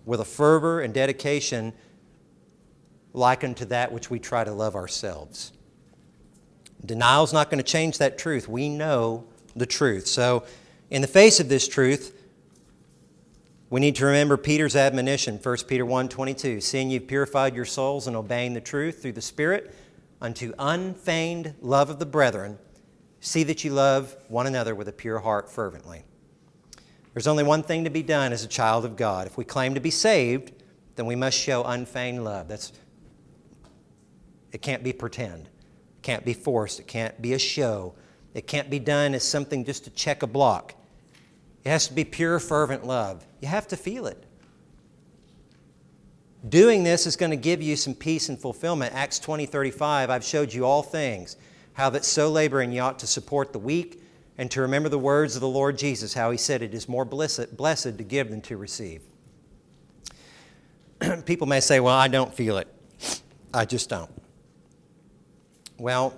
with 0.05 0.21
a 0.21 0.25
fervor 0.25 0.81
and 0.81 0.93
dedication 0.93 1.73
like 3.13 3.45
unto 3.45 3.65
that 3.67 3.93
which 3.93 4.11
we 4.11 4.19
try 4.19 4.45
to 4.45 4.53
love 4.53 4.75
ourselves. 4.75 5.53
Denial 6.85 7.25
is 7.25 7.33
not 7.33 7.49
going 7.49 7.57
to 7.59 7.65
change 7.65 7.99
that 7.99 8.19
truth. 8.19 8.49
We 8.49 8.69
know 8.69 9.25
the 9.55 9.67
truth. 9.67 10.07
So, 10.07 10.45
in 10.91 11.01
the 11.01 11.09
face 11.09 11.41
of 11.41 11.49
this 11.49 11.69
truth, 11.69 12.22
we 13.73 13.81
need 13.81 13.97
to 13.97 14.05
remember 14.05 14.37
Peter's 14.37 14.77
admonition, 14.77 15.39
1 15.39 15.57
Peter 15.67 15.87
1 15.87 16.11
22. 16.11 16.61
Seeing 16.61 16.91
you've 16.91 17.07
purified 17.07 17.57
your 17.57 17.65
souls 17.65 18.07
in 18.07 18.15
obeying 18.15 18.53
the 18.53 18.61
truth 18.61 19.01
through 19.01 19.13
the 19.13 19.23
Spirit 19.23 19.75
unto 20.21 20.53
unfeigned 20.59 21.55
love 21.63 21.89
of 21.89 21.99
the 21.99 22.05
brethren, 22.05 22.59
see 23.21 23.43
that 23.45 23.65
you 23.65 23.73
love 23.73 24.15
one 24.29 24.47
another 24.47 24.75
with 24.75 24.89
a 24.89 24.93
pure 24.93 25.21
heart 25.21 25.51
fervently. 25.51 26.05
There's 27.15 27.27
only 27.27 27.45
one 27.45 27.63
thing 27.63 27.85
to 27.85 27.91
be 27.91 28.03
done 28.03 28.31
as 28.31 28.45
a 28.45 28.47
child 28.47 28.85
of 28.85 28.95
God. 28.95 29.27
If 29.27 29.39
we 29.39 29.45
claim 29.47 29.73
to 29.73 29.81
be 29.81 29.91
saved, 29.91 30.53
then 30.97 31.07
we 31.07 31.17
must 31.17 31.39
show 31.39 31.65
unfeigned 31.65 32.23
love. 32.23 32.49
That's 32.49 32.75
it 34.53 34.61
can't 34.61 34.83
be 34.83 34.93
pretend. 34.93 35.47
It 35.47 36.03
can't 36.03 36.27
be 36.27 36.35
forced. 36.35 36.79
It 36.79 36.89
can't 36.89 37.23
be 37.23 37.33
a 37.33 37.39
show. 37.39 37.95
It 38.35 38.47
can't 38.47 38.69
be 38.69 38.79
done 38.79 39.15
as 39.15 39.23
something 39.23 39.65
just 39.65 39.85
to 39.85 39.91
check 39.91 40.23
a 40.23 40.27
block. 40.27 40.75
It 41.65 41.69
has 41.71 41.87
to 41.89 41.95
be 41.95 42.05
pure, 42.05 42.39
fervent 42.41 42.85
love. 42.85 43.25
You 43.41 43.49
have 43.49 43.69
to 43.69 43.77
feel 43.77 44.07
it. 44.07 44.25
Doing 46.49 46.83
this 46.83 47.07
is 47.07 47.15
going 47.15 47.31
to 47.31 47.37
give 47.37 47.63
you 47.63 47.77
some 47.77 47.95
peace 47.95 48.29
and 48.29 48.39
fulfillment. 48.39 48.95
Acts 48.95 49.21
20 49.21 49.47
35, 49.47 50.11
I've 50.11 50.25
showed 50.25 50.53
you 50.53 50.65
all 50.65 50.83
things, 50.83 51.37
how 51.75 51.91
that 51.91 52.05
so 52.05 52.31
laboring 52.31 52.73
you 52.73 52.81
ought 52.81 52.99
to 52.99 53.07
support 53.07 53.53
the 53.53 53.61
weak 53.61 54.03
and 54.39 54.51
to 54.51 54.61
remember 54.63 54.89
the 54.89 54.99
words 54.99 55.37
of 55.37 55.41
the 55.41 55.49
Lord 55.49 55.79
Jesus, 55.79 56.15
how 56.15 56.33
he 56.33 56.39
said, 56.39 56.63
It 56.63 56.75
is 56.75 56.89
more 56.89 57.05
blessed, 57.05 57.57
blessed 57.57 57.97
to 57.99 58.05
give 58.05 58.31
than 58.31 58.41
to 58.43 58.57
receive. 58.57 59.03
People 61.27 61.47
may 61.47 61.61
say, 61.61 61.79
Well, 61.79 61.95
I 61.95 62.09
don't 62.09 62.35
feel 62.35 62.59
it. 62.59 62.67
I 63.55 63.65
just 63.65 63.89
don't. 63.89 64.11
Well, 65.79 66.15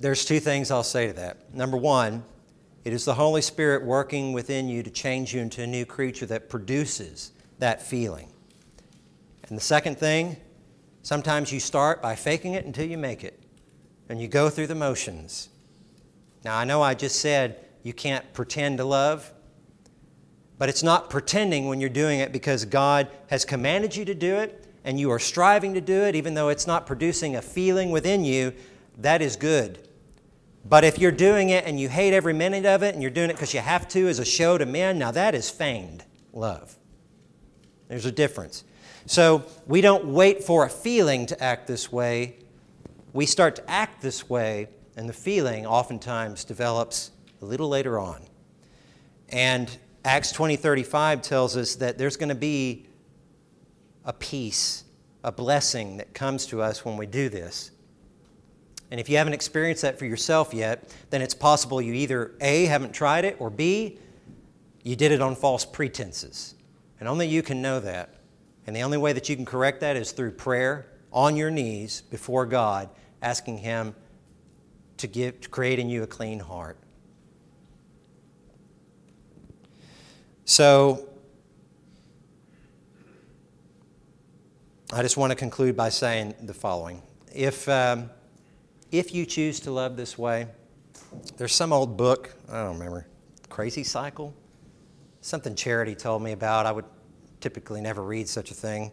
there's 0.00 0.24
two 0.24 0.40
things 0.40 0.70
I'll 0.70 0.82
say 0.82 1.06
to 1.06 1.12
that. 1.14 1.54
Number 1.54 1.76
one, 1.76 2.24
it 2.86 2.92
is 2.92 3.04
the 3.04 3.14
Holy 3.14 3.42
Spirit 3.42 3.84
working 3.84 4.32
within 4.32 4.68
you 4.68 4.80
to 4.84 4.90
change 4.90 5.34
you 5.34 5.40
into 5.40 5.60
a 5.60 5.66
new 5.66 5.84
creature 5.84 6.24
that 6.26 6.48
produces 6.48 7.32
that 7.58 7.82
feeling. 7.82 8.28
And 9.48 9.58
the 9.58 9.62
second 9.62 9.98
thing, 9.98 10.36
sometimes 11.02 11.50
you 11.50 11.58
start 11.58 12.00
by 12.00 12.14
faking 12.14 12.54
it 12.54 12.64
until 12.64 12.86
you 12.86 12.96
make 12.96 13.24
it, 13.24 13.42
and 14.08 14.22
you 14.22 14.28
go 14.28 14.48
through 14.48 14.68
the 14.68 14.76
motions. 14.76 15.48
Now, 16.44 16.56
I 16.56 16.64
know 16.64 16.80
I 16.80 16.94
just 16.94 17.18
said 17.18 17.58
you 17.82 17.92
can't 17.92 18.32
pretend 18.32 18.78
to 18.78 18.84
love, 18.84 19.32
but 20.56 20.68
it's 20.68 20.84
not 20.84 21.10
pretending 21.10 21.66
when 21.66 21.80
you're 21.80 21.90
doing 21.90 22.20
it 22.20 22.30
because 22.30 22.64
God 22.64 23.08
has 23.30 23.44
commanded 23.44 23.96
you 23.96 24.04
to 24.04 24.14
do 24.14 24.36
it 24.36 24.64
and 24.84 25.00
you 25.00 25.10
are 25.10 25.18
striving 25.18 25.74
to 25.74 25.80
do 25.80 26.02
it, 26.04 26.14
even 26.14 26.34
though 26.34 26.50
it's 26.50 26.68
not 26.68 26.86
producing 26.86 27.34
a 27.34 27.42
feeling 27.42 27.90
within 27.90 28.24
you. 28.24 28.52
That 28.98 29.22
is 29.22 29.34
good. 29.34 29.85
But 30.68 30.82
if 30.84 30.98
you're 30.98 31.12
doing 31.12 31.50
it 31.50 31.64
and 31.64 31.78
you 31.78 31.88
hate 31.88 32.12
every 32.12 32.32
minute 32.32 32.66
of 32.66 32.82
it 32.82 32.94
and 32.94 33.02
you're 33.02 33.10
doing 33.10 33.30
it 33.30 33.34
because 33.34 33.54
you 33.54 33.60
have 33.60 33.86
to 33.88 34.08
as 34.08 34.18
a 34.18 34.24
show 34.24 34.58
to 34.58 34.66
men, 34.66 34.98
now 34.98 35.12
that 35.12 35.34
is 35.34 35.48
feigned 35.48 36.04
love. 36.32 36.76
There's 37.88 38.06
a 38.06 38.12
difference. 38.12 38.64
So 39.06 39.44
we 39.66 39.80
don't 39.80 40.06
wait 40.06 40.42
for 40.42 40.64
a 40.64 40.68
feeling 40.68 41.26
to 41.26 41.42
act 41.42 41.68
this 41.68 41.92
way. 41.92 42.38
We 43.12 43.26
start 43.26 43.56
to 43.56 43.70
act 43.70 44.02
this 44.02 44.28
way, 44.28 44.68
and 44.96 45.08
the 45.08 45.12
feeling 45.12 45.64
oftentimes 45.64 46.44
develops 46.44 47.12
a 47.40 47.44
little 47.44 47.68
later 47.68 48.00
on. 48.00 48.22
And 49.28 49.70
Acts 50.04 50.32
20:35 50.32 51.22
tells 51.22 51.56
us 51.56 51.76
that 51.76 51.98
there's 51.98 52.16
going 52.16 52.28
to 52.28 52.34
be 52.34 52.86
a 54.04 54.12
peace, 54.12 54.84
a 55.22 55.30
blessing 55.30 55.98
that 55.98 56.12
comes 56.12 56.46
to 56.46 56.60
us 56.60 56.84
when 56.84 56.96
we 56.96 57.06
do 57.06 57.28
this. 57.28 57.70
And 58.90 59.00
if 59.00 59.08
you 59.08 59.16
haven't 59.16 59.32
experienced 59.32 59.82
that 59.82 59.98
for 59.98 60.04
yourself 60.04 60.54
yet, 60.54 60.94
then 61.10 61.20
it's 61.20 61.34
possible 61.34 61.82
you 61.82 61.92
either 61.92 62.32
A, 62.40 62.66
haven't 62.66 62.92
tried 62.92 63.24
it, 63.24 63.36
or 63.40 63.50
B, 63.50 63.98
you 64.84 64.94
did 64.94 65.10
it 65.10 65.20
on 65.20 65.34
false 65.34 65.64
pretenses. 65.64 66.54
And 67.00 67.08
only 67.08 67.26
you 67.26 67.42
can 67.42 67.60
know 67.60 67.80
that. 67.80 68.14
And 68.66 68.74
the 68.74 68.82
only 68.82 68.98
way 68.98 69.12
that 69.12 69.28
you 69.28 69.36
can 69.36 69.44
correct 69.44 69.80
that 69.80 69.96
is 69.96 70.12
through 70.12 70.32
prayer 70.32 70.86
on 71.12 71.36
your 71.36 71.50
knees 71.50 72.02
before 72.02 72.46
God, 72.46 72.88
asking 73.22 73.58
Him 73.58 73.94
to, 74.98 75.06
give, 75.06 75.40
to 75.40 75.48
create 75.48 75.78
in 75.78 75.88
you 75.88 76.02
a 76.02 76.06
clean 76.06 76.38
heart. 76.38 76.78
So, 80.44 81.08
I 84.92 85.02
just 85.02 85.16
want 85.16 85.32
to 85.32 85.36
conclude 85.36 85.76
by 85.76 85.88
saying 85.88 86.34
the 86.42 86.54
following. 86.54 87.02
If, 87.34 87.68
um, 87.68 88.10
if 88.90 89.14
you 89.14 89.26
choose 89.26 89.60
to 89.60 89.70
love 89.70 89.96
this 89.96 90.16
way, 90.16 90.48
there's 91.36 91.54
some 91.54 91.72
old 91.72 91.96
book, 91.96 92.34
I 92.50 92.62
don't 92.62 92.78
remember, 92.78 93.06
Crazy 93.48 93.84
Cycle? 93.84 94.34
Something 95.20 95.54
Charity 95.54 95.94
told 95.94 96.22
me 96.22 96.32
about. 96.32 96.66
I 96.66 96.72
would 96.72 96.84
typically 97.40 97.80
never 97.80 98.02
read 98.02 98.28
such 98.28 98.50
a 98.50 98.54
thing. 98.54 98.92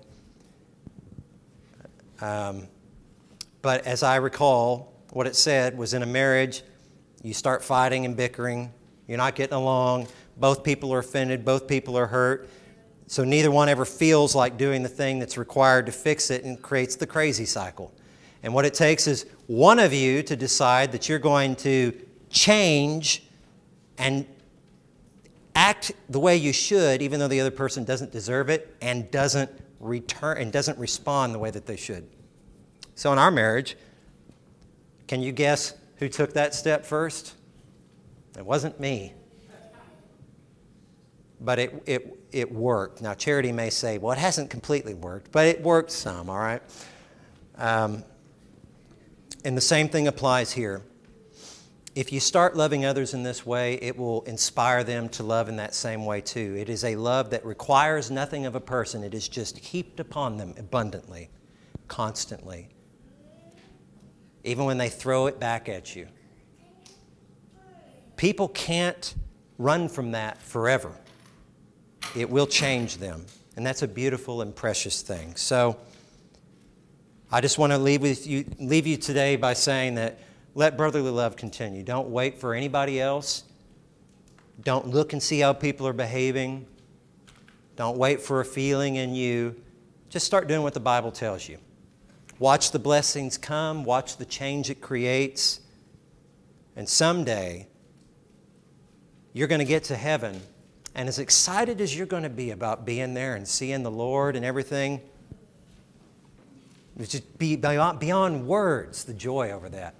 Um, 2.21 2.67
but 3.61 3.85
as 3.85 4.03
I 4.03 4.17
recall, 4.17 4.93
what 5.11 5.27
it 5.27 5.35
said 5.35 5.77
was 5.77 5.93
in 5.93 6.01
a 6.01 6.05
marriage, 6.05 6.63
you 7.21 7.33
start 7.33 7.63
fighting 7.63 8.05
and 8.05 8.17
bickering, 8.17 8.73
you're 9.07 9.17
not 9.17 9.35
getting 9.35 9.55
along, 9.55 10.07
both 10.37 10.63
people 10.63 10.93
are 10.93 10.99
offended, 10.99 11.45
both 11.45 11.67
people 11.67 11.97
are 11.97 12.07
hurt. 12.07 12.49
So 13.07 13.23
neither 13.23 13.51
one 13.51 13.69
ever 13.69 13.85
feels 13.85 14.33
like 14.33 14.57
doing 14.57 14.81
the 14.81 14.89
thing 14.89 15.19
that's 15.19 15.37
required 15.37 15.85
to 15.85 15.91
fix 15.91 16.31
it 16.31 16.43
and 16.43 16.61
creates 16.61 16.95
the 16.95 17.05
crazy 17.05 17.45
cycle. 17.45 17.93
And 18.41 18.53
what 18.53 18.65
it 18.65 18.73
takes 18.73 19.07
is 19.07 19.25
one 19.47 19.79
of 19.79 19.93
you 19.93 20.23
to 20.23 20.35
decide 20.35 20.91
that 20.91 21.09
you're 21.09 21.19
going 21.19 21.55
to 21.57 21.93
change 22.29 23.23
and 23.97 24.25
act 25.55 25.91
the 26.09 26.19
way 26.19 26.35
you 26.35 26.53
should, 26.53 27.01
even 27.01 27.19
though 27.19 27.27
the 27.27 27.39
other 27.39 27.51
person 27.51 27.83
doesn't 27.83 28.11
deserve 28.11 28.49
it 28.49 28.75
and 28.81 29.09
doesn't 29.11 29.51
return 29.79 30.37
and 30.37 30.51
doesn't 30.51 30.77
respond 30.79 31.33
the 31.33 31.39
way 31.39 31.51
that 31.51 31.65
they 31.65 31.75
should. 31.75 32.07
So 32.95 33.11
in 33.11 33.19
our 33.19 33.31
marriage, 33.31 33.75
can 35.07 35.21
you 35.21 35.31
guess 35.31 35.75
who 35.97 36.09
took 36.09 36.33
that 36.33 36.55
step 36.55 36.85
first? 36.85 37.35
It 38.37 38.45
wasn't 38.45 38.79
me. 38.79 39.13
But 41.41 41.59
it, 41.59 41.83
it, 41.85 42.19
it 42.31 42.51
worked. 42.51 43.01
Now, 43.01 43.13
Charity 43.13 43.51
may 43.51 43.69
say, 43.69 43.97
well, 43.97 44.13
it 44.13 44.17
hasn't 44.17 44.49
completely 44.49 44.93
worked, 44.93 45.31
but 45.31 45.45
it 45.45 45.61
worked 45.61 45.91
some, 45.91 46.29
all 46.29 46.39
right? 46.39 46.61
Um, 47.57 48.03
and 49.45 49.57
the 49.57 49.61
same 49.61 49.89
thing 49.89 50.07
applies 50.07 50.51
here 50.51 50.83
if 51.95 52.11
you 52.11 52.19
start 52.19 52.55
loving 52.55 52.85
others 52.85 53.13
in 53.13 53.21
this 53.21 53.45
way, 53.45 53.75
it 53.75 53.95
will 53.95 54.23
inspire 54.23 54.83
them 54.83 55.09
to 55.09 55.21
love 55.21 55.47
in 55.47 55.57
that 55.57 55.75
same 55.75 56.05
way 56.05 56.21
too. 56.21 56.55
It 56.57 56.67
is 56.67 56.83
a 56.83 56.95
love 56.95 57.29
that 57.29 57.45
requires 57.45 58.09
nothing 58.09 58.45
of 58.45 58.55
a 58.55 58.59
person, 58.59 59.03
it 59.03 59.13
is 59.13 59.27
just 59.27 59.57
heaped 59.59 59.99
upon 59.99 60.37
them 60.37 60.55
abundantly, 60.57 61.29
constantly, 61.87 62.69
even 64.43 64.65
when 64.65 64.79
they 64.79 64.89
throw 64.89 65.27
it 65.27 65.39
back 65.39 65.69
at 65.69 65.95
you. 65.95 66.07
People 68.15 68.47
can't 68.47 69.13
run 69.59 69.87
from 69.87 70.11
that 70.11 70.41
forever, 70.41 70.93
it 72.15 72.29
will 72.29 72.47
change 72.47 72.97
them. 72.97 73.25
And 73.55 73.63
that's 73.63 73.83
a 73.83 73.87
beautiful 73.87 74.41
and 74.41 74.55
precious 74.55 75.03
thing. 75.03 75.35
So, 75.35 75.77
I 77.33 77.41
just 77.41 77.57
want 77.57 77.71
to 77.73 77.79
leave, 77.79 78.03
with 78.03 78.27
you, 78.27 78.45
leave 78.59 78.85
you 78.85 78.95
today 78.95 79.37
by 79.37 79.53
saying 79.53 79.95
that 79.95 80.19
let 80.53 80.77
brotherly 80.77 81.09
love 81.09 81.35
continue. 81.35 81.81
Don't 81.81 82.09
wait 82.09 82.39
for 82.39 82.53
anybody 82.53 83.01
else. 83.01 83.43
Don't 84.61 84.89
look 84.89 85.13
and 85.13 85.23
see 85.23 85.39
how 85.39 85.51
people 85.51 85.87
are 85.87 85.93
behaving. 85.93 86.67
Don't 87.75 87.97
wait 87.97 88.21
for 88.21 88.41
a 88.41 88.45
feeling 88.45 88.97
in 88.97 89.15
you. 89.15 89.55
Just 90.09 90.27
start 90.27 90.47
doing 90.47 90.61
what 90.61 90.75
the 90.75 90.79
Bible 90.79 91.11
tells 91.11 91.49
you. 91.49 91.57
Watch 92.37 92.69
the 92.69 92.77
blessings 92.77 93.39
come, 93.39 93.83
watch 93.83 94.17
the 94.17 94.25
change 94.25 94.69
it 94.69 94.79
creates. 94.79 95.59
And 96.75 96.87
someday, 96.87 97.67
you're 99.33 99.47
going 99.47 99.57
to 99.57 99.65
get 99.65 99.85
to 99.85 99.95
heaven. 99.95 100.39
And 100.93 101.09
as 101.09 101.17
excited 101.17 101.81
as 101.81 101.97
you're 101.97 102.05
going 102.05 102.21
to 102.21 102.29
be 102.29 102.51
about 102.51 102.85
being 102.85 103.15
there 103.15 103.33
and 103.33 103.47
seeing 103.47 103.81
the 103.81 103.89
Lord 103.89 104.35
and 104.35 104.45
everything, 104.45 105.01
just 106.99 107.37
be 107.37 107.55
beyond, 107.55 107.99
beyond 107.99 108.47
words 108.47 109.03
the 109.03 109.13
joy 109.13 109.51
over 109.51 109.69
that. 109.69 109.95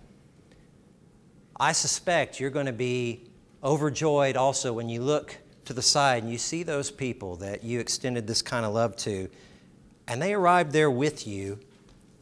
I 1.59 1.71
suspect 1.71 2.39
you're 2.39 2.49
going 2.49 2.65
to 2.65 2.73
be 2.73 3.29
overjoyed 3.63 4.37
also 4.37 4.73
when 4.73 4.89
you 4.89 5.01
look 5.01 5.37
to 5.65 5.73
the 5.73 5.81
side 5.81 6.23
and 6.23 6.31
you 6.31 6.37
see 6.37 6.63
those 6.63 6.91
people 6.91 7.37
that 7.37 7.63
you 7.63 7.79
extended 7.79 8.27
this 8.27 8.41
kind 8.41 8.65
of 8.65 8.73
love 8.73 8.95
to, 8.97 9.29
and 10.07 10.21
they 10.21 10.33
arrived 10.33 10.71
there 10.71 10.91
with 10.91 11.25
you 11.25 11.59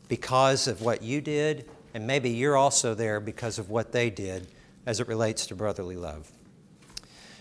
because 0.07 0.67
of 0.67 0.81
what 0.81 1.01
you 1.01 1.21
did 1.21 1.67
and 1.93 2.07
maybe 2.07 2.29
you're 2.29 2.57
also 2.57 2.93
there 2.93 3.19
because 3.19 3.59
of 3.59 3.69
what 3.69 3.91
they 3.91 4.09
did 4.09 4.47
as 4.85 4.99
it 4.99 5.07
relates 5.07 5.47
to 5.47 5.55
brotherly 5.55 5.95
love. 5.95 6.31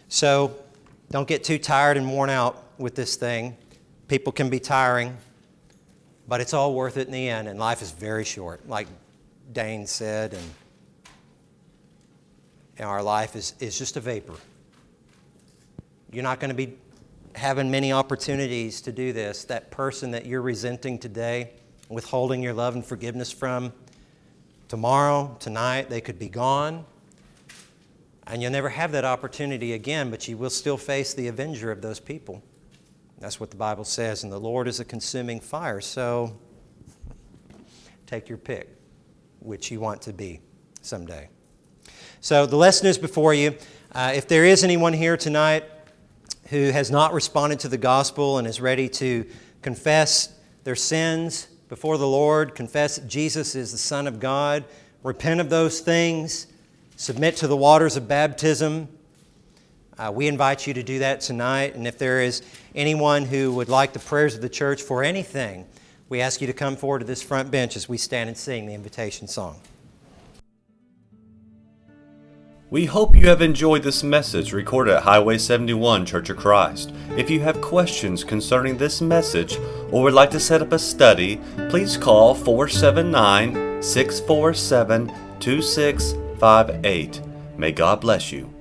So 0.08 0.56
don't 1.10 1.28
get 1.28 1.44
too 1.44 1.58
tired 1.58 1.96
and 1.96 2.10
worn 2.10 2.30
out 2.30 2.64
with 2.78 2.94
this 2.94 3.16
thing. 3.16 3.56
People 4.08 4.32
can 4.32 4.50
be 4.50 4.58
tiring, 4.58 5.16
but 6.30 6.40
it's 6.40 6.54
all 6.54 6.74
worth 6.74 6.96
it 6.96 7.08
in 7.08 7.12
the 7.12 7.28
end, 7.28 7.48
and 7.48 7.58
life 7.58 7.82
is 7.82 7.90
very 7.90 8.24
short, 8.24 8.68
like 8.68 8.86
Dane 9.52 9.84
said, 9.84 10.32
and, 10.32 10.44
and 12.78 12.88
our 12.88 13.02
life 13.02 13.34
is, 13.34 13.54
is 13.58 13.76
just 13.76 13.96
a 13.96 14.00
vapor. 14.00 14.36
You're 16.12 16.22
not 16.22 16.38
going 16.38 16.50
to 16.50 16.54
be 16.54 16.78
having 17.34 17.68
many 17.68 17.92
opportunities 17.92 18.80
to 18.82 18.92
do 18.92 19.12
this. 19.12 19.42
That 19.46 19.72
person 19.72 20.12
that 20.12 20.24
you're 20.24 20.40
resenting 20.40 21.00
today, 21.00 21.50
withholding 21.88 22.44
your 22.44 22.54
love 22.54 22.76
and 22.76 22.86
forgiveness 22.86 23.32
from, 23.32 23.72
tomorrow, 24.68 25.36
tonight, 25.40 25.90
they 25.90 26.00
could 26.00 26.20
be 26.20 26.28
gone. 26.28 26.84
And 28.28 28.40
you'll 28.40 28.52
never 28.52 28.68
have 28.68 28.92
that 28.92 29.04
opportunity 29.04 29.72
again, 29.72 30.12
but 30.12 30.28
you 30.28 30.36
will 30.36 30.50
still 30.50 30.76
face 30.76 31.12
the 31.12 31.26
avenger 31.26 31.72
of 31.72 31.82
those 31.82 31.98
people. 31.98 32.40
That's 33.20 33.38
what 33.38 33.50
the 33.50 33.56
Bible 33.56 33.84
says, 33.84 34.24
and 34.24 34.32
the 34.32 34.40
Lord 34.40 34.66
is 34.66 34.80
a 34.80 34.84
consuming 34.84 35.40
fire. 35.40 35.82
So 35.82 36.38
take 38.06 38.30
your 38.30 38.38
pick, 38.38 38.68
which 39.40 39.70
you 39.70 39.78
want 39.78 40.00
to 40.02 40.14
be 40.14 40.40
someday. 40.80 41.28
So 42.22 42.46
the 42.46 42.56
lesson 42.56 42.86
is 42.86 42.96
before 42.96 43.34
you. 43.34 43.56
Uh, 43.92 44.12
if 44.14 44.26
there 44.26 44.46
is 44.46 44.64
anyone 44.64 44.94
here 44.94 45.18
tonight 45.18 45.64
who 46.48 46.70
has 46.70 46.90
not 46.90 47.12
responded 47.12 47.60
to 47.60 47.68
the 47.68 47.76
gospel 47.76 48.38
and 48.38 48.48
is 48.48 48.58
ready 48.58 48.88
to 48.88 49.26
confess 49.60 50.34
their 50.64 50.74
sins 50.74 51.48
before 51.68 51.98
the 51.98 52.08
Lord, 52.08 52.54
confess 52.54 52.96
that 52.96 53.06
Jesus 53.06 53.54
is 53.54 53.70
the 53.70 53.78
Son 53.78 54.06
of 54.06 54.18
God, 54.18 54.64
repent 55.02 55.40
of 55.40 55.50
those 55.50 55.80
things, 55.80 56.46
submit 56.96 57.36
to 57.36 57.46
the 57.46 57.56
waters 57.56 57.96
of 57.96 58.08
baptism. 58.08 58.88
Uh, 60.00 60.10
we 60.10 60.26
invite 60.26 60.66
you 60.66 60.72
to 60.72 60.82
do 60.82 61.00
that 61.00 61.20
tonight. 61.20 61.74
And 61.74 61.86
if 61.86 61.98
there 61.98 62.22
is 62.22 62.40
anyone 62.74 63.26
who 63.26 63.52
would 63.52 63.68
like 63.68 63.92
the 63.92 63.98
prayers 63.98 64.34
of 64.34 64.40
the 64.40 64.48
church 64.48 64.80
for 64.80 65.04
anything, 65.04 65.66
we 66.08 66.22
ask 66.22 66.40
you 66.40 66.46
to 66.46 66.54
come 66.54 66.74
forward 66.74 67.00
to 67.00 67.04
this 67.04 67.22
front 67.22 67.50
bench 67.50 67.76
as 67.76 67.86
we 67.86 67.98
stand 67.98 68.28
and 68.28 68.36
sing 68.36 68.64
the 68.64 68.72
invitation 68.72 69.28
song. 69.28 69.60
We 72.70 72.86
hope 72.86 73.14
you 73.14 73.28
have 73.28 73.42
enjoyed 73.42 73.82
this 73.82 74.02
message 74.02 74.54
recorded 74.54 74.94
at 74.94 75.02
Highway 75.02 75.36
71 75.36 76.06
Church 76.06 76.30
of 76.30 76.38
Christ. 76.38 76.94
If 77.18 77.28
you 77.28 77.40
have 77.40 77.60
questions 77.60 78.24
concerning 78.24 78.78
this 78.78 79.02
message 79.02 79.58
or 79.90 80.02
would 80.04 80.14
like 80.14 80.30
to 80.30 80.40
set 80.40 80.62
up 80.62 80.72
a 80.72 80.78
study, 80.78 81.40
please 81.68 81.98
call 81.98 82.34
479 82.34 83.82
647 83.82 85.12
2658. 85.40 87.20
May 87.58 87.72
God 87.72 88.00
bless 88.00 88.32
you. 88.32 88.59